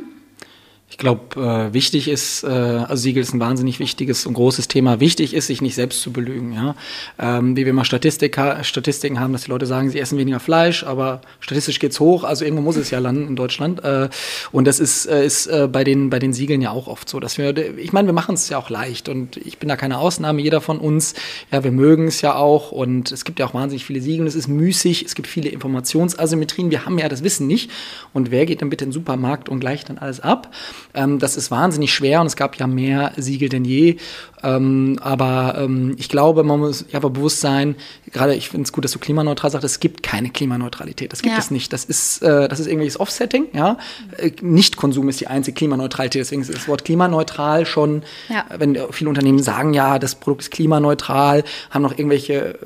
Ich 0.91 0.97
glaube, 0.97 1.39
äh, 1.39 1.73
wichtig 1.73 2.09
ist, 2.09 2.43
äh, 2.43 2.49
also 2.49 2.97
Siegel 2.97 3.23
ist 3.23 3.33
ein 3.33 3.39
wahnsinnig 3.39 3.79
wichtiges 3.79 4.25
und 4.25 4.33
großes 4.33 4.67
Thema. 4.67 4.99
Wichtig 4.99 5.33
ist, 5.33 5.47
sich 5.47 5.61
nicht 5.61 5.73
selbst 5.73 6.01
zu 6.01 6.11
belügen. 6.11 6.51
Ja? 6.51 6.75
Ähm, 7.17 7.55
wie 7.55 7.65
wir 7.65 7.71
mal 7.71 7.85
Statistik, 7.85 8.37
Statistiken 8.63 9.21
haben, 9.21 9.31
dass 9.31 9.45
die 9.45 9.51
Leute 9.51 9.65
sagen, 9.65 9.89
sie 9.89 9.99
essen 9.99 10.17
weniger 10.17 10.41
Fleisch, 10.41 10.83
aber 10.83 11.21
statistisch 11.39 11.79
geht's 11.79 12.01
hoch, 12.01 12.25
also 12.25 12.43
irgendwo 12.43 12.61
muss 12.61 12.75
es 12.75 12.91
ja 12.91 12.99
landen 12.99 13.25
in 13.25 13.35
Deutschland. 13.37 13.81
Äh, 13.85 14.09
und 14.51 14.67
das 14.67 14.81
ist, 14.81 15.05
äh, 15.05 15.25
ist 15.25 15.47
äh, 15.47 15.69
bei, 15.71 15.85
den, 15.85 16.09
bei 16.09 16.19
den 16.19 16.33
Siegeln 16.33 16.61
ja 16.61 16.71
auch 16.71 16.87
oft 16.87 17.07
so, 17.07 17.21
dass 17.21 17.37
wir, 17.37 17.55
ich 17.77 17.93
meine, 17.93 18.09
wir 18.09 18.13
machen 18.13 18.35
es 18.35 18.49
ja 18.49 18.57
auch 18.57 18.69
leicht 18.69 19.07
und 19.07 19.37
ich 19.37 19.59
bin 19.59 19.69
da 19.69 19.77
keine 19.77 19.97
Ausnahme, 19.97 20.41
jeder 20.41 20.59
von 20.59 20.77
uns, 20.77 21.13
ja, 21.53 21.63
wir 21.63 21.71
mögen 21.71 22.07
es 22.07 22.19
ja 22.19 22.35
auch 22.35 22.73
und 22.73 23.13
es 23.13 23.23
gibt 23.23 23.39
ja 23.39 23.45
auch 23.45 23.53
wahnsinnig 23.53 23.85
viele 23.85 24.01
Siegel 24.01 24.21
und 24.21 24.27
es 24.27 24.35
ist 24.35 24.49
müßig, 24.49 25.05
es 25.05 25.15
gibt 25.15 25.29
viele 25.29 25.47
Informationsasymmetrien, 25.47 26.69
wir 26.69 26.85
haben 26.85 26.99
ja 26.99 27.07
das 27.07 27.23
Wissen 27.23 27.47
nicht. 27.47 27.71
Und 28.11 28.29
wer 28.29 28.45
geht 28.45 28.61
dann 28.61 28.69
bitte 28.69 28.83
in 28.83 28.89
den 28.89 28.93
Supermarkt 28.93 29.47
und 29.47 29.61
gleicht 29.61 29.87
dann 29.87 29.97
alles 29.97 30.19
ab? 30.19 30.51
Ähm, 30.93 31.19
das 31.19 31.37
ist 31.37 31.51
wahnsinnig 31.51 31.93
schwer 31.93 32.21
und 32.21 32.27
es 32.27 32.35
gab 32.35 32.55
ja 32.57 32.67
mehr 32.67 33.11
Siegel 33.17 33.49
denn 33.49 33.65
je. 33.65 33.97
Ähm, 34.43 34.97
aber 35.01 35.55
ähm, 35.57 35.95
ich 35.97 36.09
glaube, 36.09 36.43
man 36.43 36.59
muss 36.59 36.85
ja 36.89 36.97
aber 36.97 37.09
bewusst 37.09 37.41
sein, 37.41 37.75
gerade 38.11 38.35
ich 38.35 38.49
finde 38.49 38.63
es 38.63 38.73
gut, 38.73 38.83
dass 38.83 38.91
du 38.91 38.99
klimaneutral 38.99 39.51
sagst, 39.51 39.65
es 39.65 39.79
gibt 39.79 40.03
keine 40.03 40.29
Klimaneutralität. 40.29 41.11
Das 41.11 41.21
gibt 41.21 41.33
ja. 41.33 41.39
es 41.39 41.51
nicht. 41.51 41.71
Das 41.73 41.85
ist, 41.85 42.21
äh, 42.21 42.47
das 42.47 42.59
ist 42.59 42.67
irgendwelches 42.67 42.99
Offsetting, 42.99 43.47
ja. 43.53 43.77
Äh, 44.17 44.31
Nicht-Konsum 44.41 45.09
ist 45.09 45.21
die 45.21 45.27
einzige 45.27 45.55
Klimaneutralität. 45.55 46.21
Deswegen 46.21 46.41
ist 46.41 46.53
das 46.53 46.67
Wort 46.67 46.85
klimaneutral 46.85 47.65
schon, 47.65 48.03
ja. 48.29 48.45
wenn 48.57 48.77
viele 48.91 49.09
Unternehmen 49.09 49.41
sagen, 49.41 49.73
ja, 49.73 49.99
das 49.99 50.15
Produkt 50.15 50.41
ist 50.41 50.51
klimaneutral, 50.51 51.43
haben 51.69 51.83
noch 51.83 51.97
irgendwelche 51.97 52.57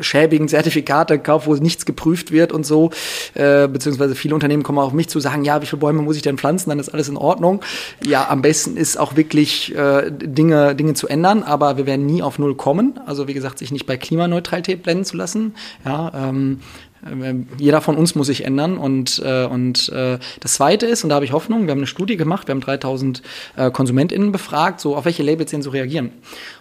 schäbigen 0.00 0.48
Zertifikate 0.48 1.18
gekauft, 1.18 1.46
wo 1.46 1.54
nichts 1.54 1.86
geprüft 1.86 2.32
wird 2.32 2.52
und 2.52 2.66
so. 2.66 2.90
Äh, 3.34 3.68
beziehungsweise 3.68 4.14
viele 4.14 4.34
Unternehmen 4.34 4.62
kommen 4.62 4.78
auf 4.78 4.92
mich 4.92 5.08
zu 5.08 5.20
sagen, 5.20 5.44
ja, 5.44 5.62
wie 5.62 5.66
viele 5.66 5.80
Bäume 5.80 6.02
muss 6.02 6.16
ich 6.16 6.22
denn 6.22 6.38
pflanzen, 6.38 6.70
dann 6.70 6.78
ist 6.78 6.88
alles 6.88 7.08
in 7.08 7.16
Ordnung. 7.16 7.62
Ja, 8.04 8.28
am 8.28 8.42
besten 8.42 8.76
ist 8.76 8.98
auch 8.98 9.16
wirklich 9.16 9.74
äh, 9.74 10.10
Dinge, 10.10 10.74
Dinge 10.74 10.94
zu 10.94 11.08
ändern, 11.08 11.42
aber 11.42 11.76
wir 11.76 11.86
werden 11.86 12.06
nie 12.06 12.22
auf 12.22 12.38
Null 12.38 12.56
kommen. 12.56 12.98
Also 13.06 13.28
wie 13.28 13.34
gesagt, 13.34 13.58
sich 13.58 13.72
nicht 13.72 13.86
bei 13.86 13.96
Klimaneutralität 13.96 14.82
blenden 14.82 15.04
zu 15.04 15.16
lassen. 15.16 15.54
Ja, 15.84 16.12
ähm, 16.14 16.60
äh, 17.04 17.34
jeder 17.58 17.80
von 17.80 17.96
uns 17.96 18.14
muss 18.14 18.26
sich 18.26 18.44
ändern. 18.44 18.78
Und, 18.78 19.22
äh, 19.24 19.44
und 19.44 19.88
äh, 19.90 20.18
das 20.40 20.54
Zweite 20.54 20.86
ist, 20.86 21.04
und 21.04 21.10
da 21.10 21.16
habe 21.16 21.24
ich 21.24 21.32
Hoffnung, 21.32 21.66
wir 21.66 21.70
haben 21.70 21.78
eine 21.78 21.86
Studie 21.86 22.16
gemacht, 22.16 22.48
wir 22.48 22.54
haben 22.54 22.60
3000 22.60 23.22
äh, 23.56 23.70
KonsumentInnen 23.70 24.32
befragt, 24.32 24.80
so 24.80 24.96
auf 24.96 25.04
welche 25.04 25.22
Labels 25.22 25.50
sie 25.50 25.62
so 25.62 25.70
reagieren. 25.70 26.10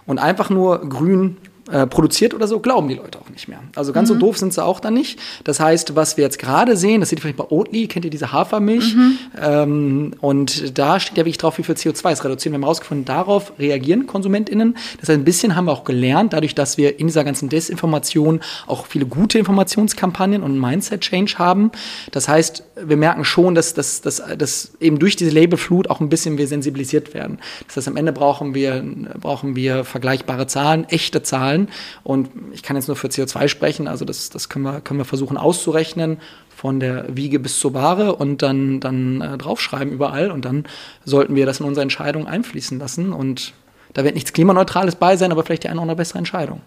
Und 0.06 0.20
einfach 0.20 0.50
nur 0.50 0.88
grün 0.88 1.38
äh, 1.72 1.88
produziert 1.88 2.34
oder 2.34 2.48
so, 2.48 2.60
glauben 2.60 2.88
die 2.88 2.96
Leute 2.96 3.20
auch 3.20 3.30
nicht 3.30 3.48
mehr. 3.48 3.60
Also 3.76 3.94
ganz 3.94 4.10
mhm. 4.10 4.16
so 4.16 4.20
doof 4.20 4.38
sind 4.38 4.54
sie 4.54 4.64
auch 4.64 4.80
dann 4.80 4.94
nicht. 4.94 5.20
Das 5.44 5.60
heißt, 5.60 5.96
was 5.96 6.18
wir 6.18 6.24
jetzt 6.24 6.40
gerade 6.40 6.78
sehen, 6.78 7.00
das 7.00 7.10
seht 7.10 7.20
ihr 7.20 7.22
vielleicht 7.22 7.38
bei 7.38 7.50
Oatly, 7.50 7.88
kennt 7.88 8.06
ihr 8.06 8.12
diese 8.12 8.32
Hafermilch? 8.32 8.96
Mhm. 8.96 9.18
Ähm, 9.42 10.14
und 10.22 10.78
da 10.78 11.00
steht 11.00 11.18
ja 11.18 11.26
wirklich 11.26 11.38
drauf, 11.38 11.58
wie 11.58 11.64
viel 11.64 11.76
CO2 11.76 12.12
es 12.12 12.24
reduzieren. 12.24 12.54
Wir 12.54 12.58
haben 12.58 12.64
herausgefunden, 12.64 13.06
darauf 13.06 13.54
reagieren 13.60 14.08
KonsumentInnen. 14.08 14.76
Das 15.00 15.10
heißt, 15.10 15.20
ein 15.20 15.26
bisschen 15.26 15.56
haben 15.56 15.66
wir 15.66 15.72
auch 15.72 15.84
gelernt, 15.84 16.34
dadurch, 16.34 16.56
dass 16.56 16.78
wir 16.78 17.00
in 17.00 17.08
dieser 17.08 17.24
ganzen 17.24 17.50
Desinformation 17.50 18.42
auch 18.66 18.86
viele 18.86 19.06
gute 19.06 19.38
Informationskampagnen 19.40 20.44
und 20.44 20.60
Mindset-Change 20.60 21.38
haben. 21.38 21.72
Das 22.12 22.28
heißt, 22.28 22.64
wir 22.86 22.98
merken 22.98 23.26
schon, 23.26 23.56
dass, 23.56 23.74
dass, 23.74 24.02
dass, 24.02 24.22
dass 24.38 24.72
eben 24.80 25.00
durch 25.00 25.16
diese 25.16 25.32
Labelflut 25.32 25.90
auch 25.90 26.00
ein 26.00 26.10
bisschen 26.10 26.38
wir 26.38 26.48
sensibilisiert 26.48 27.14
werden. 27.14 27.40
Das 27.68 27.78
heißt, 27.78 27.88
am 27.88 27.98
Ende 27.98 28.14
brauchen 28.14 28.54
wir, 28.54 28.84
brauchen 29.20 29.56
wir 29.56 29.84
vergleichbare 29.84 30.48
Zahlen, 30.48 30.86
echte 30.90 31.24
Zahlen, 31.24 31.57
Zahlen. 31.58 31.70
Und 32.04 32.30
ich 32.54 32.64
kann 32.64 32.76
jetzt 32.76 32.88
nur 32.88 32.96
für 32.96 33.08
CO2 33.08 33.48
sprechen, 33.48 33.88
also 33.88 34.06
das, 34.06 34.30
das 34.30 34.50
können, 34.50 34.66
wir, 34.66 34.82
können 34.82 35.00
wir 35.00 35.06
versuchen 35.06 35.38
auszurechnen 35.38 36.18
von 36.56 36.80
der 36.80 37.16
Wiege 37.16 37.40
bis 37.40 37.60
zur 37.60 37.74
Ware 37.74 38.16
und 38.16 38.42
dann, 38.42 38.80
dann 38.80 39.22
äh, 39.22 39.38
draufschreiben 39.38 39.92
überall. 39.92 40.32
Und 40.32 40.46
dann 40.46 40.66
sollten 41.06 41.36
wir 41.36 41.46
das 41.46 41.60
in 41.60 41.66
unsere 41.66 41.84
Entscheidung 41.84 42.28
einfließen 42.28 42.80
lassen. 42.80 43.14
Und 43.14 43.54
da 43.94 44.04
wird 44.04 44.16
nichts 44.16 44.34
Klimaneutrales 44.34 44.96
bei 44.96 45.18
sein, 45.18 45.32
aber 45.32 45.44
vielleicht 45.44 45.64
die 45.64 45.70
eine 45.70 45.78
oder 45.78 45.84
andere 45.84 45.98
bessere 45.98 46.18
Entscheidung. 46.18 46.62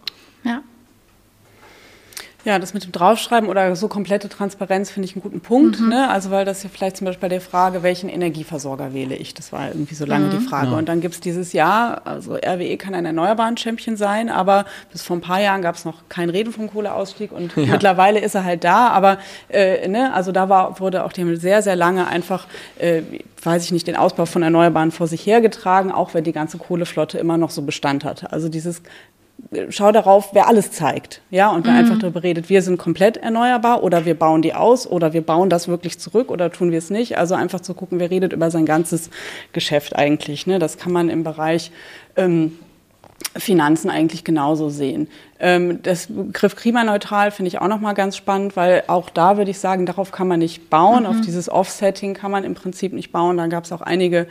Ja. 0.44 0.62
Ja, 2.44 2.58
das 2.58 2.72
mit 2.74 2.84
dem 2.84 2.92
Draufschreiben 2.92 3.48
oder 3.48 3.76
so 3.76 3.88
komplette 3.88 4.28
Transparenz 4.28 4.90
finde 4.90 5.06
ich 5.08 5.14
einen 5.14 5.22
guten 5.22 5.40
Punkt. 5.40 5.78
Mhm. 5.80 5.90
Ne? 5.90 6.08
Also 6.08 6.30
weil 6.30 6.44
das 6.44 6.62
ja 6.62 6.70
vielleicht 6.72 6.96
zum 6.96 7.04
Beispiel 7.04 7.22
bei 7.22 7.28
der 7.28 7.40
Frage, 7.40 7.82
welchen 7.82 8.08
Energieversorger 8.08 8.94
wähle 8.94 9.14
ich, 9.14 9.34
das 9.34 9.52
war 9.52 9.68
irgendwie 9.68 9.94
so 9.94 10.06
lange 10.06 10.26
mhm. 10.26 10.30
die 10.30 10.38
Frage. 10.38 10.70
Ja. 10.70 10.78
Und 10.78 10.88
dann 10.88 11.00
gibt 11.00 11.14
es 11.14 11.20
dieses 11.20 11.52
Jahr, 11.52 12.02
also 12.06 12.34
RWE 12.34 12.76
kann 12.76 12.94
ein 12.94 13.04
erneuerbaren 13.04 13.56
Champion 13.56 13.96
sein, 13.96 14.30
aber 14.30 14.64
bis 14.90 15.02
vor 15.02 15.16
ein 15.16 15.20
paar 15.20 15.40
Jahren 15.40 15.62
gab 15.62 15.74
es 15.74 15.84
noch 15.84 16.08
kein 16.08 16.30
Reden 16.30 16.52
vom 16.52 16.70
Kohleausstieg 16.70 17.32
und 17.32 17.54
ja. 17.56 17.66
mittlerweile 17.66 18.20
ist 18.20 18.34
er 18.34 18.44
halt 18.44 18.64
da. 18.64 18.88
Aber 18.88 19.18
äh, 19.48 19.86
ne, 19.88 20.12
also 20.14 20.32
da 20.32 20.48
war, 20.48 20.80
wurde 20.80 21.04
auch 21.04 21.12
dem 21.12 21.36
sehr, 21.36 21.62
sehr 21.62 21.76
lange 21.76 22.06
einfach, 22.06 22.46
äh, 22.78 23.02
weiß 23.42 23.64
ich 23.64 23.72
nicht, 23.72 23.86
den 23.86 23.96
Ausbau 23.96 24.26
von 24.26 24.42
Erneuerbaren 24.42 24.92
vor 24.92 25.06
sich 25.06 25.26
hergetragen, 25.26 25.92
auch 25.92 26.14
wenn 26.14 26.24
die 26.24 26.32
ganze 26.32 26.58
Kohleflotte 26.58 27.18
immer 27.18 27.36
noch 27.36 27.50
so 27.50 27.62
Bestand 27.62 28.04
hatte. 28.04 28.32
Also 28.32 28.48
dieses 28.48 28.82
schau 29.70 29.92
darauf, 29.92 30.30
wer 30.32 30.48
alles 30.48 30.70
zeigt, 30.70 31.22
ja, 31.30 31.50
und 31.50 31.64
wer 31.64 31.72
mhm. 31.72 31.78
einfach 31.78 31.98
darüber 31.98 32.22
redet, 32.22 32.48
wir 32.48 32.62
sind 32.62 32.78
komplett 32.78 33.16
erneuerbar 33.16 33.82
oder 33.82 34.04
wir 34.04 34.14
bauen 34.14 34.42
die 34.42 34.54
aus 34.54 34.86
oder 34.86 35.12
wir 35.12 35.22
bauen 35.22 35.50
das 35.50 35.68
wirklich 35.68 35.98
zurück 35.98 36.30
oder 36.30 36.50
tun 36.52 36.70
wir 36.70 36.78
es 36.78 36.90
nicht. 36.90 37.18
Also 37.18 37.34
einfach 37.34 37.60
zu 37.60 37.74
gucken, 37.74 37.98
wer 37.98 38.10
redet 38.10 38.32
über 38.32 38.50
sein 38.50 38.66
ganzes 38.66 39.10
Geschäft 39.52 39.96
eigentlich. 39.96 40.46
Ne? 40.46 40.58
Das 40.58 40.78
kann 40.78 40.92
man 40.92 41.08
im 41.08 41.24
Bereich 41.24 41.70
ähm, 42.16 42.52
Finanzen 43.36 43.90
eigentlich 43.90 44.24
genauso 44.24 44.70
sehen. 44.70 45.08
Ähm, 45.38 45.82
das 45.82 46.08
Begriff 46.08 46.56
klimaneutral 46.56 47.30
finde 47.30 47.48
ich 47.48 47.60
auch 47.60 47.68
noch 47.68 47.80
mal 47.80 47.92
ganz 47.92 48.16
spannend, 48.16 48.56
weil 48.56 48.82
auch 48.88 49.08
da 49.10 49.36
würde 49.36 49.50
ich 49.50 49.58
sagen, 49.58 49.86
darauf 49.86 50.10
kann 50.10 50.26
man 50.26 50.40
nicht 50.40 50.70
bauen, 50.70 51.04
mhm. 51.04 51.06
auf 51.06 51.20
dieses 51.20 51.48
Offsetting 51.48 52.14
kann 52.14 52.30
man 52.30 52.44
im 52.44 52.54
Prinzip 52.54 52.92
nicht 52.92 53.12
bauen. 53.12 53.36
Da 53.36 53.46
gab 53.46 53.64
es 53.64 53.72
auch 53.72 53.82
einige 53.82 54.26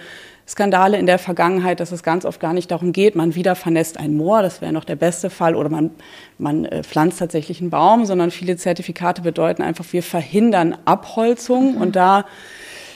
Skandale 0.49 0.97
in 0.97 1.05
der 1.05 1.19
Vergangenheit, 1.19 1.79
dass 1.79 1.91
es 1.91 2.01
ganz 2.01 2.25
oft 2.25 2.39
gar 2.39 2.53
nicht 2.53 2.71
darum 2.71 2.91
geht, 2.91 3.15
man 3.15 3.35
wieder 3.35 3.53
vernässt 3.53 3.99
ein 3.99 4.17
Moor, 4.17 4.41
das 4.41 4.61
wäre 4.61 4.73
noch 4.73 4.83
der 4.83 4.95
beste 4.95 5.29
Fall, 5.29 5.55
oder 5.55 5.69
man, 5.69 5.91
man 6.39 6.65
äh, 6.65 6.81
pflanzt 6.81 7.19
tatsächlich 7.19 7.61
einen 7.61 7.69
Baum, 7.69 8.05
sondern 8.05 8.31
viele 8.31 8.57
Zertifikate 8.57 9.21
bedeuten 9.21 9.61
einfach, 9.61 9.85
wir 9.91 10.01
verhindern 10.01 10.75
Abholzung 10.85 11.75
mhm. 11.75 11.81
und 11.81 11.95
da 11.95 12.25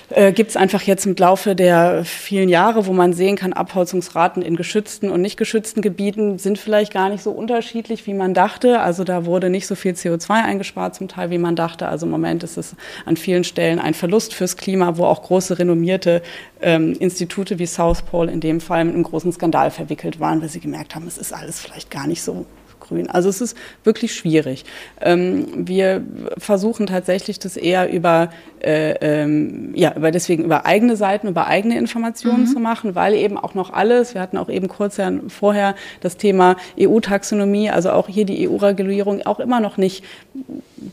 äh, 0.09 0.31
gibt 0.31 0.51
es 0.51 0.57
einfach 0.57 0.81
jetzt 0.83 1.05
im 1.05 1.15
Laufe 1.15 1.55
der 1.55 2.03
vielen 2.05 2.49
Jahre, 2.49 2.85
wo 2.85 2.93
man 2.93 3.13
sehen 3.13 3.35
kann, 3.35 3.53
Abholzungsraten 3.53 4.41
in 4.41 4.55
geschützten 4.55 5.09
und 5.09 5.21
nicht 5.21 5.37
geschützten 5.37 5.81
Gebieten 5.81 6.37
sind 6.37 6.57
vielleicht 6.57 6.93
gar 6.93 7.09
nicht 7.09 7.23
so 7.23 7.31
unterschiedlich, 7.31 8.05
wie 8.07 8.13
man 8.13 8.33
dachte. 8.33 8.79
Also 8.79 9.03
da 9.03 9.25
wurde 9.25 9.49
nicht 9.49 9.67
so 9.67 9.75
viel 9.75 9.93
CO2 9.93 10.29
eingespart 10.29 10.95
zum 10.95 11.07
Teil, 11.07 11.29
wie 11.29 11.37
man 11.37 11.55
dachte. 11.55 11.87
Also 11.87 12.05
im 12.05 12.11
Moment 12.11 12.43
ist 12.43 12.57
es 12.57 12.75
an 13.05 13.17
vielen 13.17 13.43
Stellen 13.43 13.79
ein 13.79 13.93
Verlust 13.93 14.33
fürs 14.33 14.57
Klima, 14.57 14.97
wo 14.97 15.05
auch 15.05 15.23
große 15.23 15.59
renommierte 15.59 16.21
ähm, 16.61 16.93
Institute 16.99 17.59
wie 17.59 17.65
South 17.65 18.03
Pole 18.03 18.31
in 18.31 18.39
dem 18.39 18.61
Fall 18.61 18.85
mit 18.85 18.93
einem 18.93 19.03
großen 19.03 19.31
Skandal 19.31 19.71
verwickelt 19.71 20.19
waren, 20.19 20.41
weil 20.41 20.49
sie 20.49 20.59
gemerkt 20.59 20.95
haben, 20.95 21.07
es 21.07 21.17
ist 21.17 21.33
alles 21.33 21.59
vielleicht 21.59 21.91
gar 21.91 22.07
nicht 22.07 22.21
so 22.21 22.45
grün. 22.93 23.10
Also 23.10 23.29
es 23.29 23.41
ist 23.41 23.58
wirklich 23.84 24.13
schwierig. 24.13 24.65
Ähm, 25.01 25.67
wir 25.67 26.03
versuchen 26.38 26.88
tatsächlich 26.88 27.39
das 27.39 27.58
eher 27.58 27.91
über, 27.91 28.29
äh, 28.62 28.93
ähm, 29.01 29.73
ja, 29.75 29.95
über 29.95 30.12
deswegen 30.12 30.43
über 30.43 30.65
eigene 30.65 30.95
Seiten, 30.95 31.27
über 31.27 31.47
eigene 31.47 31.77
Informationen 31.77 32.41
mhm. 32.41 32.47
zu 32.47 32.60
machen, 32.60 32.95
weil 32.95 33.13
eben 33.13 33.38
auch 33.38 33.56
noch 33.56 33.73
alles, 33.73 34.13
wir 34.13 34.21
hatten 34.21 34.38
auch 34.38 34.49
eben 34.49 34.67
kurz 34.67 34.99
vorher 35.27 35.75
das 36.01 36.17
Thema 36.17 36.56
EU-Taxonomie, 36.79 37.69
also 37.69 37.91
auch 37.91 38.08
hier 38.08 38.25
die 38.25 38.47
EU-Regulierung 38.47 39.25
auch 39.25 39.39
immer 39.39 39.60
noch 39.60 39.77
nicht, 39.77 40.03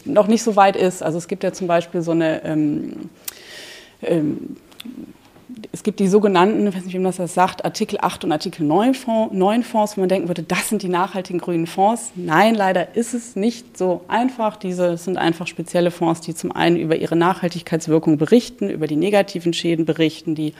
noch 0.04 0.26
nicht 0.26 0.42
so 0.42 0.56
weit 0.56 0.76
ist. 0.76 1.02
Also 1.02 1.18
es 1.18 1.28
gibt 1.28 1.44
ja 1.44 1.52
zum 1.52 1.66
Beispiel 1.66 2.00
so 2.00 2.12
eine 2.12 2.42
ähm, 2.44 3.10
ähm, 4.02 4.56
es 5.72 5.82
gibt 5.82 6.00
die 6.00 6.08
sogenannten, 6.08 6.66
ich 6.66 6.74
weiß 6.74 6.84
nicht, 6.84 6.94
wie 6.94 6.98
man 6.98 7.12
das 7.16 7.34
sagt, 7.34 7.64
Artikel 7.64 7.98
8 8.00 8.24
und 8.24 8.32
Artikel 8.32 8.64
9 8.64 8.94
Fonds, 8.94 9.34
9 9.34 9.62
Fonds, 9.62 9.96
wo 9.96 10.00
man 10.00 10.08
denken 10.08 10.28
würde, 10.28 10.42
das 10.42 10.68
sind 10.68 10.82
die 10.82 10.88
nachhaltigen 10.88 11.40
grünen 11.40 11.66
Fonds. 11.66 12.12
Nein, 12.16 12.54
leider 12.54 12.96
ist 12.96 13.14
es 13.14 13.36
nicht 13.36 13.78
so 13.78 14.02
einfach. 14.08 14.56
Diese 14.56 14.96
sind 14.96 15.16
einfach 15.16 15.46
spezielle 15.46 15.90
Fonds, 15.90 16.20
die 16.20 16.34
zum 16.34 16.52
einen 16.52 16.76
über 16.76 16.96
ihre 16.96 17.16
Nachhaltigkeitswirkung 17.16 18.18
berichten, 18.18 18.68
über 18.68 18.86
die 18.86 18.96
negativen 18.96 19.52
Schäden 19.52 19.84
berichten, 19.84 20.34
die 20.34 20.54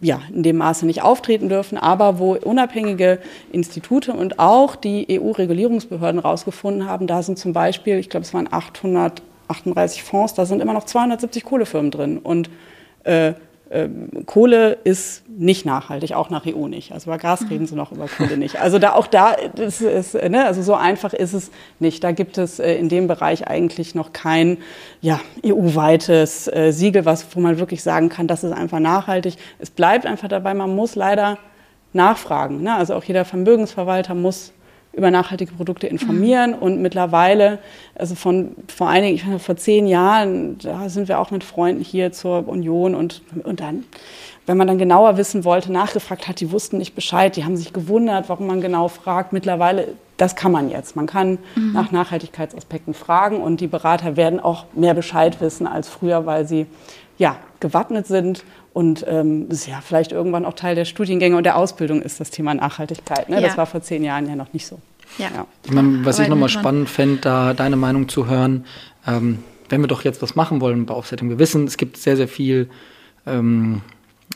ja, 0.00 0.20
in 0.32 0.42
dem 0.42 0.56
Maße 0.56 0.86
nicht 0.86 1.02
auftreten 1.02 1.48
dürfen, 1.48 1.78
aber 1.78 2.18
wo 2.18 2.34
unabhängige 2.34 3.20
Institute 3.52 4.12
und 4.12 4.38
auch 4.38 4.76
die 4.76 5.06
EU-Regulierungsbehörden 5.10 6.22
herausgefunden 6.22 6.86
haben, 6.86 7.06
da 7.06 7.22
sind 7.22 7.38
zum 7.38 7.52
Beispiel, 7.52 7.98
ich 7.98 8.10
glaube, 8.10 8.24
es 8.24 8.34
waren 8.34 8.48
838 8.50 10.02
Fonds, 10.02 10.34
da 10.34 10.46
sind 10.46 10.60
immer 10.60 10.72
noch 10.72 10.84
270 10.84 11.44
Kohlefirmen 11.44 11.90
drin. 11.90 12.18
Und 12.18 12.50
äh, 13.04 13.34
ähm, 13.74 14.08
Kohle 14.26 14.78
ist 14.84 15.28
nicht 15.28 15.66
nachhaltig, 15.66 16.14
auch 16.14 16.30
nach 16.30 16.46
EU 16.46 16.68
nicht. 16.68 16.92
Also 16.92 17.10
bei 17.10 17.18
Gas 17.18 17.44
reden 17.50 17.66
sie 17.66 17.74
noch 17.74 17.90
über 17.90 18.06
Kohle 18.06 18.36
nicht. 18.36 18.60
Also 18.60 18.78
da 18.78 18.92
auch 18.92 19.08
da 19.08 19.32
ist 19.32 19.80
es, 19.80 20.14
ne, 20.14 20.46
also 20.46 20.62
so 20.62 20.74
einfach 20.74 21.12
ist 21.12 21.32
es 21.32 21.50
nicht. 21.80 22.04
Da 22.04 22.12
gibt 22.12 22.38
es 22.38 22.60
äh, 22.60 22.74
in 22.76 22.88
dem 22.88 23.08
Bereich 23.08 23.48
eigentlich 23.48 23.94
noch 23.94 24.12
kein 24.12 24.58
ja, 25.00 25.20
EU-weites 25.44 26.46
äh, 26.48 26.72
Siegel, 26.72 27.04
was, 27.04 27.26
wo 27.34 27.40
man 27.40 27.58
wirklich 27.58 27.82
sagen 27.82 28.08
kann, 28.08 28.28
das 28.28 28.44
ist 28.44 28.52
einfach 28.52 28.78
nachhaltig. 28.78 29.36
Es 29.58 29.70
bleibt 29.70 30.06
einfach 30.06 30.28
dabei, 30.28 30.54
man 30.54 30.74
muss 30.74 30.94
leider 30.94 31.38
nachfragen. 31.92 32.62
Ne? 32.62 32.74
Also 32.74 32.94
auch 32.94 33.04
jeder 33.04 33.24
Vermögensverwalter 33.24 34.14
muss 34.14 34.52
über 34.96 35.10
nachhaltige 35.10 35.52
Produkte 35.52 35.86
informieren. 35.86 36.52
Mhm. 36.52 36.58
Und 36.58 36.82
mittlerweile, 36.82 37.58
also 37.94 38.14
von 38.14 38.54
vor 38.68 38.88
einigen, 38.88 39.14
ich 39.14 39.24
meine, 39.24 39.38
vor 39.38 39.56
zehn 39.56 39.86
Jahren, 39.86 40.58
da 40.58 40.88
sind 40.88 41.08
wir 41.08 41.18
auch 41.18 41.30
mit 41.30 41.44
Freunden 41.44 41.82
hier 41.82 42.12
zur 42.12 42.48
Union 42.48 42.94
und, 42.94 43.22
und 43.42 43.60
dann, 43.60 43.84
wenn 44.46 44.56
man 44.56 44.66
dann 44.66 44.78
genauer 44.78 45.16
wissen 45.16 45.44
wollte, 45.44 45.72
nachgefragt 45.72 46.28
hat, 46.28 46.40
die 46.40 46.50
wussten 46.50 46.78
nicht 46.78 46.94
Bescheid, 46.94 47.36
die 47.36 47.44
haben 47.44 47.56
sich 47.56 47.72
gewundert, 47.72 48.28
warum 48.28 48.46
man 48.46 48.60
genau 48.60 48.88
fragt. 48.88 49.32
Mittlerweile, 49.32 49.88
das 50.16 50.36
kann 50.36 50.52
man 50.52 50.70
jetzt. 50.70 50.96
Man 50.96 51.06
kann 51.06 51.38
mhm. 51.56 51.72
nach 51.72 51.90
Nachhaltigkeitsaspekten 51.90 52.94
fragen 52.94 53.38
und 53.38 53.60
die 53.60 53.66
Berater 53.66 54.16
werden 54.16 54.40
auch 54.40 54.66
mehr 54.74 54.94
Bescheid 54.94 55.40
wissen 55.40 55.66
als 55.66 55.88
früher, 55.88 56.26
weil 56.26 56.46
sie 56.46 56.66
ja, 57.16 57.36
gewappnet 57.60 58.06
sind 58.06 58.44
und 58.74 59.04
ähm, 59.08 59.48
ist 59.48 59.66
ja 59.66 59.80
vielleicht 59.80 60.12
irgendwann 60.12 60.44
auch 60.44 60.52
Teil 60.52 60.74
der 60.74 60.84
Studiengänge 60.84 61.36
und 61.36 61.44
der 61.44 61.56
Ausbildung 61.56 62.02
ist 62.02 62.20
das 62.20 62.30
Thema 62.30 62.52
Nachhaltigkeit. 62.54 63.30
Ne? 63.30 63.36
Ja. 63.36 63.42
Das 63.46 63.56
war 63.56 63.66
vor 63.66 63.80
zehn 63.80 64.02
Jahren 64.02 64.28
ja 64.28 64.36
noch 64.36 64.52
nicht 64.52 64.66
so. 64.66 64.78
Ja. 65.16 65.28
ja. 65.32 65.46
Ich 65.64 65.70
meine, 65.70 66.04
was 66.04 66.16
Aber 66.16 66.24
ich 66.24 66.28
nochmal 66.28 66.48
spannend 66.48 66.90
fände, 66.90 67.20
da 67.22 67.54
deine 67.54 67.76
Meinung 67.76 68.08
zu 68.08 68.26
hören, 68.26 68.66
ähm, 69.06 69.38
wenn 69.68 69.80
wir 69.80 69.86
doch 69.86 70.02
jetzt 70.02 70.20
was 70.22 70.34
machen 70.34 70.60
wollen 70.60 70.86
bei 70.86 70.94
Offsetting, 70.94 71.30
wir 71.30 71.38
wissen, 71.38 71.66
es 71.66 71.76
gibt 71.76 71.96
sehr, 71.96 72.16
sehr 72.16 72.26
viel 72.26 72.68
ähm, 73.26 73.80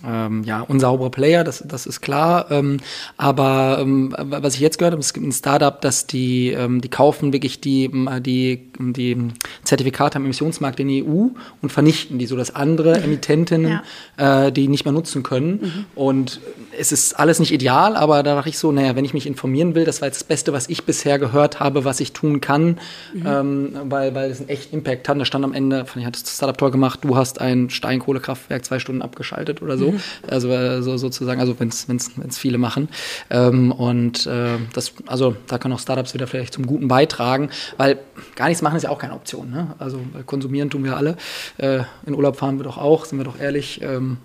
ähm, 0.06 0.44
ja, 0.44 0.60
unsaubere 0.60 1.10
Player, 1.10 1.44
das, 1.44 1.64
das 1.66 1.86
ist 1.86 2.00
klar. 2.00 2.50
Ähm, 2.50 2.78
aber 3.16 3.78
ähm, 3.80 4.14
was 4.18 4.54
ich 4.54 4.60
jetzt 4.60 4.78
gehört 4.78 4.92
habe, 4.92 5.00
es 5.00 5.12
gibt 5.12 5.26
ein 5.26 5.32
Startup, 5.32 5.80
dass 5.80 6.06
die, 6.06 6.50
ähm, 6.50 6.80
die 6.80 6.88
kaufen 6.88 7.32
wirklich 7.32 7.60
die, 7.60 7.86
ähm, 7.86 8.08
die, 8.20 8.70
die 8.78 9.16
Zertifikate 9.64 10.16
am 10.16 10.24
Emissionsmarkt 10.24 10.78
in 10.80 10.88
die 10.88 11.04
EU 11.04 11.28
und 11.62 11.72
vernichten 11.72 12.18
die, 12.18 12.26
so 12.26 12.36
dass 12.36 12.54
andere 12.54 13.00
Emittentinnen 13.02 13.80
ja. 14.18 14.46
äh, 14.46 14.52
die 14.52 14.68
nicht 14.68 14.84
mehr 14.84 14.92
nutzen 14.92 15.22
können. 15.22 15.60
Mhm. 15.62 15.84
Und 15.94 16.40
es 16.78 16.92
ist 16.92 17.18
alles 17.18 17.40
nicht 17.40 17.52
ideal, 17.52 17.96
aber 17.96 18.22
da 18.22 18.36
dachte 18.36 18.50
ich 18.50 18.58
so, 18.58 18.70
naja, 18.70 18.94
wenn 18.94 19.04
ich 19.04 19.14
mich 19.14 19.26
informieren 19.26 19.74
will, 19.74 19.84
das 19.84 20.00
war 20.00 20.08
jetzt 20.08 20.20
das 20.20 20.24
Beste, 20.24 20.52
was 20.52 20.68
ich 20.68 20.84
bisher 20.84 21.18
gehört 21.18 21.58
habe, 21.58 21.84
was 21.84 21.98
ich 21.98 22.12
tun 22.12 22.40
kann, 22.40 22.78
mhm. 23.14 23.26
ähm, 23.26 23.72
weil, 23.84 24.14
weil 24.14 24.30
es 24.30 24.38
einen 24.38 24.48
echten 24.48 24.76
Impact 24.76 25.08
hat. 25.08 25.18
Da 25.18 25.24
stand 25.24 25.44
am 25.44 25.52
Ende, 25.52 25.84
fand 25.86 25.98
ich, 25.98 26.06
hat 26.06 26.14
das 26.14 26.36
Startup 26.36 26.56
toll 26.56 26.70
gemacht, 26.70 27.00
du 27.02 27.16
hast 27.16 27.40
ein 27.40 27.70
Steinkohlekraftwerk 27.70 28.64
zwei 28.64 28.78
Stunden 28.78 29.02
abgeschaltet 29.02 29.60
oder 29.60 29.76
so. 29.76 29.87
Mhm. 29.92 30.00
Also 30.28 30.48
äh, 30.50 30.82
so, 30.82 30.96
sozusagen, 30.96 31.40
also 31.40 31.58
wenn 31.58 31.68
es 31.68 32.38
viele 32.38 32.58
machen. 32.58 32.88
Ähm, 33.30 33.72
und 33.72 34.26
äh, 34.26 34.56
das, 34.72 34.92
also 35.06 35.36
da 35.46 35.58
können 35.58 35.74
auch 35.74 35.80
Startups 35.80 36.14
wieder 36.14 36.26
vielleicht 36.26 36.54
zum 36.54 36.66
Guten 36.66 36.88
beitragen, 36.88 37.50
weil 37.76 37.98
gar 38.36 38.48
nichts 38.48 38.62
machen 38.62 38.76
ist 38.76 38.82
ja 38.84 38.90
auch 38.90 38.98
keine 38.98 39.14
Option. 39.14 39.50
Ne? 39.50 39.74
Also 39.78 40.00
konsumieren 40.26 40.70
tun 40.70 40.84
wir 40.84 40.96
alle. 40.96 41.16
Äh, 41.58 41.80
in 42.06 42.14
Urlaub 42.14 42.36
fahren 42.36 42.58
wir 42.58 42.64
doch 42.64 42.78
auch, 42.78 43.04
sind 43.04 43.18
wir 43.18 43.24
doch 43.24 43.38
ehrlich. 43.38 43.80
Ähm, 43.82 44.18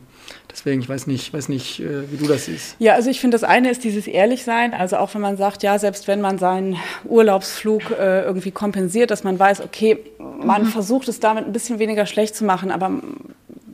Deswegen, 0.53 0.81
ich 0.81 0.89
weiß 0.89 1.07
nicht, 1.07 1.33
weiß 1.33 1.49
nicht, 1.49 1.79
äh, 1.79 2.11
wie 2.11 2.17
du 2.17 2.27
das 2.27 2.45
siehst. 2.45 2.75
Ja, 2.77 2.93
also 2.93 3.09
ich 3.09 3.19
finde, 3.19 3.35
das 3.35 3.43
eine 3.43 3.71
ist 3.71 3.83
dieses 3.83 4.05
Ehrlichsein. 4.05 4.75
Also 4.75 4.97
auch 4.97 5.13
wenn 5.15 5.21
man 5.21 5.35
sagt, 5.35 5.63
ja, 5.63 5.79
selbst 5.79 6.07
wenn 6.07 6.21
man 6.21 6.37
seinen 6.37 6.77
Urlaubsflug 7.05 7.89
äh, 7.89 8.21
irgendwie 8.21 8.51
kompensiert, 8.51 9.09
dass 9.09 9.23
man 9.23 9.39
weiß, 9.39 9.61
okay, 9.61 9.97
man 10.19 10.63
mhm. 10.63 10.67
versucht 10.67 11.07
es 11.07 11.19
damit 11.19 11.45
ein 11.45 11.53
bisschen 11.53 11.79
weniger 11.79 12.05
schlecht 12.05 12.35
zu 12.35 12.45
machen, 12.45 12.69
aber 12.69 12.91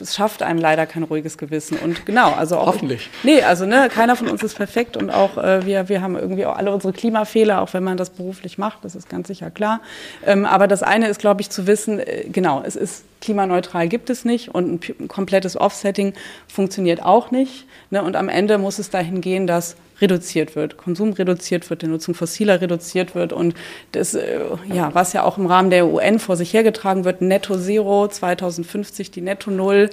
es 0.02 0.16
schafft 0.16 0.44
einem 0.44 0.60
leider 0.60 0.86
kein 0.86 1.04
ruhiges 1.04 1.38
Gewissen. 1.38 1.78
Und 1.78 2.06
genau, 2.06 2.32
also 2.32 2.58
auch. 2.58 2.68
Hoffentlich. 2.68 3.10
Nee, 3.24 3.42
also 3.42 3.66
ne, 3.66 3.90
keiner 3.90 4.16
von 4.16 4.28
uns 4.28 4.44
ist 4.44 4.56
perfekt 4.56 4.98
und 4.98 5.10
auch 5.10 5.38
äh, 5.38 5.66
wir, 5.66 5.90
wir 5.90 6.02
haben 6.02 6.16
irgendwie 6.16 6.46
auch 6.46 6.58
alle 6.58 6.72
unsere 6.72 6.94
Klimafehler, 6.94 7.62
auch 7.62 7.74
wenn 7.74 7.84
man 7.84 7.98
das 7.98 8.10
beruflich 8.10 8.58
macht, 8.58 8.84
das 8.84 8.96
ist 8.96 9.10
ganz 9.10 9.28
sicher 9.28 9.50
klar. 9.50 9.82
Ähm, 10.26 10.46
aber 10.46 10.68
das 10.68 10.84
eine 10.84 11.08
ist, 11.08 11.20
glaube 11.20 11.42
ich, 11.42 11.50
zu 11.50 11.68
wissen, 11.68 12.00
äh, 12.00 12.26
genau, 12.32 12.64
es 12.66 12.76
ist 12.76 13.04
klimaneutral 13.22 13.90
gibt 13.90 14.10
es 14.10 14.24
nicht 14.24 14.50
und 14.50 14.72
ein, 14.72 14.96
ein 15.00 15.08
komplettes 15.08 15.60
Offsetting 15.60 16.14
funktioniert 16.48 17.04
auch 17.04 17.32
nicht. 17.32 17.66
Ne, 17.90 18.04
und 18.04 18.16
am 18.16 18.30
Ende 18.30 18.58
muss 18.58 18.80
es 18.80 18.90
dahin 18.90 19.22
gehen, 19.22 19.48
dass 19.48 19.76
reduziert 20.02 20.56
wird, 20.56 20.78
Konsum 20.78 21.14
reduziert 21.14 21.70
wird, 21.70 21.82
die 21.82 21.88
Nutzung 21.88 22.16
fossiler 22.16 22.62
reduziert 22.62 23.16
wird 23.16 23.34
und 23.34 23.56
das, 23.92 24.14
äh, 24.14 24.40
ja, 24.74 24.94
was 24.94 25.14
ja 25.14 25.24
auch 25.24 25.38
im 25.38 25.46
Rahmen 25.46 25.70
der 25.70 25.88
UN 25.88 26.20
vor 26.20 26.36
sich 26.36 26.54
hergetragen 26.54 27.06
wird, 27.06 27.22
Netto 27.22 27.58
Zero 27.58 28.08
2050, 28.08 29.12
die 29.12 29.22
Netto 29.22 29.52
Null, 29.52 29.90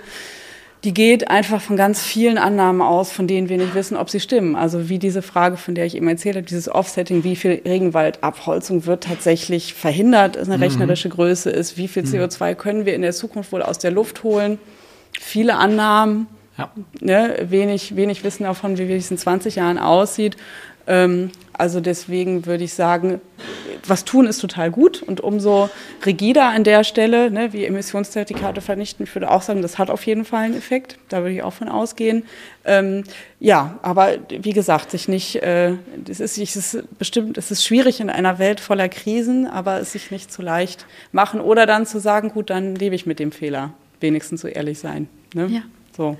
die 0.85 0.95
geht 0.95 1.31
einfach 1.31 1.61
von 1.61 1.77
ganz 1.77 2.01
vielen 2.03 2.39
Annahmen 2.39 2.81
aus, 2.81 3.11
von 3.11 3.27
denen 3.27 3.49
wir 3.49 3.57
nicht 3.57 3.75
wissen, 3.75 3.97
ob 3.97 4.09
sie 4.09 4.21
stimmen. 4.21 4.55
Also 4.55 4.89
wie 4.89 5.01
diese 5.01 5.21
Frage, 5.21 5.57
von 5.57 5.75
der 5.75 5.85
ich 5.87 5.97
eben 5.97 6.07
erzählt 6.07 6.37
habe, 6.37 6.47
dieses 6.47 6.69
Offsetting, 6.69 7.25
wie 7.25 7.35
viel 7.35 7.61
Regenwaldabholzung 7.65 8.87
wird 8.87 9.03
tatsächlich 9.05 9.75
verhindert, 9.75 10.37
ist 10.37 10.47
eine 10.47 10.59
mhm. 10.59 10.63
rechnerische 10.63 11.09
Größe 11.09 11.51
ist, 11.51 11.77
wie 11.77 11.89
viel 11.89 12.05
mhm. 12.05 12.11
CO2 12.11 12.55
können 12.55 12.87
wir 12.87 12.95
in 12.95 13.03
der 13.03 13.13
Zukunft 13.13 13.51
wohl 13.53 13.63
aus 13.63 13.79
der 13.79 13.91
Luft 13.91 14.23
holen. 14.23 14.59
Viele 15.19 15.57
Annahmen, 15.57 16.29
ja. 16.59 16.71
Ne, 17.01 17.47
wenig, 17.49 17.97
wenig 17.97 18.25
Wissen 18.25 18.45
davon, 18.45 18.79
wie 18.79 18.93
es 18.93 19.11
in 19.11 19.19
20 19.19 19.57
Jahren 19.57 19.79
aussieht. 19.79 20.37
Ähm, 20.87 21.31
also 21.53 21.81
deswegen 21.81 22.47
würde 22.47 22.65
ich 22.65 22.75
sagen, 22.75 23.21
was 23.89 24.05
tun 24.05 24.27
ist 24.27 24.41
total 24.41 24.71
gut 24.71 25.03
und 25.03 25.21
umso 25.21 25.71
rigider 26.05 26.49
an 26.49 26.65
der 26.65 26.85
Stelle, 26.85 27.31
ne, 27.31 27.53
wie 27.53 27.65
Emissionszertifikate 27.65 28.61
vernichten, 28.61 29.05
ich 29.05 29.15
würde 29.15 29.31
auch 29.31 29.43
sagen, 29.43 29.63
das 29.63 29.79
hat 29.79 29.91
auf 29.91 30.05
jeden 30.07 30.25
Fall 30.25 30.45
einen 30.45 30.57
Effekt. 30.57 30.99
Da 31.09 31.19
würde 31.19 31.35
ich 31.35 31.43
auch 31.43 31.53
von 31.53 31.69
ausgehen. 31.69 32.25
Ähm, 32.65 33.05
ja, 33.41 33.79
aber 33.83 34.15
wie 34.29 34.53
gesagt, 34.53 34.91
sich 34.91 35.09
nicht, 35.09 35.37
äh, 35.37 35.75
es 36.09 36.21
ist, 36.21 36.39
es 36.39 36.57
ist 36.57 36.99
bestimmt, 36.99 37.39
es 37.39 37.51
ist 37.51 37.65
schwierig 37.65 38.01
in 38.01 38.11
einer 38.11 38.39
Welt 38.39 38.61
voller 38.61 38.89
Krisen, 38.89 39.47
aber 39.47 39.81
es 39.81 39.93
sich 39.93 40.11
nicht 40.11 40.33
zu 40.33 40.43
leicht 40.43 40.87
machen 41.13 41.41
oder 41.41 41.67
dann 41.67 41.87
zu 41.87 42.01
sagen, 42.01 42.31
gut, 42.31 42.51
dann 42.51 42.75
lebe 42.75 42.95
ich 42.95 43.07
mit 43.07 43.19
dem 43.19 43.33
Fehler. 43.33 43.73
Wenigstens 44.01 44.43
so 44.43 44.49
ehrlich 44.49 44.79
sein. 44.79 45.09
Ne? 45.33 45.47
Ja. 45.47 45.63
So. 45.97 46.19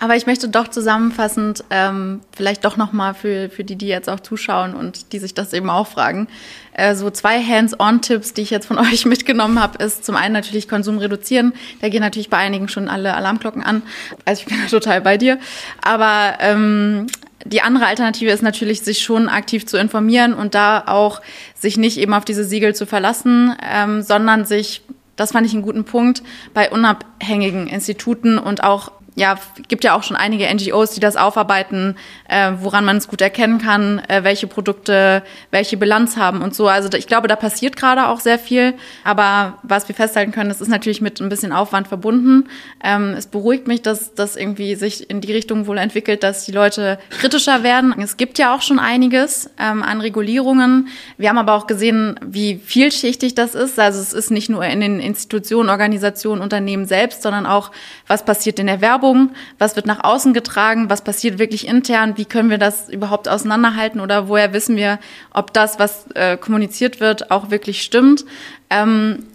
Aber 0.00 0.16
ich 0.16 0.26
möchte 0.26 0.48
doch 0.48 0.68
zusammenfassend 0.68 1.64
ähm, 1.70 2.20
vielleicht 2.36 2.64
doch 2.64 2.76
nochmal 2.76 3.14
für, 3.14 3.48
für 3.48 3.64
die, 3.64 3.76
die 3.76 3.86
jetzt 3.86 4.10
auch 4.10 4.20
zuschauen 4.20 4.74
und 4.74 5.12
die 5.12 5.18
sich 5.18 5.34
das 5.34 5.52
eben 5.52 5.70
auch 5.70 5.86
fragen, 5.86 6.28
äh, 6.74 6.94
so 6.94 7.10
zwei 7.10 7.42
Hands-on-Tipps, 7.42 8.34
die 8.34 8.42
ich 8.42 8.50
jetzt 8.50 8.66
von 8.66 8.78
euch 8.92 9.06
mitgenommen 9.06 9.60
habe, 9.62 9.82
ist 9.82 10.04
zum 10.04 10.16
einen 10.16 10.34
natürlich 10.34 10.68
Konsum 10.68 10.98
reduzieren. 10.98 11.54
Da 11.80 11.88
gehen 11.88 12.00
natürlich 12.00 12.28
bei 12.28 12.38
einigen 12.38 12.68
schon 12.68 12.88
alle 12.88 13.14
Alarmglocken 13.14 13.62
an. 13.62 13.82
Also 14.24 14.42
ich 14.42 14.46
bin 14.46 14.58
da 14.62 14.68
total 14.68 15.00
bei 15.00 15.16
dir. 15.16 15.38
Aber 15.82 16.34
ähm, 16.40 17.06
die 17.46 17.62
andere 17.62 17.86
Alternative 17.86 18.30
ist 18.30 18.42
natürlich, 18.42 18.82
sich 18.82 19.02
schon 19.02 19.28
aktiv 19.28 19.66
zu 19.66 19.76
informieren 19.76 20.34
und 20.34 20.54
da 20.54 20.84
auch 20.86 21.20
sich 21.54 21.76
nicht 21.76 21.98
eben 21.98 22.14
auf 22.14 22.24
diese 22.24 22.44
Siegel 22.44 22.74
zu 22.74 22.86
verlassen, 22.86 23.54
ähm, 23.62 24.02
sondern 24.02 24.44
sich 24.44 24.82
das 25.16 25.32
fand 25.32 25.46
ich 25.46 25.52
einen 25.52 25.62
guten 25.62 25.84
Punkt, 25.84 26.22
bei 26.54 26.70
unabhängigen 26.70 27.68
Instituten 27.68 28.38
und 28.38 28.64
auch 28.64 28.90
ja, 29.16 29.38
gibt 29.68 29.84
ja 29.84 29.94
auch 29.96 30.02
schon 30.02 30.16
einige 30.16 30.52
NGOs, 30.52 30.90
die 30.90 31.00
das 31.00 31.16
aufarbeiten, 31.16 31.96
äh, 32.28 32.52
woran 32.58 32.84
man 32.84 32.96
es 32.96 33.06
gut 33.06 33.20
erkennen 33.20 33.58
kann, 33.58 34.00
äh, 34.08 34.24
welche 34.24 34.48
Produkte 34.48 35.22
welche 35.52 35.76
Bilanz 35.76 36.16
haben 36.16 36.42
und 36.42 36.54
so. 36.54 36.66
Also 36.66 36.88
ich 36.96 37.06
glaube, 37.06 37.28
da 37.28 37.36
passiert 37.36 37.76
gerade 37.76 38.08
auch 38.08 38.18
sehr 38.18 38.40
viel. 38.40 38.74
Aber 39.04 39.58
was 39.62 39.86
wir 39.86 39.94
festhalten 39.94 40.32
können, 40.32 40.48
das 40.48 40.60
ist 40.60 40.68
natürlich 40.68 41.00
mit 41.00 41.20
ein 41.20 41.28
bisschen 41.28 41.52
Aufwand 41.52 41.86
verbunden. 41.86 42.48
Ähm, 42.82 43.14
es 43.16 43.28
beruhigt 43.28 43.68
mich, 43.68 43.82
dass 43.82 44.14
das 44.14 44.34
irgendwie 44.34 44.74
sich 44.74 45.08
in 45.08 45.20
die 45.20 45.32
Richtung 45.32 45.68
wohl 45.68 45.78
entwickelt, 45.78 46.24
dass 46.24 46.44
die 46.44 46.52
Leute 46.52 46.98
kritischer 47.10 47.62
werden. 47.62 47.94
Es 48.00 48.16
gibt 48.16 48.38
ja 48.38 48.54
auch 48.54 48.62
schon 48.62 48.80
einiges 48.80 49.48
ähm, 49.60 49.84
an 49.84 50.00
Regulierungen. 50.00 50.88
Wir 51.18 51.28
haben 51.28 51.38
aber 51.38 51.54
auch 51.54 51.68
gesehen, 51.68 52.18
wie 52.24 52.56
vielschichtig 52.56 53.36
das 53.36 53.54
ist. 53.54 53.78
Also 53.78 54.00
es 54.00 54.12
ist 54.12 54.32
nicht 54.32 54.48
nur 54.48 54.64
in 54.64 54.80
den 54.80 54.98
Institutionen, 54.98 55.70
Organisationen, 55.70 56.42
Unternehmen 56.42 56.86
selbst, 56.86 57.22
sondern 57.22 57.46
auch, 57.46 57.70
was 58.08 58.24
passiert 58.24 58.58
in 58.58 58.66
der 58.66 58.80
Werbung 58.80 59.03
Werbung, 59.04 59.30
was 59.58 59.76
wird 59.76 59.86
nach 59.86 60.02
außen 60.02 60.32
getragen, 60.32 60.88
was 60.88 61.04
passiert 61.04 61.38
wirklich 61.38 61.68
intern, 61.68 62.16
wie 62.16 62.24
können 62.24 62.48
wir 62.48 62.58
das 62.58 62.88
überhaupt 62.88 63.28
auseinanderhalten 63.28 64.00
oder 64.00 64.28
woher 64.28 64.54
wissen 64.54 64.76
wir, 64.76 64.98
ob 65.32 65.52
das, 65.52 65.78
was 65.78 66.06
äh, 66.14 66.38
kommuniziert 66.38 67.00
wird, 67.00 67.30
auch 67.30 67.50
wirklich 67.50 67.82
stimmt. 67.82 68.24
Ähm, 68.70 69.26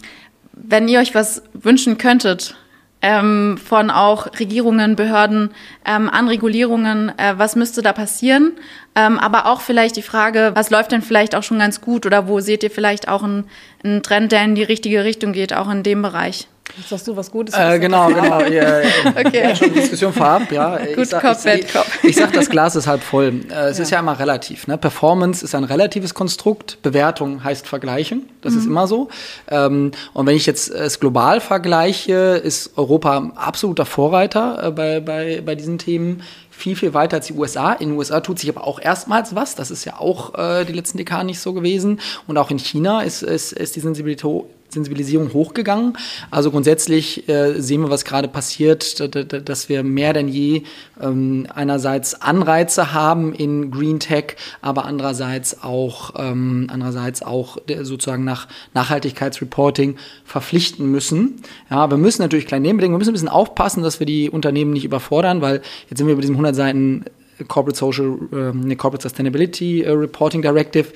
wenn 0.52 0.88
ihr 0.88 0.98
euch 0.98 1.14
was 1.14 1.42
wünschen 1.52 1.98
könntet, 1.98 2.56
ähm, 3.02 3.58
von 3.64 3.90
auch 3.90 4.26
Regierungen, 4.40 4.96
Behörden 4.96 5.50
ähm, 5.86 6.10
an 6.10 6.28
Regulierungen, 6.28 7.16
äh, 7.16 7.34
was 7.36 7.54
müsste 7.54 7.80
da 7.80 7.92
passieren? 7.92 8.52
Ähm, 8.96 9.18
aber 9.18 9.46
auch 9.46 9.60
vielleicht 9.60 9.96
die 9.96 10.02
Frage, 10.02 10.50
was 10.54 10.70
läuft 10.70 10.92
denn 10.92 11.00
vielleicht 11.00 11.34
auch 11.34 11.44
schon 11.44 11.60
ganz 11.60 11.80
gut 11.80 12.04
oder 12.04 12.26
wo 12.26 12.40
seht 12.40 12.64
ihr 12.64 12.70
vielleicht 12.70 13.08
auch 13.08 13.22
einen, 13.22 13.44
einen 13.84 14.02
Trend, 14.02 14.32
der 14.32 14.44
in 14.44 14.56
die 14.56 14.64
richtige 14.64 15.04
Richtung 15.04 15.32
geht, 15.32 15.54
auch 15.54 15.70
in 15.70 15.84
dem 15.84 16.02
Bereich? 16.02 16.48
Jetzt 16.76 16.88
sagst 16.88 17.08
du 17.08 17.16
was 17.16 17.30
Gutes. 17.30 17.54
Äh, 17.54 17.78
genau, 17.78 18.08
genau. 18.08 18.40
Ja, 18.50 18.80
okay. 19.16 19.42
Ja, 19.42 19.54
schon 19.54 19.72
Diskussion 19.72 20.12
vorab, 20.12 20.50
ja. 20.50 20.76
Gut 20.76 20.98
ich 20.98 21.08
sag, 21.08 21.22
Kopf, 21.22 21.46
ich, 21.46 21.54
ich, 21.54 22.10
ich 22.10 22.16
sag, 22.16 22.32
das 22.32 22.48
Glas 22.48 22.74
ist 22.74 22.86
halb 22.86 23.02
voll. 23.02 23.42
Äh, 23.50 23.68
es 23.68 23.78
ja. 23.78 23.82
ist 23.84 23.90
ja 23.90 24.00
immer 24.00 24.18
relativ. 24.18 24.66
Ne? 24.66 24.78
Performance 24.78 25.44
ist 25.44 25.54
ein 25.54 25.64
relatives 25.64 26.14
Konstrukt. 26.14 26.78
Bewertung 26.82 27.44
heißt 27.44 27.68
vergleichen. 27.68 28.28
Das 28.40 28.54
mhm. 28.54 28.58
ist 28.58 28.66
immer 28.66 28.86
so. 28.86 29.08
Ähm, 29.48 29.92
und 30.12 30.26
wenn 30.26 30.36
ich 30.36 30.46
jetzt 30.46 30.70
es 30.70 31.00
global 31.00 31.40
vergleiche, 31.40 32.40
ist 32.42 32.76
Europa 32.76 33.32
absoluter 33.36 33.86
Vorreiter 33.86 34.68
äh, 34.68 34.70
bei, 34.70 35.00
bei, 35.00 35.42
bei 35.44 35.54
diesen 35.54 35.78
Themen 35.78 36.22
viel, 36.50 36.76
viel 36.76 36.94
weiter 36.94 37.16
als 37.16 37.26
die 37.26 37.32
USA. 37.32 37.72
In 37.72 37.90
den 37.90 37.98
USA 37.98 38.20
tut 38.20 38.38
sich 38.38 38.48
aber 38.48 38.66
auch 38.66 38.80
erstmals 38.80 39.34
was. 39.34 39.54
Das 39.54 39.70
ist 39.70 39.84
ja 39.84 39.98
auch 39.98 40.34
äh, 40.34 40.64
die 40.64 40.72
letzten 40.72 40.98
Dekaden 40.98 41.26
nicht 41.26 41.40
so 41.40 41.52
gewesen. 41.52 42.00
Und 42.26 42.36
auch 42.38 42.50
in 42.50 42.58
China 42.58 43.02
ist, 43.02 43.22
ist, 43.22 43.52
ist 43.52 43.76
die 43.76 43.80
Sensibilität 43.80 44.44
Sensibilisierung 44.70 45.32
hochgegangen. 45.32 45.96
Also 46.30 46.50
grundsätzlich 46.50 47.28
äh, 47.28 47.60
sehen 47.60 47.82
wir, 47.82 47.90
was 47.90 48.04
gerade 48.04 48.28
passiert, 48.28 49.00
dass 49.48 49.68
wir 49.68 49.82
mehr 49.82 50.12
denn 50.12 50.28
je 50.28 50.62
ähm, 51.00 51.46
einerseits 51.54 52.20
Anreize 52.20 52.92
haben 52.92 53.34
in 53.34 53.70
Green 53.70 54.00
Tech, 54.00 54.36
aber 54.62 54.84
andererseits 54.84 55.62
auch, 55.62 56.14
ähm, 56.16 56.68
andererseits 56.70 57.22
auch 57.22 57.58
sozusagen 57.82 58.24
nach 58.24 58.48
Nachhaltigkeitsreporting 58.74 59.96
verpflichten 60.24 60.86
müssen. 60.90 61.42
Ja, 61.70 61.90
wir 61.90 61.98
müssen 61.98 62.22
natürlich 62.22 62.46
klein 62.46 62.62
nebenbedingungen, 62.62 62.96
wir 62.96 62.98
müssen 62.98 63.10
ein 63.10 63.14
bisschen 63.14 63.28
aufpassen, 63.28 63.82
dass 63.82 64.00
wir 64.00 64.06
die 64.06 64.30
Unternehmen 64.30 64.72
nicht 64.72 64.84
überfordern, 64.84 65.40
weil 65.40 65.62
jetzt 65.88 65.98
sind 65.98 66.06
wir 66.06 66.12
über 66.12 66.22
diesem 66.22 66.36
100 66.36 66.54
Seiten 66.54 67.04
Corporate 67.48 67.78
Social, 67.78 68.18
äh, 68.32 68.74
Corporate 68.76 69.02
Sustainability 69.02 69.82
äh, 69.82 69.90
Reporting 69.90 70.42
Directive 70.42 70.88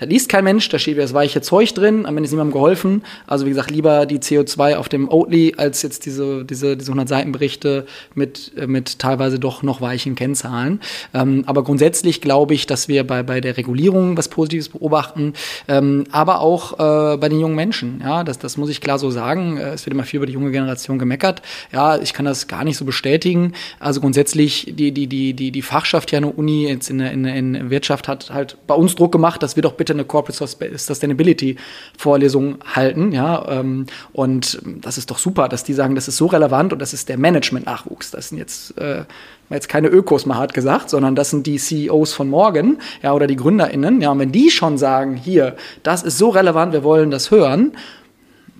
da 0.00 0.06
liest 0.06 0.30
kein 0.30 0.44
Mensch, 0.44 0.66
da 0.70 0.78
steht 0.78 0.96
das 0.96 1.12
weiche 1.12 1.42
Zeug 1.42 1.74
drin, 1.74 2.06
am 2.06 2.16
Ende 2.16 2.24
ist 2.26 2.30
niemandem 2.30 2.54
geholfen. 2.54 3.02
Also 3.26 3.44
wie 3.44 3.50
gesagt, 3.50 3.70
lieber 3.70 4.06
die 4.06 4.18
CO2 4.18 4.76
auf 4.76 4.88
dem 4.88 5.10
Oatly 5.10 5.54
als 5.58 5.82
jetzt 5.82 6.06
diese, 6.06 6.42
diese, 6.46 6.78
diese 6.78 6.90
100 6.90 7.06
Seiten 7.06 7.32
Berichte 7.32 7.84
mit, 8.14 8.52
äh, 8.56 8.66
mit 8.66 8.98
teilweise 8.98 9.38
doch 9.38 9.62
noch 9.62 9.82
weichen 9.82 10.14
Kennzahlen. 10.14 10.80
Ähm, 11.12 11.44
aber 11.44 11.64
grundsätzlich 11.64 12.22
glaube 12.22 12.54
ich, 12.54 12.66
dass 12.66 12.88
wir 12.88 13.06
bei, 13.06 13.22
bei 13.22 13.42
der 13.42 13.58
Regulierung 13.58 14.16
was 14.16 14.28
Positives 14.28 14.70
beobachten, 14.70 15.34
ähm, 15.68 16.04
aber 16.12 16.40
auch 16.40 16.72
äh, 16.78 17.18
bei 17.18 17.28
den 17.28 17.38
jungen 17.38 17.56
Menschen. 17.56 18.00
Ja, 18.02 18.24
das, 18.24 18.38
das 18.38 18.56
muss 18.56 18.70
ich 18.70 18.80
klar 18.80 18.98
so 18.98 19.10
sagen. 19.10 19.58
Äh, 19.58 19.74
es 19.74 19.84
wird 19.84 19.92
immer 19.92 20.04
viel 20.04 20.16
über 20.16 20.26
die 20.26 20.32
junge 20.32 20.50
Generation 20.50 20.98
gemeckert. 20.98 21.42
Ja, 21.72 21.98
ich 21.98 22.14
kann 22.14 22.24
das 22.24 22.48
gar 22.48 22.64
nicht 22.64 22.78
so 22.78 22.86
bestätigen. 22.86 23.52
Also 23.78 24.00
grundsätzlich 24.00 24.72
die, 24.78 24.92
die, 24.92 25.06
die, 25.08 25.34
die, 25.34 25.50
die 25.50 25.62
Fachschaft 25.62 26.08
hier 26.08 26.20
an 26.20 26.24
der 26.24 26.38
Uni 26.38 26.66
jetzt 26.68 26.88
in, 26.88 27.00
in, 27.00 27.26
in 27.26 27.68
Wirtschaft 27.68 28.08
hat 28.08 28.30
halt 28.30 28.56
bei 28.66 28.74
uns 28.74 28.94
Druck 28.94 29.12
gemacht, 29.12 29.42
dass 29.42 29.56
wir 29.56 29.62
doch 29.62 29.74
bitte 29.74 29.89
bitte 29.90 29.96
eine 29.96 30.04
Corporate 30.04 30.78
Sustainability 30.78 31.56
Vorlesung 31.98 32.58
halten, 32.74 33.12
ja, 33.12 33.46
ähm, 33.48 33.86
und 34.12 34.60
das 34.64 34.98
ist 34.98 35.10
doch 35.10 35.18
super, 35.18 35.48
dass 35.48 35.64
die 35.64 35.74
sagen, 35.74 35.94
das 35.94 36.08
ist 36.08 36.16
so 36.16 36.26
relevant 36.26 36.72
und 36.72 36.78
das 36.78 36.92
ist 36.92 37.08
der 37.08 37.18
Management-Nachwuchs. 37.18 38.10
Das 38.10 38.28
sind 38.28 38.38
jetzt 38.38 38.76
äh, 38.78 39.04
jetzt 39.50 39.68
keine 39.68 39.88
Ökos 39.88 40.26
mal 40.26 40.36
hart 40.36 40.54
gesagt, 40.54 40.90
sondern 40.90 41.16
das 41.16 41.30
sind 41.30 41.46
die 41.46 41.58
CEOs 41.58 42.12
von 42.12 42.30
morgen, 42.30 42.78
ja, 43.02 43.12
oder 43.12 43.26
die 43.26 43.36
GründerInnen, 43.36 44.00
ja, 44.00 44.10
und 44.10 44.18
wenn 44.20 44.32
die 44.32 44.50
schon 44.50 44.78
sagen, 44.78 45.16
hier, 45.16 45.56
das 45.82 46.02
ist 46.02 46.18
so 46.18 46.28
relevant, 46.28 46.72
wir 46.72 46.84
wollen 46.84 47.10
das 47.10 47.30
hören, 47.30 47.72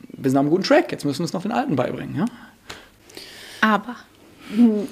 wir 0.09 0.31
sind 0.31 0.39
einem 0.39 0.51
guten 0.51 0.65
Track, 0.65 0.91
jetzt 0.91 1.05
müssen 1.05 1.21
wir 1.21 1.27
es 1.27 1.33
noch 1.33 1.43
den 1.43 1.53
Alten 1.53 1.77
beibringen, 1.77 2.17
ja. 2.17 2.25
Aber 3.63 3.95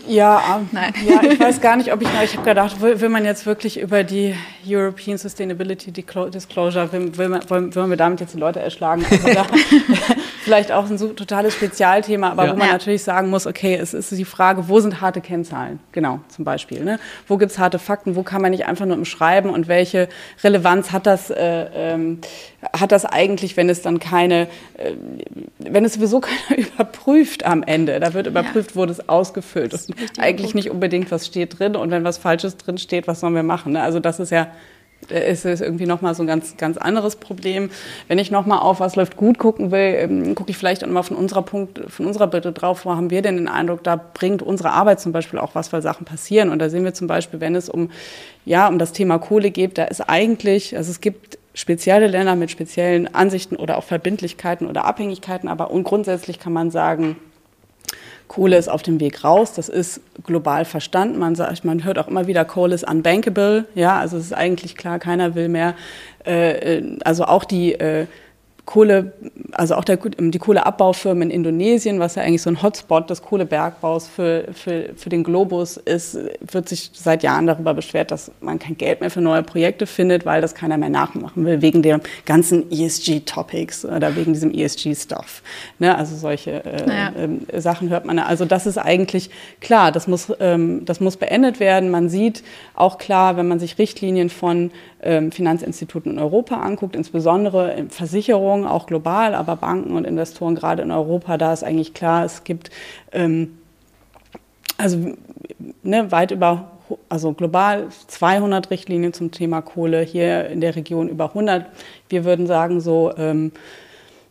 ja, 0.06 0.60
Nein. 0.72 0.92
ja, 1.06 1.22
ich 1.22 1.40
weiß 1.40 1.60
gar 1.60 1.76
nicht, 1.76 1.92
ob 1.92 2.02
ich, 2.02 2.08
ich 2.22 2.36
habe 2.36 2.48
gedacht, 2.48 2.80
will, 2.80 3.00
will, 3.00 3.08
man 3.08 3.24
jetzt 3.24 3.46
wirklich 3.46 3.80
über 3.80 4.04
die 4.04 4.34
European 4.66 5.18
Sustainability 5.18 5.90
Disclosure, 5.92 6.92
will, 6.92 7.16
will, 7.16 7.28
man, 7.28 7.50
wollen, 7.50 7.74
wollen 7.74 7.90
wir 7.90 7.96
damit 7.96 8.20
jetzt 8.20 8.34
die 8.34 8.38
Leute 8.38 8.60
erschlagen? 8.60 9.04
Also 9.10 9.26
da, 9.32 9.46
vielleicht 10.48 10.72
auch 10.72 10.88
ein 10.88 10.96
so 10.96 11.08
totales 11.08 11.54
Spezialthema, 11.54 12.30
aber 12.30 12.46
ja. 12.46 12.52
wo 12.52 12.56
man 12.56 12.68
ja. 12.68 12.72
natürlich 12.72 13.02
sagen 13.02 13.28
muss, 13.28 13.46
okay, 13.46 13.74
es 13.74 13.92
ist 13.92 14.10
die 14.12 14.24
Frage, 14.24 14.68
wo 14.68 14.80
sind 14.80 15.00
harte 15.00 15.20
Kennzahlen? 15.20 15.78
Genau, 15.92 16.20
zum 16.28 16.44
Beispiel. 16.44 16.84
Ne? 16.84 16.98
Wo 17.26 17.36
gibt 17.36 17.52
es 17.52 17.58
harte 17.58 17.78
Fakten? 17.78 18.16
Wo 18.16 18.22
kann 18.22 18.40
man 18.40 18.52
nicht 18.52 18.66
einfach 18.66 18.86
nur 18.86 18.96
im 18.96 19.04
Schreiben 19.04 19.50
und 19.50 19.68
welche 19.68 20.08
Relevanz 20.42 20.90
hat 20.92 21.06
das, 21.06 21.30
äh, 21.30 21.66
ähm, 21.74 22.20
hat 22.72 22.90
das 22.92 23.04
eigentlich, 23.04 23.56
wenn 23.56 23.68
es 23.68 23.82
dann 23.82 24.00
keine, 24.00 24.48
äh, 24.74 24.92
wenn 25.58 25.84
es 25.84 25.94
sowieso 25.94 26.20
keiner 26.48 26.58
überprüft 26.58 27.44
am 27.44 27.62
Ende? 27.62 28.00
Da 28.00 28.14
wird 28.14 28.26
überprüft, 28.26 28.70
ja. 28.70 28.76
wurde 28.76 28.92
es 28.92 29.08
ausgefüllt 29.08 29.74
und 29.74 29.94
eigentlich 30.18 30.54
nicht 30.54 30.70
unbedingt, 30.70 31.10
was 31.10 31.26
steht 31.26 31.58
drin 31.58 31.76
und 31.76 31.90
wenn 31.90 32.04
was 32.04 32.18
Falsches 32.18 32.56
drin 32.56 32.78
steht, 32.78 33.06
was 33.06 33.20
sollen 33.20 33.34
wir 33.34 33.42
machen? 33.42 33.72
Ne? 33.72 33.82
Also 33.82 34.00
das 34.00 34.18
ist 34.18 34.30
ja 34.30 34.48
ist 35.08 35.46
es 35.46 35.60
irgendwie 35.60 35.86
nochmal 35.86 36.14
so 36.14 36.22
ein 36.22 36.26
ganz, 36.26 36.56
ganz 36.56 36.76
anderes 36.76 37.16
Problem. 37.16 37.70
Wenn 38.08 38.18
ich 38.18 38.30
nochmal 38.30 38.58
auf 38.58 38.80
was 38.80 38.96
läuft 38.96 39.16
gut 39.16 39.38
gucken 39.38 39.70
will, 39.70 39.94
ähm, 39.96 40.34
gucke 40.34 40.50
ich 40.50 40.56
vielleicht 40.56 40.84
auch 40.84 40.88
mal 40.88 41.02
von 41.02 41.16
unserer 41.16 41.42
Punkt, 41.42 41.80
von 41.88 42.06
unserer 42.06 42.26
Bitte 42.26 42.52
drauf, 42.52 42.84
wo 42.84 42.90
haben 42.90 43.08
wir 43.08 43.22
denn 43.22 43.36
den 43.36 43.48
Eindruck, 43.48 43.84
da 43.84 43.96
bringt 43.96 44.42
unsere 44.42 44.70
Arbeit 44.70 45.00
zum 45.00 45.12
Beispiel 45.12 45.38
auch 45.38 45.54
was, 45.54 45.72
weil 45.72 45.82
Sachen 45.82 46.04
passieren. 46.04 46.50
Und 46.50 46.58
da 46.58 46.68
sehen 46.68 46.84
wir 46.84 46.94
zum 46.94 47.06
Beispiel, 47.06 47.40
wenn 47.40 47.54
es 47.54 47.68
um, 47.68 47.90
ja, 48.44 48.68
um 48.68 48.78
das 48.78 48.92
Thema 48.92 49.18
Kohle 49.18 49.50
geht, 49.50 49.78
da 49.78 49.84
ist 49.84 50.00
eigentlich, 50.00 50.76
also 50.76 50.90
es 50.90 51.00
gibt 51.00 51.38
spezielle 51.58 52.06
Länder 52.06 52.36
mit 52.36 52.52
speziellen 52.52 53.12
Ansichten 53.12 53.56
oder 53.56 53.78
auch 53.78 53.84
Verbindlichkeiten 53.84 54.68
oder 54.68 54.84
Abhängigkeiten, 54.84 55.48
aber 55.48 55.70
grundsätzlich 55.82 56.38
kann 56.38 56.52
man 56.52 56.70
sagen, 56.70 57.16
Kohle 58.28 58.56
ist 58.58 58.68
auf 58.68 58.82
dem 58.82 59.00
Weg 59.00 59.24
raus. 59.24 59.54
Das 59.54 59.68
ist 59.68 60.00
global 60.24 60.66
verstanden. 60.66 61.18
Man, 61.18 61.34
sagt, 61.34 61.64
man 61.64 61.82
hört 61.82 61.98
auch 61.98 62.08
immer 62.08 62.26
wieder, 62.26 62.44
Kohle 62.44 62.74
ist 62.74 62.88
unbankable. 62.88 63.64
Ja, 63.74 63.98
also 63.98 64.18
es 64.18 64.26
ist 64.26 64.34
eigentlich 64.34 64.76
klar, 64.76 64.98
keiner 64.98 65.34
will 65.34 65.48
mehr. 65.48 65.74
Äh, 66.24 66.76
äh 66.76 66.98
also 67.04 67.24
auch 67.24 67.44
die 67.44 67.72
äh, 67.72 68.06
Kohle, 68.68 69.14
also 69.52 69.76
auch 69.76 69.84
der, 69.84 69.96
die 69.96 70.38
Kohleabbaufirmen 70.38 71.30
in 71.30 71.36
Indonesien, 71.36 72.00
was 72.00 72.16
ja 72.16 72.22
eigentlich 72.22 72.42
so 72.42 72.50
ein 72.50 72.62
Hotspot 72.62 73.08
des 73.08 73.22
Kohlebergbaus 73.22 74.06
für, 74.06 74.48
für, 74.52 74.90
für 74.94 75.08
den 75.08 75.24
Globus 75.24 75.78
ist, 75.78 76.18
wird 76.40 76.68
sich 76.68 76.90
seit 76.92 77.22
Jahren 77.22 77.46
darüber 77.46 77.72
beschwert, 77.72 78.10
dass 78.10 78.30
man 78.42 78.58
kein 78.58 78.76
Geld 78.76 79.00
mehr 79.00 79.10
für 79.10 79.22
neue 79.22 79.42
Projekte 79.42 79.86
findet, 79.86 80.26
weil 80.26 80.42
das 80.42 80.54
keiner 80.54 80.76
mehr 80.76 80.90
nachmachen 80.90 81.46
will, 81.46 81.62
wegen 81.62 81.80
der 81.80 82.00
ganzen 82.26 82.70
ESG-Topics 82.70 83.86
oder 83.86 84.14
wegen 84.16 84.34
diesem 84.34 84.52
ESG-Stuff. 84.52 85.42
Ne, 85.78 85.96
also 85.96 86.14
solche 86.14 86.62
äh, 86.62 86.86
naja. 86.86 87.12
äh, 87.50 87.60
Sachen 87.62 87.88
hört 87.88 88.04
man. 88.04 88.18
Also 88.18 88.44
das 88.44 88.66
ist 88.66 88.76
eigentlich 88.76 89.30
klar, 89.62 89.92
das 89.92 90.06
muss, 90.08 90.30
ähm, 90.40 90.84
das 90.84 91.00
muss 91.00 91.16
beendet 91.16 91.58
werden. 91.58 91.90
Man 91.90 92.10
sieht 92.10 92.42
auch 92.74 92.98
klar, 92.98 93.38
wenn 93.38 93.48
man 93.48 93.60
sich 93.60 93.78
Richtlinien 93.78 94.28
von 94.28 94.72
ähm, 95.00 95.30
Finanzinstituten 95.30 96.12
in 96.12 96.18
Europa 96.18 96.56
anguckt, 96.56 96.96
insbesondere 96.96 97.86
Versicherungen, 97.88 98.57
auch 98.66 98.86
global, 98.86 99.34
aber 99.34 99.56
Banken 99.56 99.96
und 99.96 100.04
Investoren 100.04 100.54
gerade 100.54 100.82
in 100.82 100.90
Europa, 100.90 101.36
da 101.36 101.52
ist 101.52 101.64
eigentlich 101.64 101.94
klar, 101.94 102.24
es 102.24 102.44
gibt 102.44 102.70
ähm, 103.12 103.58
also 104.76 105.12
ne, 105.82 106.10
weit 106.12 106.30
über, 106.30 106.70
also 107.08 107.32
global 107.32 107.88
200 108.06 108.70
Richtlinien 108.70 109.12
zum 109.12 109.30
Thema 109.30 109.60
Kohle, 109.60 110.00
hier 110.02 110.48
in 110.48 110.60
der 110.60 110.76
Region 110.76 111.08
über 111.08 111.26
100. 111.26 111.66
Wir 112.08 112.24
würden 112.24 112.46
sagen 112.46 112.80
so, 112.80 113.12
ähm, 113.16 113.52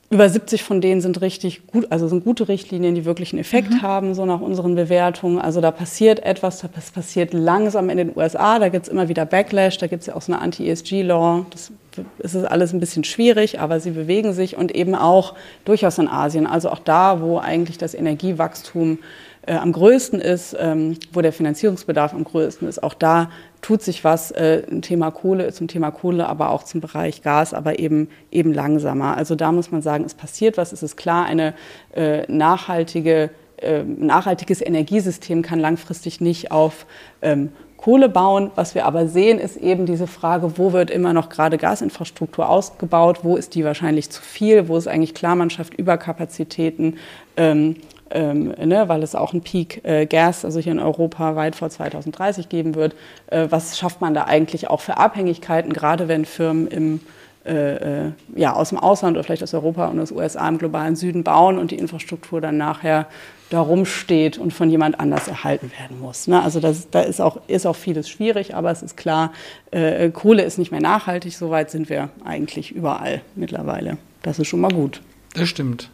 über 0.10 0.30
70 0.30 0.64
von 0.64 0.80
denen 0.80 1.02
sind 1.02 1.20
richtig 1.20 1.68
gut, 1.68 1.88
also 1.92 2.08
sind 2.08 2.24
gute 2.24 2.48
Richtlinien, 2.48 2.96
die 2.96 3.04
wirklich 3.04 3.34
einen 3.34 3.42
Effekt 3.42 3.72
mhm. 3.72 3.82
haben, 3.82 4.14
so 4.14 4.26
nach 4.26 4.40
unseren 4.40 4.76
Bewertungen. 4.76 5.40
Also 5.40 5.60
da 5.60 5.72
passiert 5.72 6.24
etwas, 6.24 6.66
das 6.74 6.92
passiert 6.92 7.34
langsam 7.34 7.90
in 7.90 7.98
den 7.98 8.12
USA, 8.16 8.58
da 8.60 8.70
gibt 8.70 8.86
es 8.88 8.92
immer 8.92 9.10
wieder 9.10 9.26
Backlash, 9.26 9.78
da 9.78 9.88
gibt 9.88 10.02
es 10.02 10.08
ja 10.08 10.16
auch 10.16 10.22
so 10.22 10.32
eine 10.32 10.42
Anti-ESG-Law. 10.42 11.46
Das 11.50 11.74
ist 12.20 12.36
es 12.36 12.46
alles 12.46 12.74
ein 12.74 12.80
bisschen 12.80 13.04
schwierig, 13.04 13.60
aber 13.60 13.80
sie 13.80 13.92
bewegen 13.92 14.32
sich 14.32 14.56
und 14.56 14.74
eben 14.74 14.96
auch 14.96 15.34
durchaus 15.66 15.98
in 15.98 16.08
Asien, 16.08 16.48
also 16.48 16.70
auch 16.70 16.80
da, 16.80 17.22
wo 17.22 17.40
eigentlich 17.40 17.78
das 17.78 17.94
Energiewachstum 17.94 19.00
äh, 19.48 19.56
am 19.56 19.72
größten 19.72 20.20
ist, 20.20 20.56
ähm, 20.60 20.98
wo 21.12 21.22
der 21.22 21.34
Finanzierungsbedarf 21.34 22.14
am 22.14 22.24
größten 22.24 22.68
ist. 22.68 22.84
Auch 22.84 22.94
da 22.94 23.32
tut 23.62 23.82
sich 23.82 24.04
was 24.04 24.32
äh, 24.32 24.62
Thema 24.82 25.10
Kohle, 25.10 25.52
zum 25.54 25.68
Thema 25.68 25.90
Kohle, 25.92 26.28
aber 26.28 26.52
auch 26.52 26.64
zum 26.64 26.82
Bereich 26.82 27.22
Gas, 27.22 27.54
aber 27.54 27.80
eben, 27.80 28.10
eben 28.32 28.54
langsamer. 28.54 29.18
Also 29.18 29.36
da 29.36 29.52
muss 29.52 29.72
man 29.72 29.82
sagen, 29.82 30.04
es 30.04 30.14
passiert 30.14 30.58
was. 30.58 30.74
Es 30.74 30.84
ist 30.84 30.98
klar, 30.98 31.26
eine 31.26 31.54
äh, 31.96 32.30
nachhaltige, 32.32 33.30
äh, 33.58 33.84
nachhaltiges 33.84 34.62
Energiesystem 34.62 35.42
kann 35.42 35.60
langfristig 35.60 36.22
nicht 36.22 36.52
auf 36.52 36.86
ähm, 37.22 37.52
Kohle 37.78 38.10
bauen. 38.10 38.52
Was 38.56 38.76
wir 38.76 38.86
aber 38.86 39.08
sehen, 39.08 39.40
ist 39.40 39.56
eben 39.56 39.86
diese 39.86 40.08
Frage, 40.08 40.58
wo 40.58 40.74
wird 40.74 40.92
immer 40.92 41.14
noch 41.14 41.30
gerade 41.30 41.58
Gasinfrastruktur 41.58 42.50
ausgebaut, 42.50 43.20
wo 43.24 43.38
ist 43.38 43.56
die 43.56 43.64
wahrscheinlich 43.64 44.10
zu 44.10 44.22
viel, 44.22 44.68
wo 44.68 44.76
ist 44.78 44.88
eigentlich 44.88 45.14
klar, 45.14 45.36
man 45.36 45.50
schafft 45.50 45.74
Überkapazitäten. 45.76 46.98
Ähm, 47.38 47.78
ähm, 48.12 48.54
ne, 48.64 48.88
weil 48.88 49.04
es 49.04 49.16
auch 49.16 49.34
einen 49.34 49.42
Peak 49.42 49.82
äh, 49.84 50.06
Gas, 50.06 50.46
also 50.46 50.60
hier 50.60 50.72
in 50.72 50.80
Europa 50.80 51.36
weit 51.36 51.56
vor 51.56 51.70
2030 51.70 52.50
geben 52.50 52.76
wird. 52.76 52.96
Äh, 53.28 53.48
was 53.50 53.78
schafft 53.78 54.02
man 54.02 54.14
da 54.14 54.26
eigentlich 54.26 54.70
auch 54.70 54.82
für 54.82 54.98
Abhängigkeiten, 54.98 55.74
gerade 55.74 56.08
wenn 56.08 56.26
Firmen 56.26 56.68
im, 56.68 57.00
äh, 57.46 58.06
äh 58.06 58.12
ja, 58.36 58.54
aus 58.54 58.70
dem 58.70 58.78
Ausland 58.78 59.18
oder 59.18 59.24
vielleicht 59.24 59.44
aus 59.44 59.54
Europa 59.54 59.88
und 59.88 60.00
aus 60.00 60.12
USA 60.12 60.48
im 60.48 60.58
globalen 60.58 60.96
Süden 60.96 61.24
bauen 61.24 61.58
und 61.58 61.72
die 61.72 61.78
Infrastruktur 61.78 62.42
dann 62.42 62.58
nachher 62.58 63.08
da 63.50 63.62
rumsteht 63.62 64.38
und 64.38 64.54
von 64.54 64.70
jemand 64.70 65.00
anders 65.00 65.28
erhalten 65.28 65.72
werden 65.80 66.00
muss. 66.00 66.28
Ne? 66.28 66.42
Also 66.42 66.60
das, 66.60 66.90
da 66.90 67.02
ist 67.02 67.22
auch, 67.22 67.40
ist 67.48 67.66
auch 67.66 67.76
vieles 67.76 68.10
schwierig, 68.10 68.56
aber 68.56 68.72
es 68.72 68.84
ist 68.84 68.98
klar, 68.98 69.32
äh, 69.72 70.10
Kohle 70.10 70.44
ist 70.44 70.58
nicht 70.58 70.72
mehr 70.72 70.82
nachhaltig, 70.82 71.36
soweit 71.36 71.72
sind 71.72 71.90
wir 71.90 72.10
eigentlich 72.26 72.72
überall 72.72 73.22
mittlerweile. 73.36 73.98
Das 74.22 74.40
ist 74.40 74.48
schon 74.48 74.60
mal 74.60 74.72
gut. 74.72 75.02
Das 75.34 75.48
stimmt. 75.48 75.90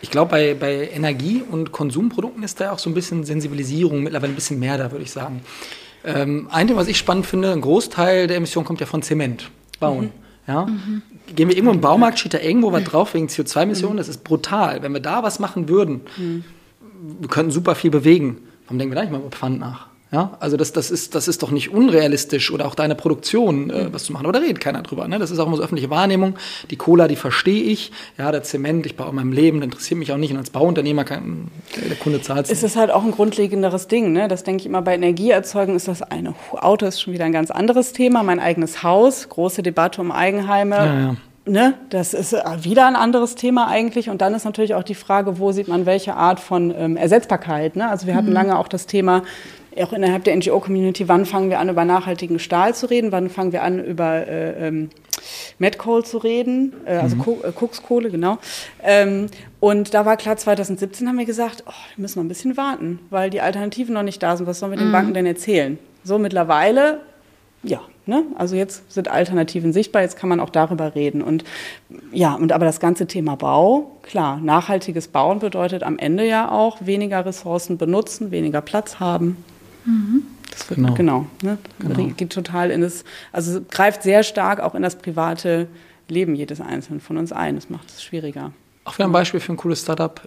Ich 0.00 0.10
glaube, 0.10 0.30
bei, 0.30 0.54
bei 0.54 0.90
Energie- 0.90 1.42
und 1.48 1.72
Konsumprodukten 1.72 2.42
ist 2.42 2.60
da 2.60 2.72
auch 2.72 2.78
so 2.78 2.90
ein 2.90 2.94
bisschen 2.94 3.24
Sensibilisierung, 3.24 4.02
mittlerweile 4.02 4.32
ein 4.32 4.36
bisschen 4.36 4.58
mehr 4.58 4.78
da, 4.78 4.90
würde 4.90 5.04
ich 5.04 5.10
sagen. 5.10 5.42
Ähm, 6.04 6.48
ein 6.50 6.66
Ding, 6.66 6.76
was 6.76 6.88
ich 6.88 6.98
spannend 6.98 7.26
finde, 7.26 7.52
ein 7.52 7.60
Großteil 7.60 8.26
der 8.26 8.36
Emissionen 8.36 8.66
kommt 8.66 8.80
ja 8.80 8.86
von 8.86 9.02
Zement, 9.02 9.50
Bauen. 9.80 10.06
Mhm. 10.06 10.12
Ja? 10.46 10.66
Mhm. 10.66 11.02
Gehen 11.34 11.48
wir 11.48 11.56
irgendwo 11.56 11.72
im 11.72 11.80
Baumarkt, 11.80 12.18
steht 12.18 12.34
da 12.34 12.40
irgendwo 12.40 12.72
was 12.72 12.84
drauf 12.84 13.14
wegen 13.14 13.28
CO2-Emissionen, 13.28 13.94
mhm. 13.94 13.98
das 13.98 14.08
ist 14.08 14.24
brutal. 14.24 14.82
Wenn 14.82 14.92
wir 14.92 15.00
da 15.00 15.22
was 15.22 15.38
machen 15.38 15.68
würden, 15.68 16.02
mhm. 16.16 16.44
wir 17.20 17.28
könnten 17.28 17.50
super 17.50 17.74
viel 17.74 17.90
bewegen. 17.90 18.38
Warum 18.66 18.78
denken 18.78 18.92
wir 18.92 18.96
da 18.96 19.02
nicht 19.02 19.12
mal 19.12 19.20
über 19.20 19.30
Pfand 19.30 19.58
nach? 19.60 19.88
Ja, 20.14 20.30
also 20.38 20.56
das, 20.56 20.72
das, 20.72 20.92
ist, 20.92 21.16
das 21.16 21.26
ist 21.26 21.42
doch 21.42 21.50
nicht 21.50 21.72
unrealistisch 21.72 22.52
oder 22.52 22.66
auch 22.66 22.76
deine 22.76 22.94
Produktion 22.94 23.68
äh, 23.70 23.92
was 23.92 24.04
zu 24.04 24.12
machen. 24.12 24.26
Aber 24.26 24.32
da 24.32 24.38
redet 24.38 24.60
keiner 24.60 24.80
drüber. 24.82 25.08
Ne? 25.08 25.18
Das 25.18 25.32
ist 25.32 25.40
auch 25.40 25.48
immer 25.48 25.56
so 25.56 25.62
öffentliche 25.64 25.90
Wahrnehmung. 25.90 26.36
Die 26.70 26.76
Cola, 26.76 27.08
die 27.08 27.16
verstehe 27.16 27.64
ich. 27.64 27.90
Ja, 28.16 28.30
der 28.30 28.44
Zement, 28.44 28.86
ich 28.86 28.96
baue 28.96 29.08
in 29.08 29.16
meinem 29.16 29.32
Leben, 29.32 29.58
das 29.58 29.64
interessiert 29.64 29.98
mich 29.98 30.12
auch 30.12 30.16
nicht. 30.16 30.30
Und 30.30 30.38
als 30.38 30.50
Bauunternehmer 30.50 31.02
kann 31.02 31.50
der 31.88 31.96
Kunde 31.96 32.22
zahlt 32.22 32.48
es. 32.48 32.62
Ist 32.62 32.76
halt 32.76 32.92
auch 32.92 33.02
ein 33.02 33.10
grundlegenderes 33.10 33.88
Ding. 33.88 34.12
Ne? 34.12 34.28
Das 34.28 34.44
denke 34.44 34.60
ich 34.60 34.66
immer 34.66 34.82
bei 34.82 34.94
Energieerzeugung 34.94 35.74
ist 35.74 35.88
das 35.88 36.02
eine. 36.02 36.36
Auto 36.52 36.86
ist 36.86 37.00
schon 37.00 37.12
wieder 37.12 37.24
ein 37.24 37.32
ganz 37.32 37.50
anderes 37.50 37.92
Thema. 37.92 38.22
Mein 38.22 38.38
eigenes 38.38 38.84
Haus, 38.84 39.28
große 39.28 39.64
Debatte 39.64 40.00
um 40.00 40.12
Eigenheime. 40.12 40.76
Ja, 40.76 41.00
ja. 41.00 41.16
Ne, 41.46 41.74
das 41.90 42.14
ist 42.14 42.32
wieder 42.62 42.86
ein 42.86 42.96
anderes 42.96 43.34
Thema 43.34 43.68
eigentlich. 43.68 44.08
Und 44.08 44.22
dann 44.22 44.32
ist 44.32 44.44
natürlich 44.44 44.74
auch 44.74 44.82
die 44.82 44.94
Frage, 44.94 45.38
wo 45.38 45.52
sieht 45.52 45.68
man 45.68 45.84
welche 45.84 46.14
Art 46.14 46.40
von 46.40 46.72
ähm, 46.74 46.96
Ersetzbarkeit. 46.96 47.76
Ne? 47.76 47.86
Also 47.86 48.06
wir 48.06 48.14
hatten 48.14 48.28
mhm. 48.28 48.32
lange 48.32 48.58
auch 48.58 48.66
das 48.66 48.86
Thema, 48.86 49.24
auch 49.82 49.92
innerhalb 49.92 50.24
der 50.24 50.36
NGO-Community, 50.36 51.08
wann 51.08 51.26
fangen 51.26 51.50
wir 51.50 51.58
an, 51.58 51.68
über 51.68 51.84
nachhaltigen 51.84 52.38
Stahl 52.38 52.74
zu 52.74 52.90
reden, 52.90 53.12
wann 53.12 53.30
fangen 53.30 53.52
wir 53.52 53.62
an, 53.62 53.84
über 53.84 54.26
äh, 54.26 54.68
ähm, 54.68 54.90
Metcoal 55.58 56.04
zu 56.04 56.18
reden, 56.18 56.72
äh, 56.86 56.96
also 56.96 57.16
mhm. 57.16 57.36
äh, 57.42 57.52
Kokskohle, 57.52 58.10
genau. 58.10 58.38
Ähm, 58.82 59.26
und 59.60 59.94
da 59.94 60.06
war 60.06 60.16
klar, 60.16 60.36
2017 60.36 61.08
haben 61.08 61.18
wir 61.18 61.24
gesagt, 61.24 61.64
oh, 61.66 61.72
wir 61.96 62.02
müssen 62.02 62.18
noch 62.18 62.24
ein 62.24 62.28
bisschen 62.28 62.56
warten, 62.56 63.00
weil 63.10 63.30
die 63.30 63.40
Alternativen 63.40 63.94
noch 63.94 64.02
nicht 64.02 64.22
da 64.22 64.36
sind. 64.36 64.46
Was 64.46 64.58
sollen 64.58 64.72
wir 64.72 64.78
den 64.78 64.88
mhm. 64.88 64.92
Banken 64.92 65.14
denn 65.14 65.26
erzählen? 65.26 65.78
So 66.02 66.18
mittlerweile, 66.18 67.00
ja, 67.62 67.80
ne? 68.06 68.24
also 68.36 68.56
jetzt 68.56 68.92
sind 68.92 69.08
Alternativen 69.08 69.72
sichtbar, 69.72 70.02
jetzt 70.02 70.18
kann 70.18 70.28
man 70.28 70.40
auch 70.40 70.50
darüber 70.50 70.94
reden. 70.94 71.22
Und 71.22 71.44
ja, 72.12 72.34
und 72.34 72.52
aber 72.52 72.66
das 72.66 72.80
ganze 72.80 73.06
Thema 73.06 73.36
Bau, 73.36 73.92
klar, 74.02 74.38
nachhaltiges 74.38 75.08
Bauen 75.08 75.38
bedeutet 75.38 75.82
am 75.82 75.98
Ende 75.98 76.26
ja 76.26 76.50
auch 76.50 76.78
weniger 76.84 77.24
Ressourcen 77.24 77.78
benutzen, 77.78 78.30
weniger 78.30 78.60
Platz 78.60 79.00
haben. 79.00 79.44
Mhm. 79.84 80.22
Das 80.50 80.70
wird, 80.70 80.78
genau, 80.78 80.94
genau, 80.94 81.26
ne? 81.42 81.58
genau. 81.78 82.06
geht 82.14 82.30
total 82.30 82.70
in 82.70 82.80
das, 82.80 83.04
also 83.32 83.60
greift 83.68 84.02
sehr 84.02 84.22
stark 84.22 84.60
auch 84.60 84.74
in 84.74 84.82
das 84.82 84.96
private 84.96 85.66
Leben 86.08 86.34
jedes 86.34 86.60
Einzelnen 86.60 87.00
von 87.00 87.16
uns 87.16 87.32
ein. 87.32 87.56
Das 87.56 87.70
macht 87.70 87.88
es 87.88 88.02
schwieriger. 88.02 88.52
Auch 88.86 88.98
wieder 88.98 89.06
ein 89.06 89.12
Beispiel 89.12 89.40
für 89.40 89.50
ein 89.50 89.56
cooles 89.56 89.80
Startup, 89.80 90.20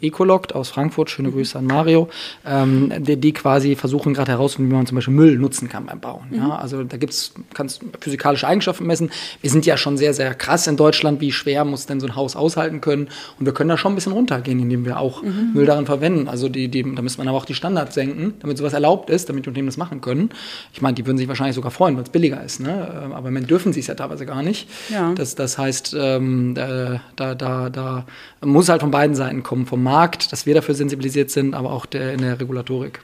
Ecologt 0.00 0.56
aus 0.56 0.70
Frankfurt, 0.70 1.08
schöne 1.08 1.28
mhm. 1.28 1.34
Grüße 1.34 1.56
an 1.56 1.66
Mario, 1.66 2.08
ähm, 2.44 2.92
die, 2.98 3.16
die, 3.16 3.32
quasi 3.32 3.76
versuchen 3.76 4.12
gerade 4.12 4.32
herauszufinden, 4.32 4.72
wie 4.72 4.76
man 4.76 4.86
zum 4.86 4.96
Beispiel 4.96 5.14
Müll 5.14 5.38
nutzen 5.38 5.68
kann 5.68 5.86
beim 5.86 6.00
Bauen. 6.00 6.24
Mhm. 6.30 6.36
Ja? 6.36 6.56
Also 6.56 6.82
da 6.82 6.96
gibt's, 6.96 7.32
kannst 7.54 7.80
physikalische 8.00 8.48
Eigenschaften 8.48 8.86
messen. 8.86 9.12
Wir 9.40 9.50
sind 9.50 9.66
ja 9.66 9.76
schon 9.76 9.96
sehr, 9.96 10.14
sehr 10.14 10.34
krass 10.34 10.66
in 10.66 10.76
Deutschland, 10.76 11.20
wie 11.20 11.30
schwer 11.30 11.64
muss 11.64 11.86
denn 11.86 12.00
so 12.00 12.08
ein 12.08 12.16
Haus 12.16 12.34
aushalten 12.34 12.80
können. 12.80 13.08
Und 13.38 13.46
wir 13.46 13.54
können 13.54 13.68
da 13.68 13.78
schon 13.78 13.92
ein 13.92 13.94
bisschen 13.94 14.12
runtergehen, 14.12 14.58
indem 14.58 14.84
wir 14.84 14.98
auch 14.98 15.22
mhm. 15.22 15.52
Müll 15.54 15.66
darin 15.66 15.86
verwenden. 15.86 16.26
Also 16.26 16.48
die, 16.48 16.66
die, 16.66 16.82
da 16.82 17.02
müsste 17.02 17.18
man 17.18 17.28
aber 17.28 17.38
auch 17.38 17.44
die 17.44 17.54
Standards 17.54 17.94
senken, 17.94 18.34
damit 18.40 18.58
sowas 18.58 18.72
erlaubt 18.72 19.10
ist, 19.10 19.28
damit 19.28 19.44
die 19.46 19.50
Unternehmen 19.50 19.68
das 19.68 19.76
machen 19.76 20.00
können. 20.00 20.30
Ich 20.72 20.82
meine, 20.82 20.94
die 20.94 21.06
würden 21.06 21.18
sich 21.18 21.28
wahrscheinlich 21.28 21.54
sogar 21.54 21.70
freuen, 21.70 21.94
weil 21.94 22.02
es 22.02 22.10
billiger 22.10 22.42
ist. 22.42 22.58
Ne? 22.58 22.88
Aber 23.04 23.28
im 23.28 23.34
Moment 23.34 23.48
dürfen 23.48 23.72
sie 23.72 23.78
es 23.78 23.86
ja 23.86 23.94
teilweise 23.94 24.26
gar 24.26 24.42
nicht. 24.42 24.68
Ja. 24.90 25.12
Das, 25.14 25.36
das 25.36 25.56
heißt, 25.56 25.94
ähm, 25.96 26.56
da, 26.56 27.00
da, 27.14 27.36
da, 27.36 27.70
da 28.40 28.46
muss 28.46 28.68
halt 28.68 28.80
von 28.80 28.90
beiden 28.90 29.14
Seiten 29.14 29.42
kommen, 29.42 29.66
vom 29.66 29.82
Markt, 29.82 30.32
dass 30.32 30.46
wir 30.46 30.54
dafür 30.54 30.74
sensibilisiert 30.74 31.30
sind, 31.30 31.54
aber 31.54 31.72
auch 31.72 31.86
der, 31.86 32.12
in 32.12 32.20
der 32.20 32.40
Regulatorik. 32.40 33.00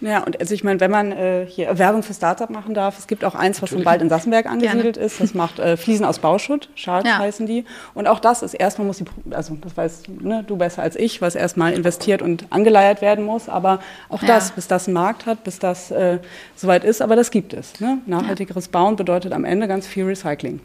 Ja, 0.00 0.24
und 0.24 0.40
also 0.40 0.54
ich 0.54 0.64
meine, 0.64 0.80
wenn 0.80 0.90
man 0.90 1.12
äh, 1.12 1.46
hier 1.48 1.78
Werbung 1.78 2.02
für 2.02 2.14
Startup 2.14 2.50
machen 2.50 2.74
darf, 2.74 2.98
es 2.98 3.06
gibt 3.06 3.24
auch 3.24 3.34
eins, 3.34 3.62
was 3.62 3.70
schon 3.70 3.84
bald 3.84 4.02
in 4.02 4.08
Sassenberg 4.08 4.46
angesiedelt 4.46 4.94
Gerne. 4.94 5.06
ist. 5.06 5.20
Das 5.20 5.34
macht 5.34 5.58
äh, 5.58 5.76
Fliesen 5.76 6.04
aus 6.04 6.18
Bauschutt, 6.18 6.68
Sharks 6.74 7.08
ja. 7.08 7.18
heißen 7.18 7.46
die. 7.46 7.64
Und 7.94 8.08
auch 8.08 8.18
das 8.18 8.42
ist 8.42 8.54
erstmal 8.54 8.86
muss 8.86 8.98
die, 8.98 9.04
also 9.30 9.56
das 9.60 9.76
weißt 9.76 10.08
ne, 10.08 10.44
du 10.46 10.56
besser 10.56 10.82
als 10.82 10.96
ich, 10.96 11.22
was 11.22 11.34
erstmal 11.34 11.72
investiert 11.72 12.22
und 12.22 12.46
angeleiert 12.50 13.02
werden 13.02 13.24
muss. 13.24 13.48
Aber 13.48 13.78
auch 14.08 14.22
das, 14.22 14.50
bis 14.52 14.66
das 14.66 14.88
einen 14.88 14.94
Markt 14.94 15.26
hat, 15.26 15.44
bis 15.44 15.58
das 15.58 15.90
äh, 15.90 16.18
soweit 16.56 16.84
ist, 16.84 17.00
aber 17.00 17.14
das 17.14 17.30
gibt 17.30 17.52
es. 17.52 17.78
Ne? 17.80 17.98
Nachhaltigeres 18.06 18.66
ja. 18.66 18.70
Bauen 18.72 18.96
bedeutet 18.96 19.32
am 19.32 19.44
Ende 19.44 19.68
ganz 19.68 19.86
viel 19.86 20.04
Recycling. 20.04 20.60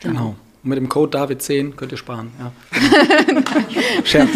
Genau. 0.00 0.36
Und 0.66 0.70
mit 0.70 0.78
dem 0.78 0.88
Code 0.88 1.16
David10 1.16 1.76
könnt 1.76 1.92
ihr 1.92 1.98
sparen. 1.98 2.32
Ja. 2.40 2.50
Scherz. 4.04 4.30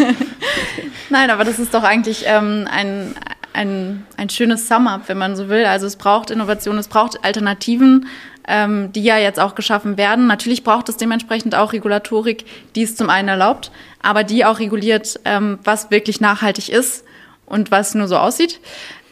Nein, 1.09 1.29
aber 1.29 1.43
das 1.43 1.59
ist 1.59 1.73
doch 1.73 1.83
eigentlich 1.83 2.23
ähm, 2.25 2.69
ein, 2.71 3.15
ein, 3.51 4.05
ein 4.15 4.29
schönes 4.29 4.65
Sum-up, 4.69 5.09
wenn 5.09 5.17
man 5.17 5.35
so 5.35 5.49
will. 5.49 5.65
Also 5.65 5.87
es 5.87 5.97
braucht 5.97 6.31
Innovation, 6.31 6.77
es 6.77 6.87
braucht 6.87 7.25
Alternativen, 7.25 8.07
ähm, 8.47 8.93
die 8.93 9.03
ja 9.03 9.17
jetzt 9.17 9.41
auch 9.41 9.55
geschaffen 9.55 9.97
werden. 9.97 10.25
Natürlich 10.27 10.63
braucht 10.63 10.87
es 10.87 10.95
dementsprechend 10.95 11.53
auch 11.53 11.73
Regulatorik, 11.73 12.45
die 12.75 12.83
es 12.83 12.95
zum 12.95 13.09
einen 13.09 13.27
erlaubt, 13.27 13.69
aber 14.01 14.23
die 14.23 14.45
auch 14.45 14.59
reguliert, 14.59 15.19
ähm, 15.25 15.59
was 15.65 15.91
wirklich 15.91 16.21
nachhaltig 16.21 16.69
ist 16.69 17.03
und 17.45 17.71
was 17.71 17.93
nur 17.93 18.07
so 18.07 18.15
aussieht. 18.15 18.61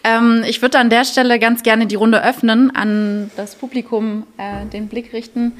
Ähm, 0.06 0.46
ich 0.48 0.62
würde 0.62 0.80
an 0.80 0.90
der 0.90 1.04
Stelle 1.04 1.38
ganz 1.38 1.64
gerne 1.64 1.86
die 1.86 1.96
Runde 1.96 2.24
öffnen, 2.24 2.74
an 2.74 3.30
das 3.36 3.56
Publikum 3.56 4.26
äh, 4.38 4.66
den 4.68 4.88
Blick 4.88 5.12
richten. 5.12 5.52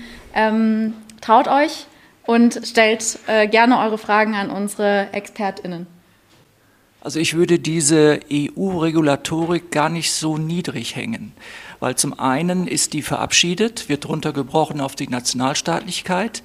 Traut 1.22 1.48
euch 1.48 1.86
und 2.26 2.62
stellt 2.64 3.20
äh, 3.28 3.48
gerne 3.48 3.80
eure 3.80 3.98
Fragen 3.98 4.36
an 4.36 4.50
unsere 4.50 5.08
ExpertInnen. 5.14 5.88
Also 7.02 7.20
ich 7.20 7.34
würde 7.34 7.60
diese 7.60 8.20
EU-Regulatorik 8.32 9.72
gar 9.72 9.90
nicht 9.90 10.12
so 10.12 10.38
niedrig 10.38 10.96
hängen, 10.98 11.32
weil 11.80 11.96
zum 11.96 12.20
einen 12.20 12.68
ist 12.68 12.92
die 12.92 13.02
verabschiedet, 13.02 13.88
wird 13.88 14.08
runtergebrochen 14.08 14.82
auf 14.82 14.96
die 14.96 15.08
Nationalstaatlichkeit. 15.08 16.44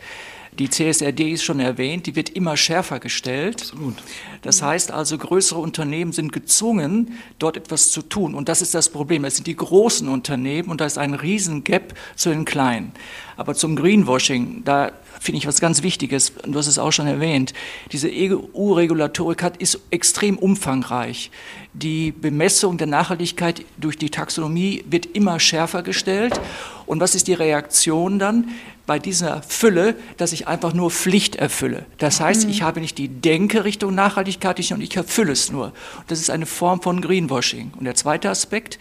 Die 0.59 0.71
CSRD 0.71 1.33
ist 1.33 1.43
schon 1.43 1.59
erwähnt, 1.59 2.07
die 2.07 2.15
wird 2.15 2.29
immer 2.29 2.57
schärfer 2.57 3.01
gestellt. 3.01 3.63
Absolut. 3.63 3.97
Das 4.43 4.63
heißt 4.63 4.93
also, 4.93 5.19
größere 5.19 5.59
Unternehmen 5.59 6.13
sind 6.13 6.33
gezwungen, 6.33 7.19
dort 7.39 7.57
etwas 7.57 7.91
zu 7.91 8.03
tun. 8.03 8.35
Und 8.35 8.49
das 8.49 8.63
ist 8.63 8.75
das 8.75 8.89
Problem. 8.89 9.25
Das 9.25 9.37
sind 9.37 9.47
die 9.47 9.57
großen 9.57 10.09
Unternehmen 10.09 10.69
und 10.69 10.81
da 10.81 10.87
ist 10.87 10.99
ein 10.99 11.15
Riesengap 11.15 11.95
zu 12.15 12.29
den 12.29 12.45
kleinen. 12.45 12.93
Aber 13.37 13.55
zum 13.55 13.75
Greenwashing, 13.75 14.63
da 14.65 14.93
finde 15.21 15.39
ich 15.39 15.47
was 15.47 15.61
ganz 15.61 15.83
Wichtiges. 15.83 16.33
Du 16.45 16.57
hast 16.57 16.67
es 16.67 16.79
auch 16.79 16.93
schon 16.93 17.07
erwähnt. 17.07 17.53
Diese 17.91 18.09
EU-Regulatorik 18.13 19.53
ist 19.59 19.81
extrem 19.91 20.39
umfangreich. 20.39 21.31
Die 21.73 22.13
Bemessung 22.13 22.79
der 22.79 22.87
Nachhaltigkeit 22.87 23.65
durch 23.79 23.99
die 23.99 24.11
Taxonomie 24.11 24.85
wird 24.89 25.07
immer 25.07 25.41
schärfer 25.41 25.83
gestellt. 25.83 26.41
Und 26.87 27.01
was 27.01 27.15
ist 27.15 27.27
die 27.27 27.35
Reaktion 27.35 28.19
dann? 28.19 28.51
Bei 28.87 28.99
dieser 28.99 29.43
Fülle, 29.43 29.97
dass 30.17 30.33
ich 30.33 30.47
einfach 30.47 30.75
nur 30.75 30.91
Pflicht 30.91 31.37
erfülle. 31.37 31.87
Das 31.99 32.21
heißt, 32.21 32.45
mhm. 32.45 32.51
ich 32.51 32.63
habe 32.63 32.81
nicht 32.81 32.99
die 32.99 33.09
Denke 33.09 33.65
Richtung 33.65 33.95
Nachhaltigkeit 33.95 34.59
und 34.71 34.81
ich 34.83 34.97
erfülle 34.97 35.33
es 35.33 35.51
nur. 35.51 35.67
Und 35.67 36.05
das 36.09 36.21
ist 36.21 36.31
eine 36.31 36.47
Form 36.47 36.83
von 36.83 37.01
Greenwashing. 37.01 37.73
Und 37.79 37.85
der 37.85 37.95
zweite 37.95 38.31
Aspekt, 38.31 38.79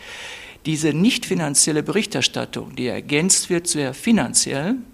diese 0.66 0.93
nicht 0.93 1.26
finanzielle 1.26 1.84
Berichterstattung, 1.84 2.76
die 2.76 2.88
ergänzt 2.88 3.49
wird 3.49 3.68
zu 3.68 3.78
der 3.78 3.93
finanziellen, 3.93 4.86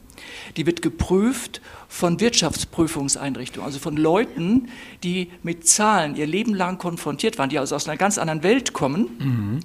die 0.58 0.66
wird 0.66 0.82
geprüft 0.82 1.62
von 1.88 2.20
Wirtschaftsprüfungseinrichtungen, 2.20 3.66
also 3.66 3.80
von 3.80 3.98
Leuten, 3.98 4.70
die 5.04 5.32
mit 5.44 5.68
Zahlen 5.68 6.16
ihr 6.16 6.28
Leben 6.28 6.54
lang 6.54 6.78
konfrontiert 6.78 7.38
waren, 7.38 7.50
die 7.50 7.58
also 7.58 7.76
aus 7.76 7.88
einer 7.88 7.98
ganz 7.98 8.18
anderen 8.18 8.44
Welt 8.44 8.74
kommen. 8.74 9.10
Mhm. 9.20 9.60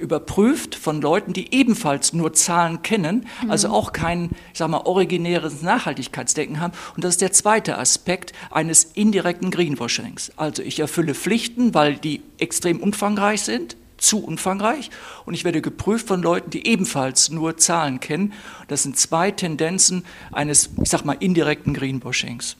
Überprüft 0.00 0.74
von 0.74 1.00
Leuten, 1.00 1.32
die 1.32 1.54
ebenfalls 1.54 2.12
nur 2.12 2.32
Zahlen 2.32 2.82
kennen, 2.82 3.26
also 3.48 3.68
mhm. 3.68 3.74
auch 3.74 3.92
kein, 3.92 4.30
ich 4.52 4.58
sag 4.58 4.68
mal, 4.68 4.78
originäres 4.78 5.62
Nachhaltigkeitsdenken 5.62 6.60
haben. 6.60 6.72
Und 6.96 7.04
das 7.04 7.14
ist 7.14 7.20
der 7.20 7.32
zweite 7.32 7.78
Aspekt 7.78 8.32
eines 8.50 8.84
indirekten 8.94 9.50
Greenwashings. 9.50 10.32
Also 10.36 10.62
ich 10.62 10.80
erfülle 10.80 11.14
Pflichten, 11.14 11.74
weil 11.74 11.96
die 11.96 12.22
extrem 12.38 12.80
umfangreich 12.80 13.42
sind 13.42 13.76
zu 13.98 14.24
umfangreich 14.24 14.90
und 15.26 15.34
ich 15.34 15.44
werde 15.44 15.60
geprüft 15.60 16.08
von 16.08 16.22
Leuten, 16.22 16.50
die 16.50 16.66
ebenfalls 16.66 17.30
nur 17.30 17.58
Zahlen 17.58 18.00
kennen. 18.00 18.32
Das 18.68 18.82
sind 18.82 18.96
zwei 18.96 19.30
Tendenzen 19.30 20.04
eines, 20.32 20.70
ich 20.82 20.88
sag 20.88 21.04
mal, 21.04 21.16
indirekten 21.20 21.74
Greenwashings. 21.74 22.56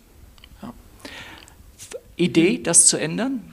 Ja. 0.62 0.72
Idee, 2.16 2.58
das 2.62 2.86
zu 2.86 2.98
ändern? 2.98 3.49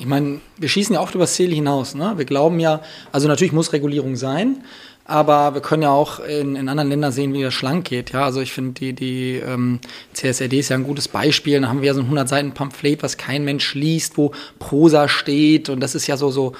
Ich 0.00 0.06
meine, 0.06 0.40
wir 0.56 0.68
schießen 0.70 0.94
ja 0.94 1.00
auch 1.00 1.10
über 1.10 1.24
das 1.24 1.34
Ziel 1.34 1.52
hinaus. 1.54 1.94
Ne? 1.94 2.14
Wir 2.16 2.24
glauben 2.24 2.58
ja, 2.58 2.80
also 3.12 3.28
natürlich 3.28 3.52
muss 3.52 3.74
Regulierung 3.74 4.16
sein, 4.16 4.64
aber 5.04 5.52
wir 5.52 5.60
können 5.60 5.82
ja 5.82 5.90
auch 5.90 6.20
in, 6.20 6.56
in 6.56 6.70
anderen 6.70 6.88
Ländern 6.88 7.12
sehen, 7.12 7.34
wie 7.34 7.42
das 7.42 7.52
schlank 7.52 7.84
geht. 7.84 8.12
Ja, 8.12 8.24
also 8.24 8.40
ich 8.40 8.50
finde, 8.50 8.72
die, 8.72 8.94
die 8.94 9.42
ähm, 9.46 9.78
CSRD 10.14 10.60
ist 10.60 10.70
ja 10.70 10.76
ein 10.76 10.84
gutes 10.84 11.06
Beispiel. 11.06 11.60
Da 11.60 11.68
haben 11.68 11.82
wir 11.82 11.88
ja 11.88 11.94
so 11.94 12.00
ein 12.00 12.04
100 12.04 12.30
Seiten 12.30 12.52
Pamphlet, 12.52 13.02
was 13.02 13.18
kein 13.18 13.44
Mensch 13.44 13.74
liest, 13.74 14.16
wo 14.16 14.32
Prosa 14.58 15.06
steht 15.06 15.68
und 15.68 15.80
das 15.80 15.94
ist 15.94 16.06
ja 16.06 16.16
so, 16.16 16.30
so 16.30 16.54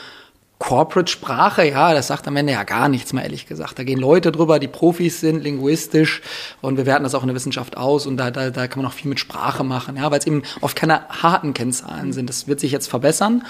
Corporate-Sprache, 0.60 1.66
ja, 1.66 1.94
das 1.94 2.08
sagt 2.08 2.28
am 2.28 2.36
Ende 2.36 2.52
ja 2.52 2.64
gar 2.64 2.90
nichts 2.90 3.14
mehr, 3.14 3.24
ehrlich 3.24 3.46
gesagt. 3.46 3.78
Da 3.78 3.82
gehen 3.82 3.98
Leute 3.98 4.30
drüber, 4.30 4.58
die 4.58 4.68
Profis 4.68 5.18
sind, 5.18 5.42
linguistisch 5.42 6.20
und 6.60 6.76
wir 6.76 6.84
werten 6.84 7.02
das 7.02 7.14
auch 7.14 7.22
in 7.22 7.28
der 7.28 7.34
Wissenschaft 7.34 7.78
aus 7.78 8.06
und 8.06 8.18
da, 8.18 8.30
da, 8.30 8.50
da 8.50 8.68
kann 8.68 8.82
man 8.82 8.92
auch 8.92 8.94
viel 8.94 9.08
mit 9.08 9.18
Sprache 9.18 9.64
machen, 9.64 9.96
ja, 9.96 10.10
weil 10.10 10.18
es 10.18 10.26
eben 10.26 10.42
oft 10.60 10.76
keine 10.76 11.08
harten 11.08 11.54
Kennzahlen 11.54 12.12
sind. 12.12 12.28
Das 12.28 12.46
wird 12.46 12.60
sich 12.60 12.72
jetzt 12.72 12.88
verbessern, 12.88 13.42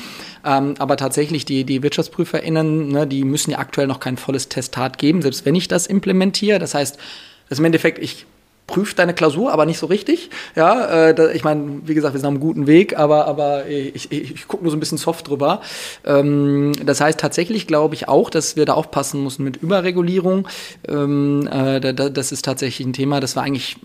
ähm, 0.46 0.74
aber 0.78 0.96
tatsächlich 0.96 1.44
die, 1.44 1.64
die 1.64 1.82
WirtschaftsprüferInnen, 1.82 2.88
ne, 2.88 3.08
die 3.08 3.24
müssen 3.24 3.50
ja 3.50 3.58
aktuell 3.58 3.88
noch 3.88 3.98
kein 3.98 4.16
volles 4.16 4.48
Testat 4.48 4.96
geben, 4.96 5.20
selbst 5.20 5.44
wenn 5.44 5.56
ich 5.56 5.66
das 5.66 5.88
implementiere. 5.88 6.60
Das 6.60 6.74
heißt, 6.74 6.94
das 6.96 7.56
ist 7.56 7.58
im 7.58 7.64
Endeffekt, 7.64 7.98
ich 7.98 8.24
prüft 8.70 9.00
deine 9.00 9.14
Klausur, 9.14 9.52
aber 9.52 9.66
nicht 9.66 9.78
so 9.78 9.86
richtig. 9.86 10.30
Ja, 10.54 11.08
äh, 11.08 11.14
da, 11.14 11.30
ich 11.30 11.42
meine, 11.42 11.80
wie 11.84 11.94
gesagt, 11.94 12.14
wir 12.14 12.20
sind 12.20 12.28
einem 12.28 12.38
guten 12.38 12.68
Weg, 12.68 12.96
aber, 12.96 13.26
aber 13.26 13.66
ich, 13.66 14.12
ich, 14.12 14.30
ich 14.34 14.48
gucke 14.48 14.62
nur 14.62 14.70
so 14.70 14.76
ein 14.76 14.80
bisschen 14.80 14.96
soft 14.96 15.28
drüber. 15.28 15.60
Ähm, 16.04 16.72
das 16.84 17.00
heißt, 17.00 17.18
tatsächlich 17.18 17.66
glaube 17.66 17.96
ich 17.96 18.08
auch, 18.08 18.30
dass 18.30 18.54
wir 18.54 18.66
da 18.66 18.74
aufpassen 18.74 19.24
müssen 19.24 19.42
mit 19.42 19.56
Überregulierung. 19.56 20.46
Ähm, 20.88 21.48
äh, 21.52 21.80
da, 21.80 22.08
das 22.08 22.30
ist 22.30 22.44
tatsächlich 22.44 22.86
ein 22.86 22.92
Thema, 22.92 23.18
das 23.18 23.34
wir 23.34 23.42
eigentlich, 23.42 23.76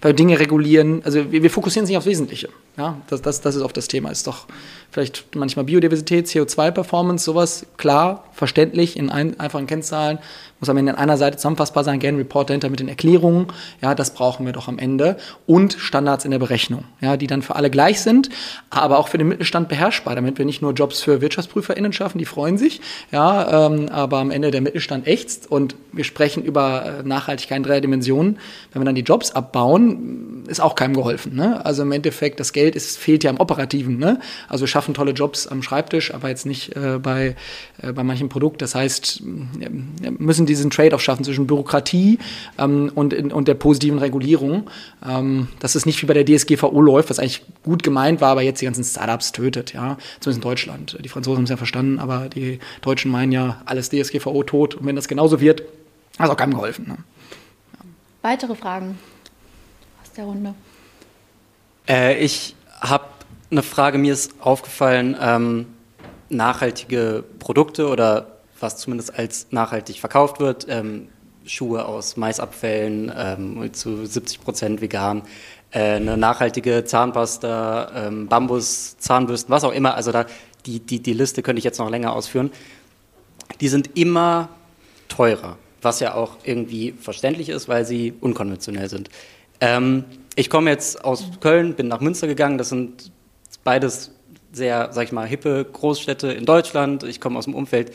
wir 0.00 0.14
Dinge 0.14 0.40
regulieren, 0.40 1.02
also 1.04 1.30
wir, 1.30 1.42
wir 1.42 1.50
fokussieren 1.50 1.86
sich 1.86 1.98
aufs 1.98 2.06
Wesentliche. 2.06 2.48
Ja, 2.78 2.96
das, 3.08 3.20
das, 3.20 3.42
das 3.42 3.56
ist 3.56 3.62
oft 3.62 3.76
das 3.76 3.88
Thema. 3.88 4.10
Ist 4.10 4.26
doch 4.26 4.46
vielleicht 4.90 5.36
manchmal 5.36 5.66
Biodiversität, 5.66 6.26
CO2-Performance, 6.28 7.24
sowas, 7.24 7.66
klar, 7.76 8.24
verständlich, 8.32 8.96
in 8.96 9.10
ein, 9.10 9.38
einfachen 9.38 9.66
Kennzahlen, 9.66 10.18
muss 10.60 10.68
am 10.68 10.76
Ende 10.76 10.92
an 10.92 10.98
einer 10.98 11.16
Seite 11.16 11.36
zusammenfassbar 11.36 11.84
sein, 11.84 11.98
gerne 11.98 12.18
Report 12.18 12.48
dahinter 12.48 12.68
mit 12.68 12.80
den 12.80 12.88
Erklärungen, 12.88 13.48
ja, 13.82 13.94
das 13.94 14.14
brauchen 14.14 14.46
wir 14.46 14.52
doch 14.52 14.68
am 14.68 14.78
Ende 14.78 15.16
und 15.46 15.74
Standards 15.74 16.24
in 16.24 16.30
der 16.30 16.38
Berechnung, 16.38 16.84
ja, 17.00 17.16
die 17.16 17.26
dann 17.26 17.42
für 17.42 17.56
alle 17.56 17.70
gleich 17.70 18.00
sind, 18.00 18.28
aber 18.68 18.98
auch 18.98 19.08
für 19.08 19.18
den 19.18 19.28
Mittelstand 19.28 19.68
beherrschbar, 19.68 20.14
damit 20.14 20.38
wir 20.38 20.44
nicht 20.44 20.62
nur 20.62 20.72
Jobs 20.72 21.00
für 21.00 21.20
WirtschaftsprüferInnen 21.20 21.92
schaffen, 21.92 22.18
die 22.18 22.24
freuen 22.24 22.58
sich, 22.58 22.80
ja, 23.10 23.66
ähm, 23.66 23.88
aber 23.88 24.18
am 24.18 24.30
Ende 24.30 24.50
der 24.50 24.60
Mittelstand 24.60 25.06
ächzt 25.06 25.50
und 25.50 25.74
wir 25.92 26.04
sprechen 26.04 26.42
über 26.42 27.00
äh, 27.00 27.02
Nachhaltigkeit 27.02 27.58
in 27.58 27.62
drei 27.62 27.80
Dimensionen. 27.80 28.38
Wenn 28.72 28.82
wir 28.82 28.86
dann 28.86 28.94
die 28.94 29.02
Jobs 29.02 29.32
abbauen, 29.32 30.44
ist 30.46 30.60
auch 30.60 30.74
keinem 30.74 30.94
geholfen, 30.94 31.34
ne? 31.34 31.64
Also 31.64 31.82
im 31.82 31.92
Endeffekt, 31.92 32.40
das 32.40 32.52
Geld 32.52 32.76
ist, 32.76 32.98
fehlt 32.98 33.24
ja 33.24 33.30
im 33.30 33.40
Operativen, 33.40 33.98
ne? 33.98 34.20
Also 34.48 34.62
wir 34.62 34.68
schaffen 34.68 34.94
tolle 34.94 35.12
Jobs 35.12 35.46
am 35.46 35.62
Schreibtisch, 35.62 36.12
aber 36.12 36.28
jetzt 36.28 36.46
nicht 36.46 36.76
äh, 36.76 36.98
bei, 36.98 37.36
bei 37.80 38.02
manchem 38.02 38.28
Produkt. 38.28 38.62
Das 38.62 38.74
heißt, 38.74 39.22
wir 39.24 39.70
müssen 40.18 40.46
diesen 40.46 40.70
Trade-off 40.70 41.00
schaffen 41.00 41.24
zwischen 41.24 41.46
Bürokratie 41.46 42.18
ähm, 42.58 42.90
und, 42.94 43.14
und 43.14 43.48
der 43.48 43.54
positiven 43.54 43.98
Regulierung. 43.98 44.70
Ähm, 45.06 45.48
dass 45.60 45.74
es 45.74 45.86
nicht 45.86 46.02
wie 46.02 46.06
bei 46.06 46.14
der 46.14 46.24
DSGVO 46.24 46.80
läuft, 46.80 47.10
was 47.10 47.18
eigentlich 47.18 47.42
gut 47.62 47.82
gemeint 47.82 48.20
war, 48.20 48.30
aber 48.30 48.42
jetzt 48.42 48.60
die 48.60 48.66
ganzen 48.66 48.84
Startups 48.84 49.32
tötet, 49.32 49.72
ja. 49.72 49.96
Zumindest 50.20 50.44
in 50.44 50.48
Deutschland. 50.48 50.98
Die 51.02 51.08
Franzosen 51.08 51.38
haben 51.38 51.44
es 51.44 51.50
ja 51.50 51.56
verstanden, 51.56 51.98
aber 51.98 52.28
die 52.28 52.58
Deutschen 52.82 53.10
meinen 53.10 53.32
ja, 53.32 53.62
alles 53.64 53.90
DSGVO 53.90 54.42
tot. 54.42 54.74
Und 54.74 54.86
wenn 54.86 54.96
das 54.96 55.08
genauso 55.08 55.40
wird, 55.40 55.62
hat 56.18 56.26
es 56.26 56.30
auch 56.30 56.36
keinem 56.36 56.54
geholfen. 56.54 56.86
Ne? 56.88 56.96
Ja. 57.74 57.78
Weitere 58.22 58.54
Fragen 58.54 58.98
aus 60.02 60.12
der 60.12 60.24
Runde? 60.24 60.54
Äh, 61.88 62.22
ich 62.22 62.54
habe 62.80 63.04
eine 63.50 63.62
Frage, 63.62 63.98
mir 63.98 64.12
ist 64.12 64.34
aufgefallen, 64.40 65.16
ähm, 65.20 65.66
nachhaltige 66.30 67.24
Produkte 67.38 67.88
oder 67.88 68.38
was 68.58 68.76
zumindest 68.76 69.18
als 69.18 69.48
nachhaltig 69.50 70.00
verkauft 70.00 70.40
wird, 70.40 70.66
ähm, 70.68 71.08
Schuhe 71.44 71.84
aus 71.84 72.16
Maisabfällen 72.16 73.12
ähm, 73.16 73.72
zu 73.72 74.06
70 74.06 74.40
Prozent 74.42 74.80
vegan, 74.80 75.22
äh, 75.70 75.96
eine 75.96 76.16
nachhaltige 76.16 76.84
Zahnpasta, 76.84 78.06
ähm, 78.06 78.28
Bambus, 78.28 78.96
Zahnbürsten, 78.98 79.50
was 79.50 79.64
auch 79.64 79.72
immer, 79.72 79.94
also 79.94 80.12
da, 80.12 80.26
die, 80.66 80.80
die, 80.80 81.00
die 81.00 81.12
Liste 81.12 81.42
könnte 81.42 81.58
ich 81.58 81.64
jetzt 81.64 81.78
noch 81.78 81.90
länger 81.90 82.12
ausführen, 82.12 82.50
die 83.60 83.68
sind 83.68 83.96
immer 83.96 84.48
teurer, 85.08 85.56
was 85.82 86.00
ja 86.00 86.14
auch 86.14 86.36
irgendwie 86.44 86.92
verständlich 86.92 87.48
ist, 87.48 87.68
weil 87.68 87.84
sie 87.84 88.12
unkonventionell 88.20 88.88
sind. 88.88 89.08
Ähm, 89.60 90.04
ich 90.36 90.50
komme 90.50 90.70
jetzt 90.70 91.04
aus 91.04 91.24
Köln, 91.40 91.74
bin 91.74 91.88
nach 91.88 92.00
Münster 92.00 92.26
gegangen, 92.26 92.58
das 92.58 92.68
sind 92.68 93.10
beides 93.64 94.12
sehr, 94.52 94.92
sag 94.92 95.04
ich 95.04 95.12
mal, 95.12 95.26
hippe 95.26 95.64
Großstädte 95.64 96.32
in 96.32 96.44
Deutschland. 96.44 97.02
Ich 97.04 97.20
komme 97.20 97.38
aus 97.38 97.44
dem 97.44 97.54
Umfeld, 97.54 97.92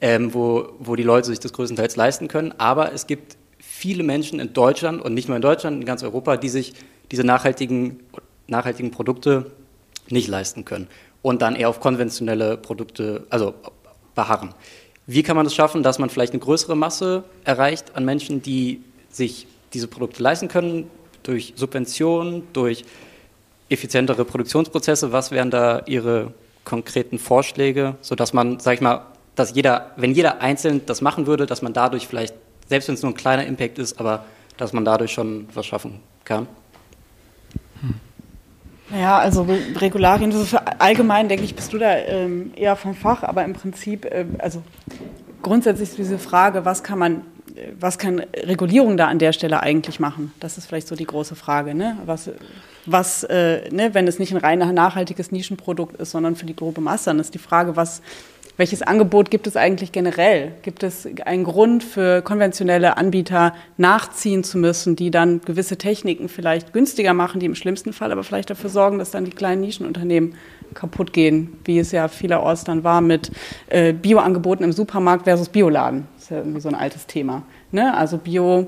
ähm, 0.00 0.32
wo, 0.34 0.68
wo 0.78 0.96
die 0.96 1.02
Leute 1.02 1.28
sich 1.28 1.40
das 1.40 1.52
größtenteils 1.52 1.96
leisten 1.96 2.28
können. 2.28 2.54
Aber 2.58 2.92
es 2.92 3.06
gibt 3.06 3.36
viele 3.58 4.02
Menschen 4.02 4.40
in 4.40 4.52
Deutschland 4.52 5.02
und 5.02 5.14
nicht 5.14 5.28
nur 5.28 5.36
in 5.36 5.42
Deutschland, 5.42 5.80
in 5.80 5.84
ganz 5.84 6.02
Europa, 6.02 6.36
die 6.36 6.48
sich 6.48 6.74
diese 7.10 7.24
nachhaltigen, 7.24 8.00
nachhaltigen 8.46 8.90
Produkte 8.90 9.50
nicht 10.08 10.28
leisten 10.28 10.64
können 10.64 10.88
und 11.22 11.42
dann 11.42 11.54
eher 11.54 11.68
auf 11.68 11.80
konventionelle 11.80 12.56
Produkte, 12.56 13.26
also 13.30 13.54
beharren. 14.14 14.54
Wie 15.06 15.22
kann 15.22 15.36
man 15.36 15.46
es 15.46 15.52
das 15.52 15.56
schaffen, 15.56 15.82
dass 15.82 15.98
man 15.98 16.10
vielleicht 16.10 16.32
eine 16.32 16.40
größere 16.40 16.76
Masse 16.76 17.24
erreicht 17.44 17.96
an 17.96 18.04
Menschen, 18.04 18.42
die 18.42 18.82
sich 19.10 19.46
diese 19.72 19.88
Produkte 19.88 20.22
leisten 20.22 20.48
können, 20.48 20.90
durch 21.22 21.54
Subventionen, 21.56 22.44
durch 22.52 22.84
effizientere 23.70 24.24
Produktionsprozesse? 24.24 25.12
Was 25.12 25.30
wären 25.30 25.50
da 25.50 25.82
Ihre 25.86 26.32
konkreten 26.64 27.18
Vorschläge, 27.18 27.96
sodass 28.00 28.32
man, 28.32 28.60
sag 28.60 28.74
ich 28.74 28.80
mal, 28.80 29.06
dass 29.34 29.54
jeder, 29.54 29.92
wenn 29.96 30.12
jeder 30.12 30.40
einzeln 30.40 30.82
das 30.86 31.00
machen 31.00 31.26
würde, 31.26 31.46
dass 31.46 31.62
man 31.62 31.72
dadurch 31.72 32.06
vielleicht, 32.06 32.34
selbst 32.68 32.88
wenn 32.88 32.94
es 32.94 33.02
nur 33.02 33.12
ein 33.12 33.16
kleiner 33.16 33.46
Impact 33.46 33.78
ist, 33.78 33.98
aber 33.98 34.24
dass 34.56 34.72
man 34.72 34.84
dadurch 34.84 35.12
schon 35.12 35.48
was 35.54 35.66
schaffen 35.66 36.00
kann? 36.24 36.46
Ja, 38.92 39.18
also 39.18 39.46
Regularien, 39.76 40.32
also 40.32 40.44
für 40.44 40.80
allgemein 40.80 41.28
denke 41.28 41.44
ich, 41.44 41.54
bist 41.54 41.72
du 41.72 41.78
da 41.78 41.96
ähm, 41.96 42.52
eher 42.56 42.74
vom 42.76 42.94
Fach, 42.94 43.22
aber 43.22 43.44
im 43.44 43.52
Prinzip, 43.52 44.04
äh, 44.04 44.26
also 44.38 44.62
grundsätzlich 45.42 45.90
ist 45.90 45.98
diese 45.98 46.18
Frage, 46.18 46.64
was 46.64 46.82
kann 46.82 46.98
man 46.98 47.22
was 47.78 47.98
kann 47.98 48.22
Regulierung 48.34 48.96
da 48.96 49.06
an 49.06 49.18
der 49.18 49.32
Stelle 49.32 49.60
eigentlich 49.60 50.00
machen? 50.00 50.32
Das 50.40 50.58
ist 50.58 50.66
vielleicht 50.66 50.88
so 50.88 50.96
die 50.96 51.06
große 51.06 51.34
Frage. 51.34 51.74
Ne? 51.74 51.96
Was, 52.06 52.30
was 52.86 53.24
äh, 53.24 53.68
ne, 53.70 53.94
wenn 53.94 54.06
es 54.06 54.18
nicht 54.18 54.32
ein 54.32 54.38
rein 54.38 54.58
nachhaltiges 54.74 55.32
Nischenprodukt 55.32 56.00
ist, 56.00 56.10
sondern 56.10 56.36
für 56.36 56.46
die 56.46 56.56
grobe 56.56 56.80
Masse, 56.80 57.06
dann 57.06 57.18
ist 57.18 57.34
die 57.34 57.38
Frage, 57.38 57.76
was, 57.76 58.02
welches 58.56 58.82
Angebot 58.82 59.30
gibt 59.30 59.46
es 59.46 59.56
eigentlich 59.56 59.90
generell? 59.90 60.52
Gibt 60.62 60.82
es 60.82 61.08
einen 61.24 61.44
Grund 61.44 61.82
für 61.82 62.20
konventionelle 62.20 62.98
Anbieter 62.98 63.54
nachziehen 63.78 64.44
zu 64.44 64.58
müssen, 64.58 64.96
die 64.96 65.10
dann 65.10 65.40
gewisse 65.40 65.78
Techniken 65.78 66.28
vielleicht 66.28 66.72
günstiger 66.72 67.14
machen, 67.14 67.40
die 67.40 67.46
im 67.46 67.54
schlimmsten 67.54 67.94
Fall 67.94 68.12
aber 68.12 68.22
vielleicht 68.22 68.50
dafür 68.50 68.68
sorgen, 68.68 68.98
dass 68.98 69.10
dann 69.10 69.24
die 69.24 69.30
kleinen 69.30 69.62
Nischenunternehmen 69.62 70.34
kaputt 70.74 71.12
gehen, 71.12 71.58
wie 71.64 71.78
es 71.78 71.90
ja 71.92 72.08
vielerorts 72.08 72.64
dann 72.64 72.84
war 72.84 73.00
mit 73.00 73.30
äh, 73.70 73.92
Bioangeboten 73.92 74.64
im 74.64 74.72
Supermarkt 74.72 75.24
versus 75.24 75.48
Bioladen. 75.48 76.06
Ja 76.30 76.38
irgendwie 76.38 76.60
so 76.60 76.68
ein 76.68 76.74
altes 76.74 77.06
Thema. 77.06 77.42
Ne? 77.72 77.94
Also 77.96 78.18
Bio 78.18 78.66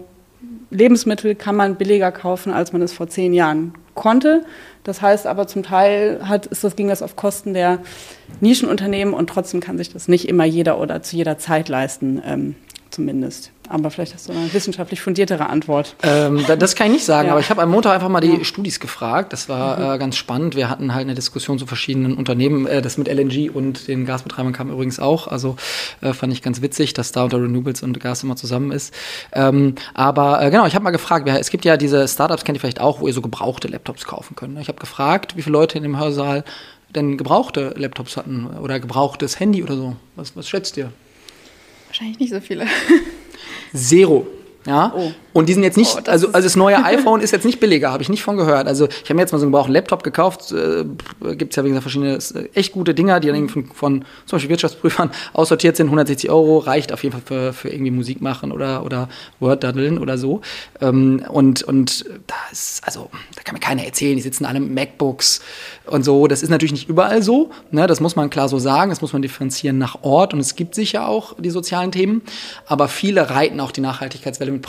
Lebensmittel 0.70 1.34
kann 1.34 1.54
man 1.54 1.76
billiger 1.76 2.10
kaufen, 2.10 2.52
als 2.52 2.72
man 2.72 2.82
es 2.82 2.92
vor 2.92 3.08
zehn 3.08 3.32
Jahren 3.32 3.74
konnte. 3.94 4.44
Das 4.84 5.02
heißt 5.02 5.26
aber 5.26 5.46
zum 5.46 5.62
Teil 5.62 6.20
hat, 6.26 6.46
ist 6.46 6.64
das, 6.64 6.76
ging 6.76 6.88
das 6.88 7.02
auf 7.02 7.14
Kosten 7.14 7.54
der 7.54 7.78
Nischenunternehmen 8.40 9.14
und 9.14 9.28
trotzdem 9.28 9.60
kann 9.60 9.78
sich 9.78 9.92
das 9.92 10.08
nicht 10.08 10.28
immer 10.28 10.44
jeder 10.44 10.80
oder 10.80 11.02
zu 11.02 11.16
jeder 11.16 11.38
Zeit 11.38 11.68
leisten, 11.68 12.20
ähm, 12.26 12.54
zumindest. 12.92 13.50
Aber 13.68 13.90
vielleicht 13.90 14.12
hast 14.14 14.28
du 14.28 14.32
eine 14.32 14.52
wissenschaftlich 14.52 15.00
fundiertere 15.00 15.48
Antwort. 15.48 15.96
Ähm, 16.02 16.44
das 16.58 16.76
kann 16.76 16.88
ich 16.88 16.92
nicht 16.94 17.04
sagen, 17.04 17.26
ja. 17.28 17.32
aber 17.32 17.40
ich 17.40 17.48
habe 17.48 17.62
am 17.62 17.70
Montag 17.70 17.92
einfach 17.92 18.08
mal 18.08 18.20
die 18.20 18.38
ja. 18.38 18.44
Studis 18.44 18.80
gefragt. 18.80 19.32
Das 19.32 19.48
war 19.48 19.78
mhm. 19.78 19.94
äh, 19.94 19.98
ganz 19.98 20.16
spannend. 20.16 20.56
Wir 20.56 20.68
hatten 20.68 20.94
halt 20.94 21.06
eine 21.06 21.14
Diskussion 21.14 21.58
zu 21.58 21.66
verschiedenen 21.66 22.14
Unternehmen. 22.14 22.66
Äh, 22.66 22.82
das 22.82 22.98
mit 22.98 23.08
LNG 23.08 23.50
und 23.50 23.88
den 23.88 24.04
Gasbetreibern 24.04 24.52
kam 24.52 24.70
übrigens 24.70 25.00
auch. 25.00 25.26
Also 25.26 25.56
äh, 26.00 26.12
fand 26.12 26.32
ich 26.32 26.42
ganz 26.42 26.60
witzig, 26.60 26.92
dass 26.92 27.12
da 27.12 27.24
unter 27.24 27.38
Renewables 27.38 27.82
und 27.82 27.98
Gas 27.98 28.22
immer 28.22 28.36
zusammen 28.36 28.72
ist. 28.72 28.92
Ähm, 29.32 29.74
aber 29.94 30.42
äh, 30.42 30.50
genau, 30.50 30.66
ich 30.66 30.74
habe 30.74 30.84
mal 30.84 30.90
gefragt, 30.90 31.28
es 31.28 31.50
gibt 31.50 31.64
ja 31.64 31.76
diese 31.76 32.06
Startups, 32.06 32.44
kennt 32.44 32.56
ihr 32.56 32.60
vielleicht 32.60 32.80
auch, 32.80 33.00
wo 33.00 33.06
ihr 33.06 33.14
so 33.14 33.22
gebrauchte 33.22 33.68
Laptops 33.68 34.04
kaufen 34.04 34.36
könnt. 34.36 34.58
Ich 34.58 34.68
habe 34.68 34.78
gefragt, 34.78 35.36
wie 35.36 35.42
viele 35.42 35.54
Leute 35.54 35.78
in 35.78 35.82
dem 35.82 35.98
Hörsaal 35.98 36.44
denn 36.94 37.16
gebrauchte 37.16 37.74
Laptops 37.76 38.16
hatten 38.16 38.46
oder 38.46 38.78
gebrauchtes 38.80 39.40
Handy 39.40 39.62
oder 39.62 39.76
so. 39.76 39.96
Was, 40.16 40.36
was 40.36 40.48
schätzt 40.48 40.76
ihr? 40.76 40.92
Wahrscheinlich 41.92 42.20
nicht 42.20 42.32
so 42.32 42.40
viele. 42.40 42.66
Zero. 43.74 44.26
Ja, 44.64 44.94
oh. 44.96 45.12
Und 45.32 45.48
die 45.48 45.54
sind 45.54 45.62
jetzt 45.62 45.76
nicht, 45.76 45.94
oh, 45.96 46.10
also, 46.10 46.28
also 46.28 46.46
das 46.46 46.56
neue 46.56 46.82
iPhone 46.84 47.20
ist 47.20 47.30
jetzt 47.30 47.44
nicht 47.44 47.60
billiger, 47.60 47.92
habe 47.92 48.02
ich 48.02 48.08
nicht 48.08 48.22
von 48.22 48.36
gehört. 48.36 48.66
Also 48.66 48.86
ich 48.86 49.04
habe 49.04 49.14
mir 49.14 49.22
jetzt 49.22 49.32
mal 49.32 49.38
so 49.38 49.44
einen 49.44 49.52
gebrauchten 49.52 49.72
Laptop 49.72 50.02
gekauft, 50.02 50.52
äh, 50.52 50.84
gibt 51.34 51.52
es 51.52 51.56
ja 51.56 51.64
wie 51.64 51.68
gesagt 51.68 51.82
verschiedene 51.82 52.14
äh, 52.14 52.48
echt 52.54 52.72
gute 52.72 52.94
Dinger, 52.94 53.20
die 53.20 53.28
dann 53.28 53.48
von, 53.48 53.66
von 53.66 54.04
zum 54.26 54.36
Beispiel 54.36 54.50
Wirtschaftsprüfern 54.50 55.10
aussortiert 55.32 55.76
sind, 55.76 55.86
160 55.86 56.30
Euro, 56.30 56.58
reicht 56.58 56.92
auf 56.92 57.02
jeden 57.02 57.12
Fall 57.12 57.22
für, 57.24 57.52
für 57.52 57.68
irgendwie 57.70 57.90
Musik 57.90 58.20
machen 58.20 58.52
oder, 58.52 58.84
oder 58.84 59.08
Word 59.40 59.64
daddeln 59.64 59.98
oder 59.98 60.18
so. 60.18 60.40
Ähm, 60.80 61.24
und, 61.28 61.62
und 61.62 62.04
da 62.26 62.34
ist, 62.50 62.82
also, 62.84 63.08
da 63.36 63.42
kann 63.42 63.54
mir 63.54 63.60
keiner 63.60 63.84
erzählen, 63.84 64.16
die 64.16 64.22
sitzen 64.22 64.44
alle 64.44 64.60
mit 64.60 64.72
MacBooks 64.72 65.40
und 65.86 66.04
so. 66.04 66.26
Das 66.26 66.42
ist 66.42 66.50
natürlich 66.50 66.72
nicht 66.72 66.88
überall 66.88 67.22
so, 67.22 67.50
ne? 67.70 67.86
das 67.86 68.00
muss 68.00 68.16
man 68.16 68.30
klar 68.30 68.48
so 68.48 68.58
sagen, 68.58 68.90
das 68.90 69.00
muss 69.00 69.12
man 69.12 69.22
differenzieren 69.22 69.78
nach 69.78 70.02
Ort 70.02 70.34
und 70.34 70.40
es 70.40 70.56
gibt 70.56 70.74
sicher 70.74 71.08
auch 71.08 71.34
die 71.38 71.50
sozialen 71.50 71.92
Themen, 71.92 72.22
aber 72.66 72.88
viele 72.88 73.30
reiten 73.30 73.60
auch 73.60 73.72
die 73.72 73.80
Nachhaltigkeitswelle 73.80 74.52
mit 74.52 74.62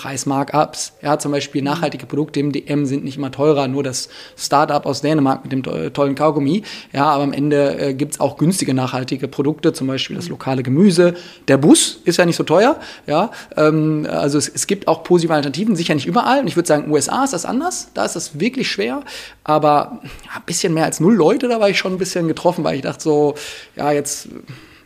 Preismarkups. 0.53 0.93
Ja, 1.01 1.17
zum 1.17 1.31
Beispiel 1.31 1.61
nachhaltige 1.61 2.05
Produkte 2.05 2.39
im 2.39 2.51
DM 2.51 2.85
sind 2.85 3.03
nicht 3.03 3.17
immer 3.17 3.31
teurer, 3.31 3.67
nur 3.67 3.83
das 3.83 4.09
Startup 4.37 4.85
aus 4.85 5.01
Dänemark 5.01 5.43
mit 5.43 5.51
dem 5.51 5.63
tollen 5.93 6.15
Kaugummi. 6.15 6.63
Ja, 6.91 7.05
aber 7.05 7.23
am 7.23 7.33
Ende 7.33 7.79
äh, 7.79 7.93
gibt 7.93 8.13
es 8.13 8.19
auch 8.19 8.37
günstige 8.37 8.73
nachhaltige 8.73 9.27
Produkte, 9.27 9.73
zum 9.73 9.87
Beispiel 9.87 10.15
das 10.15 10.29
lokale 10.29 10.63
Gemüse. 10.63 11.15
Der 11.47 11.57
Bus 11.57 11.99
ist 12.05 12.17
ja 12.17 12.25
nicht 12.25 12.35
so 12.35 12.43
teuer. 12.43 12.79
Ja, 13.07 13.31
ähm, 13.57 14.07
also 14.09 14.37
es, 14.37 14.47
es, 14.47 14.67
gibt 14.67 14.87
auch 14.87 15.03
positive 15.03 15.33
Alternativen, 15.33 15.75
sicher 15.75 15.95
nicht 15.95 16.05
überall. 16.05 16.39
Und 16.39 16.47
ich 16.47 16.55
würde 16.55 16.67
sagen, 16.67 16.91
USA 16.91 17.23
ist 17.23 17.33
das 17.33 17.45
anders. 17.45 17.89
Da 17.93 18.05
ist 18.05 18.15
das 18.15 18.39
wirklich 18.39 18.69
schwer. 18.69 19.01
Aber 19.43 19.99
ja, 20.03 20.31
ein 20.35 20.43
bisschen 20.45 20.73
mehr 20.73 20.85
als 20.85 20.99
null 20.99 21.15
Leute, 21.15 21.47
da 21.47 21.59
war 21.59 21.69
ich 21.69 21.77
schon 21.77 21.93
ein 21.93 21.97
bisschen 21.97 22.27
getroffen, 22.27 22.63
weil 22.63 22.75
ich 22.75 22.81
dachte 22.81 23.03
so, 23.03 23.35
ja, 23.75 23.91
jetzt 23.91 24.29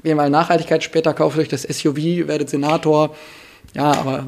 wir 0.04 0.16
mal 0.16 0.30
Nachhaltigkeit, 0.30 0.84
später 0.84 1.14
kauft 1.14 1.38
euch 1.38 1.50
das 1.50 1.64
SUV, 1.64 2.28
werdet 2.28 2.50
Senator. 2.50 3.16
Ja, 3.74 3.92
aber 3.92 4.26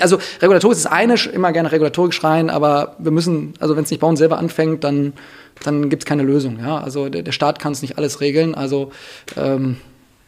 also 0.00 0.18
Regulatorik 0.40 0.76
ist 0.76 0.84
das 0.84 0.92
eine, 0.92 1.14
immer 1.32 1.52
gerne 1.52 1.70
Regulatorik 1.72 2.14
schreien, 2.14 2.50
aber 2.50 2.96
wir 2.98 3.10
müssen, 3.10 3.54
also 3.60 3.76
wenn 3.76 3.84
es 3.84 3.90
nicht 3.90 4.00
bei 4.00 4.06
uns 4.06 4.18
selber 4.18 4.38
anfängt, 4.38 4.84
dann, 4.84 5.12
dann 5.64 5.90
gibt 5.90 6.02
es 6.02 6.06
keine 6.06 6.22
Lösung. 6.22 6.58
Ja? 6.60 6.78
Also 6.78 7.08
der, 7.08 7.22
der 7.22 7.32
Staat 7.32 7.58
kann 7.58 7.72
es 7.72 7.82
nicht 7.82 7.98
alles 7.98 8.20
regeln. 8.20 8.54
Also 8.54 8.90
ähm, 9.36 9.76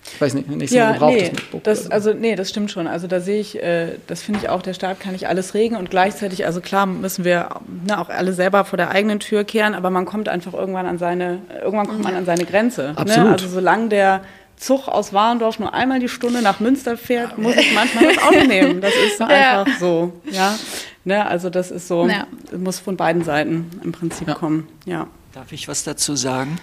ich 0.05 0.21
weiß 0.21 0.35
nicht, 0.35 0.49
nicht 0.49 0.73
ja, 0.73 0.93
gebraucht 0.93 1.15
nee, 1.15 1.33
das, 1.63 1.91
also 1.91 2.13
nee, 2.13 2.35
das 2.35 2.51
stimmt 2.51 2.73
schon. 2.73 2.87
Also 2.89 3.07
da 3.07 3.21
sehe 3.21 3.41
ich, 3.41 3.63
äh, 3.63 3.93
das 4.09 4.23
finde 4.23 4.41
ich 4.43 4.49
auch, 4.49 4.61
der 4.61 4.75
Staat 4.75 4.99
kann 4.99 5.13
nicht 5.13 5.29
alles 5.29 5.55
regeln 5.55 5.79
und 5.79 5.91
gleichzeitig, 5.91 6.45
also 6.45 6.61
klar 6.61 6.87
müssen 6.87 7.25
wir 7.25 7.49
ne, 7.87 8.01
auch 8.01 8.09
alle 8.09 8.33
selber 8.33 8.65
vor 8.65 8.77
der 8.77 8.91
eigenen 8.91 9.21
Tür 9.21 9.45
kehren, 9.45 9.75
aber 9.75 9.91
man 9.91 10.05
kommt 10.05 10.29
einfach 10.29 10.55
irgendwann 10.55 10.87
an 10.87 10.99
seine, 10.99 11.39
irgendwann 11.63 11.87
kommt 11.87 12.03
man 12.03 12.15
an 12.15 12.25
seine 12.25 12.45
Grenze. 12.45 12.83
Ne? 12.89 12.99
Absolut. 12.99 13.27
Ne? 13.27 13.33
Also 13.33 13.49
solange 13.49 13.89
der 13.91 14.23
Zug 14.63 14.87
aus 14.87 15.13
Warendorf 15.13 15.59
nur 15.59 15.75
einmal 15.75 15.99
die 15.99 16.09
Stunde 16.09 16.41
nach 16.41 16.61
Münster 16.61 16.97
fährt, 16.97 17.37
muss 17.37 17.57
ich 17.57 17.75
manchmal 17.75 18.15
das 18.15 18.23
Auto 18.23 18.45
nehmen. 18.47 18.81
Das 18.81 18.95
ist 18.95 19.19
ja. 19.21 19.27
einfach 19.27 19.79
so. 19.79 20.13
Ja? 20.31 20.57
Ne, 21.05 21.27
also 21.27 21.51
das 21.51 21.73
ist 21.73 21.89
so, 21.89 22.07
ja. 22.07 22.27
muss 22.57 22.79
von 22.79 22.97
beiden 22.97 23.25
Seiten 23.25 23.71
im 23.83 23.91
Prinzip 23.91 24.29
ja. 24.29 24.35
kommen. 24.35 24.69
Ja. 24.85 25.09
Darf 25.33 25.51
ich 25.51 25.67
was 25.67 25.83
dazu 25.83 26.15
sagen? 26.15 26.59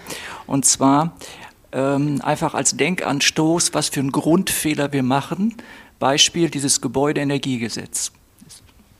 Und 0.47 0.65
zwar 0.65 1.17
ähm, 1.73 2.21
einfach 2.23 2.53
als 2.53 2.77
Denkanstoß, 2.77 3.73
was 3.73 3.89
für 3.89 3.99
einen 3.99 4.11
Grundfehler 4.11 4.93
wir 4.93 5.03
machen. 5.03 5.55
Beispiel 5.99 6.49
dieses 6.49 6.79
Gebäudeenergiegesetz 6.79 8.13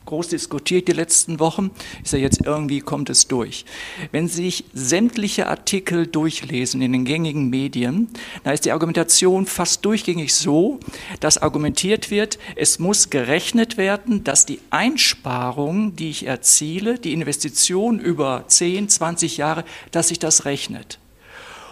groß 0.09 0.29
diskutiert 0.29 0.87
die 0.87 0.93
letzten 0.93 1.39
Wochen, 1.39 1.69
ist 2.03 2.13
ja 2.13 2.19
jetzt 2.19 2.41
irgendwie 2.43 2.81
kommt 2.81 3.11
es 3.11 3.27
durch. 3.27 3.63
Wenn 4.11 4.27
Sie 4.27 4.43
sich 4.43 4.65
sämtliche 4.73 5.47
Artikel 5.47 6.07
durchlesen 6.07 6.81
in 6.81 6.93
den 6.93 7.05
gängigen 7.05 7.49
Medien, 7.49 8.09
da 8.43 8.51
ist 8.51 8.65
die 8.65 8.71
Argumentation 8.71 9.45
fast 9.45 9.85
durchgängig 9.85 10.33
so, 10.33 10.79
dass 11.19 11.37
argumentiert 11.37 12.09
wird, 12.09 12.39
es 12.55 12.79
muss 12.79 13.11
gerechnet 13.11 13.77
werden, 13.77 14.23
dass 14.23 14.47
die 14.47 14.59
Einsparung, 14.71 15.95
die 15.95 16.09
ich 16.09 16.25
erziele, 16.25 16.97
die 16.97 17.13
Investition 17.13 17.99
über 17.99 18.45
10, 18.47 18.89
20 18.89 19.37
Jahre, 19.37 19.63
dass 19.91 20.07
sich 20.07 20.17
das 20.17 20.45
rechnet. 20.45 20.97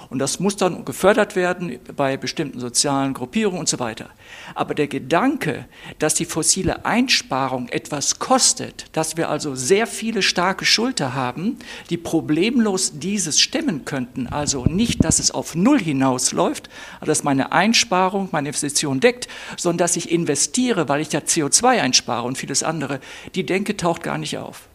Und 0.10 0.20
das 0.20 0.40
muss 0.40 0.56
dann 0.56 0.86
gefördert 0.86 1.36
werden 1.36 1.80
bei 1.96 2.16
bestimmten 2.16 2.60
sozialen 2.60 3.14
Gruppierungen 3.14 3.60
und 3.60 3.68
so 3.68 3.80
weiter. 3.80 4.10
Aber 4.56 4.74
der 4.74 4.88
Gedanke, 4.88 5.66
dass 6.00 6.16
die 6.16 6.26
fossile 6.26 6.86
Einsparung 6.86 7.68
etwas 7.70 8.18
kostet, 8.20 8.86
dass 8.94 9.18
wir 9.18 9.30
also 9.30 9.56
sehr 9.56 9.86
viele 9.86 10.22
starke 10.22 10.64
Schulter 10.64 11.14
haben, 11.14 11.58
die 11.90 11.98
problemlos 11.98 13.00
dieses 13.00 13.40
stemmen 13.40 13.84
könnten, 13.84 14.28
also 14.28 14.66
nicht, 14.66 15.04
dass 15.04 15.20
es 15.20 15.32
auf 15.32 15.56
Null 15.56 15.80
hinausläuft, 15.80 16.70
dass 17.02 17.24
meine 17.24 17.52
Einsparung 17.52 18.30
meine 18.32 18.50
Investition 18.50 19.02
deckt, 19.02 19.28
sondern 19.58 19.80
dass 19.80 19.98
ich 19.98 20.12
investiere, 20.12 20.88
weil 20.88 21.02
ich 21.02 21.12
ja 21.12 21.20
CO2 21.20 21.82
einspare 21.82 22.26
und 22.26 22.38
vieles 22.38 22.64
andere, 22.64 23.02
die 23.36 23.46
Denke 23.46 23.76
taucht 23.76 24.04
gar 24.04 24.18
nicht 24.18 24.38
auf. 24.38 24.70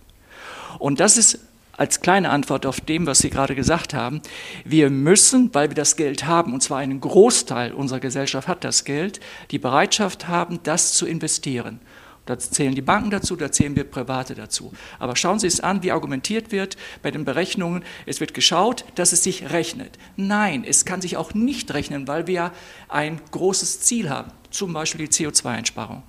Und 0.78 1.00
das 1.00 1.16
ist 1.16 1.38
als 1.76 2.00
kleine 2.00 2.30
Antwort 2.30 2.66
auf 2.66 2.80
dem, 2.80 3.06
was 3.06 3.18
Sie 3.18 3.30
gerade 3.30 3.54
gesagt 3.54 3.94
haben, 3.94 4.20
wir 4.64 4.90
müssen, 4.90 5.54
weil 5.54 5.70
wir 5.70 5.74
das 5.74 5.96
Geld 5.96 6.26
haben, 6.26 6.52
und 6.52 6.62
zwar 6.62 6.78
einen 6.78 7.00
Großteil 7.00 7.72
unserer 7.72 8.00
Gesellschaft 8.00 8.48
hat 8.48 8.64
das 8.64 8.84
Geld, 8.84 9.20
die 9.50 9.58
Bereitschaft 9.58 10.28
haben, 10.28 10.60
das 10.62 10.92
zu 10.92 11.06
investieren. 11.06 11.80
Da 12.24 12.38
zählen 12.38 12.74
die 12.74 12.82
Banken 12.82 13.10
dazu, 13.10 13.34
da 13.34 13.50
zählen 13.50 13.74
wir 13.74 13.82
Private 13.82 14.36
dazu. 14.36 14.72
Aber 15.00 15.16
schauen 15.16 15.40
Sie 15.40 15.48
es 15.48 15.60
an, 15.60 15.82
wie 15.82 15.90
argumentiert 15.90 16.52
wird 16.52 16.76
bei 17.02 17.10
den 17.10 17.24
Berechnungen. 17.24 17.82
Es 18.06 18.20
wird 18.20 18.32
geschaut, 18.32 18.84
dass 18.94 19.12
es 19.12 19.24
sich 19.24 19.50
rechnet. 19.50 19.98
Nein, 20.16 20.62
es 20.64 20.84
kann 20.84 21.00
sich 21.00 21.16
auch 21.16 21.34
nicht 21.34 21.74
rechnen, 21.74 22.06
weil 22.06 22.28
wir 22.28 22.52
ein 22.88 23.20
großes 23.32 23.80
Ziel 23.80 24.08
haben, 24.08 24.30
zum 24.50 24.72
Beispiel 24.72 25.08
die 25.08 25.12
CO2-Einsparung. 25.12 26.04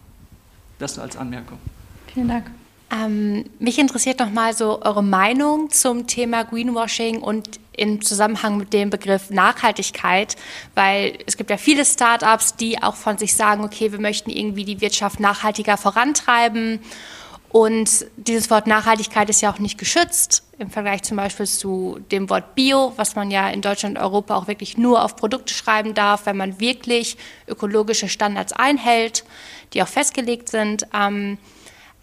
Das 0.77 0.99
als 0.99 1.17
Anmerkung. 1.17 1.57
Vielen 2.13 2.27
Dank. 2.27 2.51
Ähm, 2.93 3.45
mich 3.59 3.79
interessiert 3.79 4.19
nochmal 4.19 4.53
so 4.53 4.81
eure 4.81 5.03
Meinung 5.03 5.69
zum 5.71 6.05
Thema 6.05 6.43
Greenwashing 6.43 7.21
und 7.21 7.59
im 7.75 8.01
Zusammenhang 8.01 8.57
mit 8.57 8.71
dem 8.71 8.91
Begriff 8.91 9.31
Nachhaltigkeit, 9.31 10.35
weil 10.75 11.17
es 11.25 11.37
gibt 11.37 11.49
ja 11.49 11.57
viele 11.57 11.85
Startups, 11.85 12.55
die 12.55 12.83
auch 12.83 12.95
von 12.95 13.17
sich 13.17 13.35
sagen, 13.35 13.63
okay, 13.63 13.91
wir 13.91 13.99
möchten 13.99 14.29
irgendwie 14.29 14.63
die 14.63 14.79
Wirtschaft 14.79 15.19
nachhaltiger 15.19 15.77
vorantreiben. 15.77 16.79
Und 17.49 18.07
dieses 18.17 18.49
Wort 18.49 18.67
Nachhaltigkeit 18.67 19.29
ist 19.29 19.41
ja 19.41 19.51
auch 19.51 19.59
nicht 19.59 19.77
geschützt 19.77 20.43
im 20.59 20.69
Vergleich 20.69 21.03
zum 21.03 21.17
Beispiel 21.17 21.47
zu 21.47 21.99
dem 22.11 22.29
Wort 22.29 22.55
Bio, 22.55 22.93
was 22.95 23.15
man 23.15 23.31
ja 23.31 23.49
in 23.49 23.61
Deutschland 23.61 23.97
und 23.97 24.03
Europa 24.03 24.35
auch 24.35 24.47
wirklich 24.47 24.77
nur 24.77 25.03
auf 25.03 25.15
Produkte 25.15 25.53
schreiben 25.53 25.93
darf, 25.93 26.25
wenn 26.25 26.37
man 26.37 26.59
wirklich 26.59 27.17
ökologische 27.47 28.07
Standards 28.07 28.53
einhält, 28.53 29.23
die 29.73 29.81
auch 29.81 29.87
festgelegt 29.87 30.49
sind. 30.49 30.87
Ähm, 30.93 31.37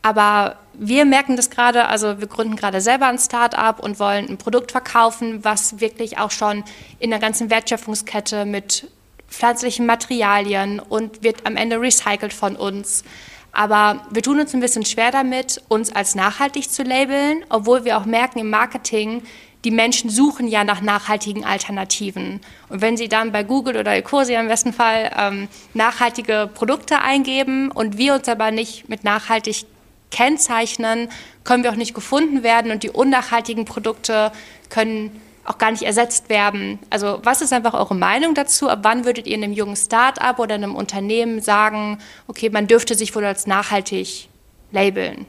aber 0.02 0.56
wir 0.72 1.04
merken 1.04 1.36
das 1.36 1.50
gerade, 1.50 1.88
also 1.88 2.20
wir 2.20 2.26
gründen 2.26 2.56
gerade 2.56 2.80
selber 2.80 3.06
ein 3.06 3.18
Start-up 3.18 3.80
und 3.80 3.98
wollen 3.98 4.28
ein 4.28 4.38
Produkt 4.38 4.72
verkaufen, 4.72 5.44
was 5.44 5.80
wirklich 5.80 6.18
auch 6.18 6.30
schon 6.30 6.64
in 6.98 7.10
der 7.10 7.18
ganzen 7.18 7.50
Wertschöpfungskette 7.50 8.46
mit 8.46 8.88
pflanzlichen 9.28 9.86
Materialien 9.86 10.80
und 10.80 11.22
wird 11.22 11.46
am 11.46 11.56
Ende 11.56 11.80
recycelt 11.80 12.32
von 12.32 12.56
uns. 12.56 13.04
Aber 13.52 14.06
wir 14.10 14.22
tun 14.22 14.40
uns 14.40 14.54
ein 14.54 14.60
bisschen 14.60 14.84
schwer 14.84 15.10
damit, 15.10 15.62
uns 15.68 15.92
als 15.92 16.14
nachhaltig 16.14 16.70
zu 16.70 16.82
labeln, 16.82 17.44
obwohl 17.48 17.84
wir 17.84 17.98
auch 17.98 18.04
merken 18.04 18.38
im 18.38 18.50
Marketing, 18.50 19.22
die 19.64 19.70
Menschen 19.70 20.08
suchen 20.08 20.48
ja 20.48 20.64
nach 20.64 20.80
nachhaltigen 20.80 21.44
Alternativen. 21.44 22.40
Und 22.68 22.80
wenn 22.80 22.96
sie 22.96 23.08
dann 23.08 23.32
bei 23.32 23.42
Google 23.42 23.76
oder 23.76 23.94
Ecosia 23.94 24.40
im 24.40 24.48
besten 24.48 24.72
Fall 24.72 25.10
ähm, 25.16 25.48
nachhaltige 25.74 26.48
Produkte 26.52 27.00
eingeben 27.00 27.70
und 27.70 27.98
wir 27.98 28.14
uns 28.14 28.28
aber 28.28 28.50
nicht 28.50 28.88
mit 28.88 29.04
nachhaltig 29.04 29.66
kennzeichnen, 30.10 31.08
können 31.44 31.62
wir 31.62 31.70
auch 31.70 31.76
nicht 31.76 31.94
gefunden 31.94 32.42
werden 32.42 32.70
und 32.70 32.82
die 32.82 32.90
unnachhaltigen 32.90 33.64
Produkte 33.64 34.32
können 34.68 35.20
auch 35.44 35.58
gar 35.58 35.70
nicht 35.70 35.82
ersetzt 35.82 36.28
werden. 36.28 36.78
Also 36.90 37.20
was 37.22 37.42
ist 37.42 37.52
einfach 37.52 37.74
eure 37.74 37.94
Meinung 37.94 38.34
dazu? 38.34 38.68
Ab 38.68 38.80
wann 38.82 39.04
würdet 39.04 39.26
ihr 39.26 39.36
einem 39.36 39.52
jungen 39.52 39.76
Start-up 39.76 40.38
oder 40.38 40.54
einem 40.54 40.74
Unternehmen 40.74 41.40
sagen, 41.40 41.98
okay, 42.26 42.50
man 42.50 42.66
dürfte 42.66 42.94
sich 42.94 43.14
wohl 43.14 43.24
als 43.24 43.46
nachhaltig 43.46 44.28
labeln? 44.70 45.26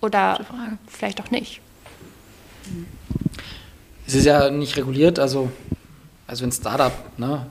Oder 0.00 0.46
vielleicht 0.86 1.20
auch 1.20 1.30
nicht? 1.30 1.60
Es 4.06 4.14
ist 4.14 4.24
ja 4.24 4.48
nicht 4.50 4.76
reguliert, 4.76 5.18
also, 5.18 5.50
also 6.26 6.44
ein 6.44 6.52
Startup, 6.52 6.92
ne? 7.18 7.46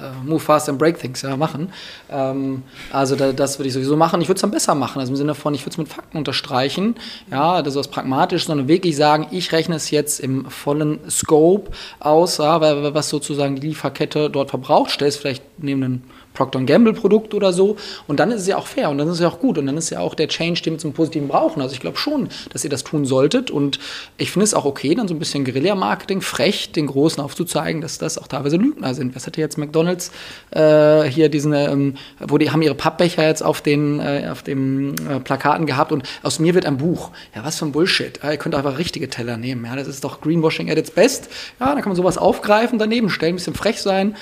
Äh, 0.00 0.26
move 0.26 0.40
fast 0.40 0.68
and 0.68 0.76
break 0.76 0.98
things 0.98 1.22
ja, 1.22 1.36
machen. 1.36 1.72
Ähm, 2.10 2.64
also 2.92 3.14
da, 3.14 3.32
das 3.32 3.60
würde 3.60 3.68
ich 3.68 3.74
sowieso 3.74 3.96
machen. 3.96 4.20
Ich 4.20 4.28
würde 4.28 4.38
es 4.38 4.40
dann 4.40 4.50
besser 4.50 4.74
machen, 4.74 4.98
also 4.98 5.12
im 5.12 5.16
Sinne 5.16 5.36
von, 5.36 5.54
ich 5.54 5.62
würde 5.62 5.70
es 5.70 5.78
mit 5.78 5.88
Fakten 5.88 6.18
unterstreichen, 6.18 6.96
ja, 7.30 7.62
das 7.62 7.74
ist 7.74 7.78
was 7.78 7.88
pragmatisch, 7.88 8.46
sondern 8.46 8.66
wirklich 8.66 8.96
sagen, 8.96 9.28
ich 9.30 9.52
rechne 9.52 9.76
es 9.76 9.92
jetzt 9.92 10.18
im 10.18 10.50
vollen 10.50 10.98
Scope 11.08 11.70
aus, 12.00 12.38
ja, 12.38 12.60
was 12.92 13.08
sozusagen 13.08 13.54
die 13.54 13.68
Lieferkette 13.68 14.30
dort 14.30 14.50
verbraucht, 14.50 14.90
stell 14.90 15.06
es 15.06 15.16
vielleicht 15.16 15.44
neben 15.58 15.84
einen 15.84 16.04
Procter 16.34 16.60
Gamble 16.62 16.92
Produkt 16.92 17.32
oder 17.32 17.52
so. 17.52 17.76
Und 18.06 18.20
dann 18.20 18.30
ist 18.30 18.42
es 18.42 18.46
ja 18.46 18.58
auch 18.58 18.66
fair 18.66 18.90
und 18.90 18.98
dann 18.98 19.08
ist 19.08 19.14
es 19.14 19.20
ja 19.20 19.28
auch 19.28 19.38
gut 19.38 19.56
und 19.56 19.66
dann 19.66 19.76
ist 19.76 19.90
ja 19.90 20.00
auch 20.00 20.14
der 20.14 20.28
Change, 20.28 20.60
den 20.62 20.74
wir 20.74 20.78
zum 20.78 20.92
Positiven 20.92 21.28
brauchen. 21.28 21.62
Also 21.62 21.74
ich 21.74 21.80
glaube 21.80 21.96
schon, 21.96 22.28
dass 22.52 22.64
ihr 22.64 22.70
das 22.70 22.84
tun 22.84 23.04
solltet 23.06 23.50
und 23.50 23.78
ich 24.18 24.30
finde 24.30 24.44
es 24.44 24.52
auch 24.52 24.64
okay, 24.64 24.94
dann 24.94 25.08
so 25.08 25.14
ein 25.14 25.18
bisschen 25.18 25.44
Guerilla-Marketing, 25.44 26.20
frech 26.20 26.72
den 26.72 26.88
Großen 26.88 27.22
aufzuzeigen, 27.22 27.80
dass 27.80 27.98
das 27.98 28.18
auch 28.18 28.26
teilweise 28.26 28.56
Lügner 28.56 28.94
sind. 28.94 29.14
Was 29.14 29.26
hatte 29.26 29.40
jetzt 29.40 29.56
McDonalds 29.56 30.10
äh, 30.50 31.04
hier 31.04 31.28
diesen, 31.28 31.52
ähm, 31.52 31.94
wo 32.20 32.36
die 32.36 32.50
haben 32.50 32.62
ihre 32.62 32.74
Pappbecher 32.74 33.26
jetzt 33.26 33.42
auf 33.42 33.62
den 33.62 34.00
äh, 34.00 34.28
auf 34.30 34.42
dem 34.42 34.94
äh, 35.08 35.20
Plakaten 35.20 35.66
gehabt 35.66 35.92
und 35.92 36.02
aus 36.22 36.38
mir 36.38 36.54
wird 36.54 36.66
ein 36.66 36.78
Buch. 36.78 37.10
Ja, 37.34 37.44
was 37.44 37.58
für 37.58 37.66
ein 37.66 37.72
Bullshit. 37.72 38.20
Ja, 38.22 38.32
ihr 38.32 38.38
könnt 38.38 38.54
einfach 38.54 38.78
richtige 38.78 39.08
Teller 39.08 39.36
nehmen. 39.36 39.64
Ja, 39.64 39.76
das 39.76 39.86
ist 39.86 40.02
doch 40.02 40.20
Greenwashing 40.20 40.70
at 40.70 40.78
its 40.78 40.90
best. 40.90 41.28
Ja, 41.60 41.66
dann 41.66 41.76
kann 41.76 41.90
man 41.90 41.96
sowas 41.96 42.18
aufgreifen, 42.18 42.78
daneben 42.78 43.10
stellen, 43.10 43.34
ein 43.34 43.36
bisschen 43.36 43.54
frech 43.54 43.80
sein. 43.80 44.16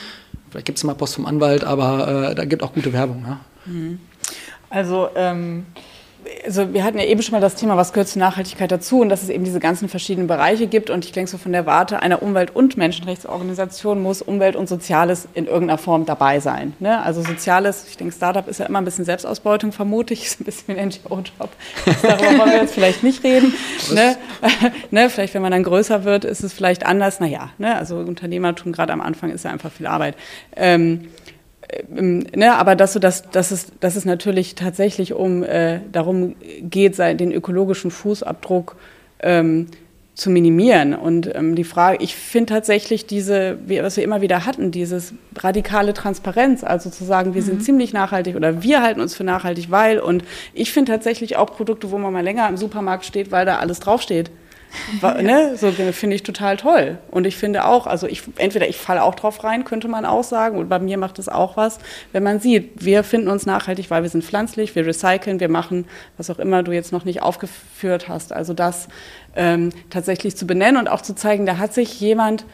Vielleicht 0.52 0.66
gibt 0.66 0.76
es 0.76 0.84
mal 0.84 0.94
Post 0.94 1.14
vom 1.14 1.24
Anwalt, 1.24 1.64
aber 1.64 2.30
äh, 2.32 2.34
da 2.34 2.44
gibt 2.44 2.62
auch 2.62 2.74
gute 2.74 2.92
Werbung. 2.92 3.24
Ja? 3.26 3.40
Mhm. 3.64 3.98
Also, 4.68 5.08
ähm, 5.16 5.64
also 6.44 6.72
wir 6.72 6.84
hatten 6.84 6.98
ja 6.98 7.04
eben 7.04 7.22
schon 7.22 7.32
mal 7.32 7.40
das 7.40 7.54
Thema, 7.54 7.76
was 7.76 7.92
gehört 7.92 8.08
zur 8.08 8.20
Nachhaltigkeit 8.20 8.70
dazu 8.70 9.00
und 9.00 9.08
dass 9.08 9.22
es 9.22 9.28
eben 9.28 9.44
diese 9.44 9.60
ganzen 9.60 9.88
verschiedenen 9.88 10.26
Bereiche 10.26 10.66
gibt. 10.66 10.90
Und 10.90 11.04
ich 11.04 11.12
denke, 11.12 11.30
so 11.30 11.38
von 11.38 11.52
der 11.52 11.66
Warte 11.66 12.00
einer 12.00 12.22
Umwelt- 12.22 12.54
und 12.54 12.76
Menschenrechtsorganisation 12.76 14.02
muss 14.02 14.22
Umwelt 14.22 14.56
und 14.56 14.68
Soziales 14.68 15.28
in 15.34 15.46
irgendeiner 15.46 15.78
Form 15.78 16.06
dabei 16.06 16.40
sein. 16.40 16.74
Ne? 16.78 17.02
Also 17.02 17.22
Soziales, 17.22 17.86
ich 17.88 17.96
denke, 17.96 18.14
Startup 18.14 18.46
ist 18.48 18.58
ja 18.58 18.66
immer 18.66 18.80
ein 18.80 18.84
bisschen 18.84 19.04
Selbstausbeutung, 19.04 19.72
vermute 19.72 20.14
ich, 20.14 20.24
ist 20.26 20.40
ein 20.40 20.44
bisschen 20.44 20.74
wie 20.74 20.80
ein 20.80 20.88
NGO-Job. 20.88 21.50
Darüber 22.02 22.38
wollen 22.38 22.50
wir 22.50 22.60
jetzt 22.62 22.74
vielleicht 22.74 23.02
nicht 23.02 23.24
reden. 23.24 23.54
Ne? 23.92 24.16
ne? 24.90 25.10
Vielleicht, 25.10 25.34
wenn 25.34 25.42
man 25.42 25.52
dann 25.52 25.62
größer 25.62 26.04
wird, 26.04 26.24
ist 26.24 26.42
es 26.42 26.52
vielleicht 26.52 26.86
anders. 26.86 27.20
Naja, 27.20 27.50
ne? 27.58 27.76
also 27.76 27.96
Unternehmertum 27.96 28.72
gerade 28.72 28.92
am 28.92 29.00
Anfang 29.00 29.30
ist 29.30 29.44
ja 29.44 29.50
einfach 29.50 29.72
viel 29.72 29.86
Arbeit. 29.86 30.16
Ähm, 30.56 31.08
ne, 31.88 32.54
aber 32.54 32.76
dass, 32.76 32.92
so, 32.92 32.98
dass, 32.98 33.30
dass, 33.30 33.50
es, 33.50 33.66
dass 33.80 33.96
es 33.96 34.04
natürlich 34.04 34.54
tatsächlich 34.54 35.12
um 35.12 35.42
äh, 35.42 35.80
darum 35.90 36.34
geht, 36.60 36.98
den 36.98 37.32
ökologischen 37.32 37.90
Fußabdruck 37.90 38.76
ähm, 39.20 39.66
zu 40.14 40.30
minimieren. 40.30 40.94
Und 40.94 41.34
ähm, 41.34 41.54
die 41.54 41.64
Frage, 41.64 42.02
ich 42.02 42.14
finde 42.14 42.52
tatsächlich 42.52 43.06
diese, 43.06 43.58
was 43.66 43.96
wir 43.96 44.04
immer 44.04 44.20
wieder 44.20 44.44
hatten, 44.44 44.70
dieses 44.70 45.14
radikale 45.38 45.94
Transparenz, 45.94 46.64
also 46.64 46.90
zu 46.90 47.04
sagen, 47.04 47.34
wir 47.34 47.42
mhm. 47.42 47.46
sind 47.46 47.64
ziemlich 47.64 47.92
nachhaltig 47.92 48.36
oder 48.36 48.62
wir 48.62 48.82
halten 48.82 49.00
uns 49.00 49.14
für 49.14 49.24
nachhaltig, 49.24 49.70
weil 49.70 49.98
und 49.98 50.22
ich 50.52 50.72
finde 50.72 50.92
tatsächlich 50.92 51.36
auch 51.36 51.46
Produkte, 51.46 51.90
wo 51.90 51.98
man 51.98 52.12
mal 52.12 52.22
länger 52.22 52.48
im 52.48 52.58
Supermarkt 52.58 53.06
steht, 53.06 53.30
weil 53.30 53.46
da 53.46 53.58
alles 53.58 53.80
draufsteht 53.80 54.30
ne? 55.00 55.56
So 55.56 55.70
finde 55.70 56.16
ich 56.16 56.22
total 56.22 56.56
toll. 56.56 56.98
Und 57.10 57.26
ich 57.26 57.36
finde 57.36 57.64
auch, 57.64 57.86
also 57.86 58.06
ich, 58.06 58.22
entweder 58.36 58.68
ich 58.68 58.76
falle 58.76 59.02
auch 59.02 59.14
drauf 59.14 59.44
rein, 59.44 59.64
könnte 59.64 59.88
man 59.88 60.04
auch 60.04 60.24
sagen, 60.24 60.58
und 60.58 60.68
bei 60.68 60.78
mir 60.78 60.98
macht 60.98 61.18
es 61.18 61.28
auch 61.28 61.56
was, 61.56 61.78
wenn 62.12 62.22
man 62.22 62.40
sieht, 62.40 62.84
wir 62.84 63.04
finden 63.04 63.28
uns 63.28 63.46
nachhaltig, 63.46 63.90
weil 63.90 64.02
wir 64.02 64.10
sind 64.10 64.24
pflanzlich, 64.24 64.74
wir 64.74 64.86
recyceln, 64.86 65.40
wir 65.40 65.48
machen, 65.48 65.86
was 66.16 66.30
auch 66.30 66.38
immer 66.38 66.62
du 66.62 66.72
jetzt 66.72 66.92
noch 66.92 67.04
nicht 67.04 67.22
aufgeführt 67.22 68.08
hast. 68.08 68.32
Also 68.32 68.54
das 68.54 68.88
ähm, 69.36 69.70
tatsächlich 69.90 70.36
zu 70.36 70.46
benennen 70.46 70.76
und 70.78 70.88
auch 70.88 71.02
zu 71.02 71.14
zeigen, 71.14 71.46
da 71.46 71.58
hat 71.58 71.74
sich 71.74 72.00
jemand 72.00 72.44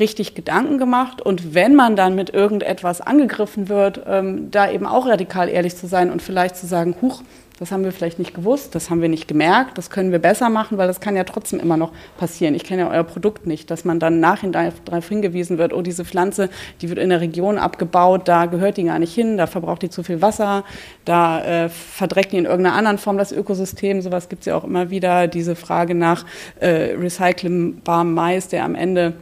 richtig 0.00 0.34
Gedanken 0.34 0.78
gemacht 0.78 1.20
und 1.20 1.54
wenn 1.54 1.74
man 1.74 1.96
dann 1.96 2.14
mit 2.14 2.30
irgendetwas 2.30 3.00
angegriffen 3.00 3.68
wird, 3.68 4.02
ähm, 4.06 4.50
da 4.50 4.70
eben 4.70 4.86
auch 4.86 5.06
radikal 5.06 5.48
ehrlich 5.48 5.76
zu 5.76 5.86
sein 5.86 6.10
und 6.10 6.22
vielleicht 6.22 6.56
zu 6.56 6.66
sagen, 6.66 6.94
huch, 7.00 7.22
das 7.58 7.72
haben 7.72 7.82
wir 7.82 7.92
vielleicht 7.92 8.20
nicht 8.20 8.34
gewusst, 8.34 8.74
das 8.74 8.88
haben 8.88 9.02
wir 9.02 9.08
nicht 9.08 9.26
gemerkt, 9.26 9.78
das 9.78 9.90
können 9.90 10.12
wir 10.12 10.20
besser 10.20 10.48
machen, 10.48 10.78
weil 10.78 10.86
das 10.86 11.00
kann 11.00 11.16
ja 11.16 11.24
trotzdem 11.24 11.58
immer 11.58 11.76
noch 11.76 11.90
passieren. 12.16 12.54
Ich 12.54 12.62
kenne 12.62 12.82
ja 12.82 12.90
euer 12.90 13.02
Produkt 13.02 13.46
nicht, 13.46 13.70
dass 13.70 13.84
man 13.84 13.98
dann 13.98 14.20
nachher 14.20 14.50
darauf 14.84 15.08
hingewiesen 15.08 15.58
wird, 15.58 15.72
oh, 15.72 15.82
diese 15.82 16.04
Pflanze, 16.04 16.50
die 16.80 16.88
wird 16.88 17.00
in 17.00 17.10
der 17.10 17.20
Region 17.20 17.58
abgebaut, 17.58 18.28
da 18.28 18.46
gehört 18.46 18.76
die 18.76 18.84
gar 18.84 19.00
nicht 19.00 19.12
hin, 19.12 19.36
da 19.36 19.48
verbraucht 19.48 19.82
die 19.82 19.90
zu 19.90 20.04
viel 20.04 20.22
Wasser, 20.22 20.62
da 21.04 21.44
äh, 21.44 21.68
verdreckt 21.68 22.32
die 22.32 22.36
in 22.36 22.44
irgendeiner 22.44 22.76
anderen 22.76 22.98
Form 22.98 23.18
das 23.18 23.32
Ökosystem. 23.32 24.02
Sowas 24.02 24.28
gibt 24.28 24.42
es 24.42 24.46
ja 24.46 24.56
auch 24.56 24.64
immer 24.64 24.90
wieder, 24.90 25.26
diese 25.26 25.56
Frage 25.56 25.96
nach 25.96 26.24
äh, 26.60 26.94
recycelbarem 26.94 28.14
Mais, 28.14 28.48
der 28.48 28.64
am 28.64 28.76
Ende 28.76 29.14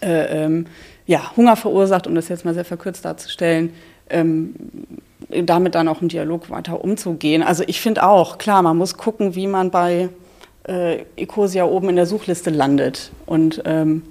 äh, 0.00 0.44
ähm, 0.44 0.66
ja, 1.06 1.36
Hunger 1.36 1.56
verursacht, 1.56 2.06
um 2.06 2.14
das 2.14 2.28
jetzt 2.28 2.44
mal 2.44 2.54
sehr 2.54 2.64
verkürzt 2.64 3.04
darzustellen. 3.04 3.72
Ähm, 4.10 4.54
damit 5.30 5.74
dann 5.74 5.88
auch 5.88 6.00
im 6.00 6.08
Dialog 6.08 6.50
weiter 6.50 6.82
umzugehen. 6.82 7.42
Also 7.42 7.62
ich 7.66 7.80
finde 7.80 8.06
auch, 8.06 8.38
klar, 8.38 8.62
man 8.62 8.76
muss 8.76 8.96
gucken, 8.96 9.34
wie 9.34 9.46
man 9.46 9.70
bei 9.70 10.08
äh, 10.66 11.02
Ecosia 11.16 11.64
oben 11.64 11.90
in 11.90 11.96
der 11.96 12.06
Suchliste 12.06 12.50
landet. 12.50 13.10
Und 13.26 13.62
ähm, 13.64 14.02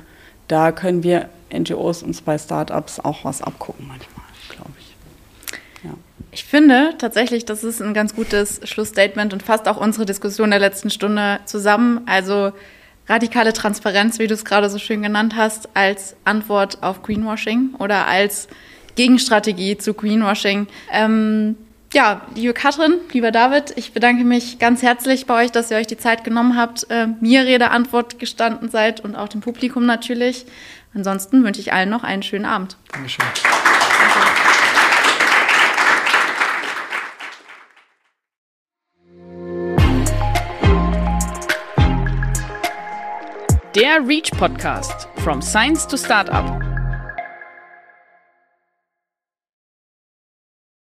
da 0.47 0.71
können 0.71 1.03
wir 1.03 1.29
NGOs 1.51 2.03
uns 2.03 2.21
bei 2.21 2.37
Startups 2.37 2.99
auch 2.99 3.23
was 3.23 3.41
abgucken 3.41 3.87
manchmal, 3.87 4.25
glaube 4.49 4.71
ich. 4.79 4.95
Ja. 5.83 5.91
Ich 6.31 6.43
finde 6.43 6.93
tatsächlich, 6.97 7.45
das 7.45 7.63
ist 7.63 7.81
ein 7.81 7.93
ganz 7.93 8.15
gutes 8.15 8.61
Schlussstatement 8.63 9.33
und 9.33 9.43
fasst 9.43 9.67
auch 9.67 9.77
unsere 9.77 10.05
Diskussion 10.05 10.51
der 10.51 10.59
letzten 10.59 10.89
Stunde 10.89 11.39
zusammen. 11.45 12.01
Also 12.05 12.51
radikale 13.07 13.53
Transparenz, 13.53 14.19
wie 14.19 14.27
du 14.27 14.33
es 14.33 14.45
gerade 14.45 14.69
so 14.69 14.79
schön 14.79 15.01
genannt 15.01 15.35
hast, 15.35 15.69
als 15.73 16.15
Antwort 16.25 16.83
auf 16.83 17.03
Greenwashing 17.03 17.75
oder 17.79 18.07
als 18.07 18.47
Gegenstrategie 18.95 19.77
zu 19.77 19.93
Greenwashing. 19.93 20.67
Ähm, 20.91 21.55
ja, 21.93 22.21
liebe 22.35 22.53
Katrin, 22.53 22.95
lieber 23.13 23.31
David, 23.31 23.73
ich 23.77 23.93
bedanke 23.93 24.25
mich 24.25 24.59
ganz 24.59 24.81
herzlich 24.81 25.25
bei 25.25 25.45
euch, 25.45 25.51
dass 25.51 25.71
ihr 25.71 25.77
euch 25.77 25.87
die 25.87 25.97
Zeit 25.97 26.23
genommen 26.23 26.57
habt, 26.57 26.89
äh, 26.89 27.07
mir 27.21 27.43
Rede 27.43 27.71
Antwort 27.71 28.19
gestanden 28.19 28.69
seid 28.69 28.99
und 28.99 29.15
auch 29.15 29.29
dem 29.29 29.41
Publikum 29.41 29.85
natürlich. 29.85 30.45
Ansonsten 30.93 31.43
wünsche 31.43 31.61
ich 31.61 31.71
allen 31.71 31.89
noch 31.89 32.03
einen 32.03 32.23
schönen 32.23 32.45
Abend. 32.45 32.75
Dankeschön. 32.91 33.25
Der 43.77 44.07
Reach 44.07 44.31
Podcast. 44.31 45.07
From 45.17 45.39
Science 45.39 45.85
to 45.85 45.97
Startup 45.97 46.66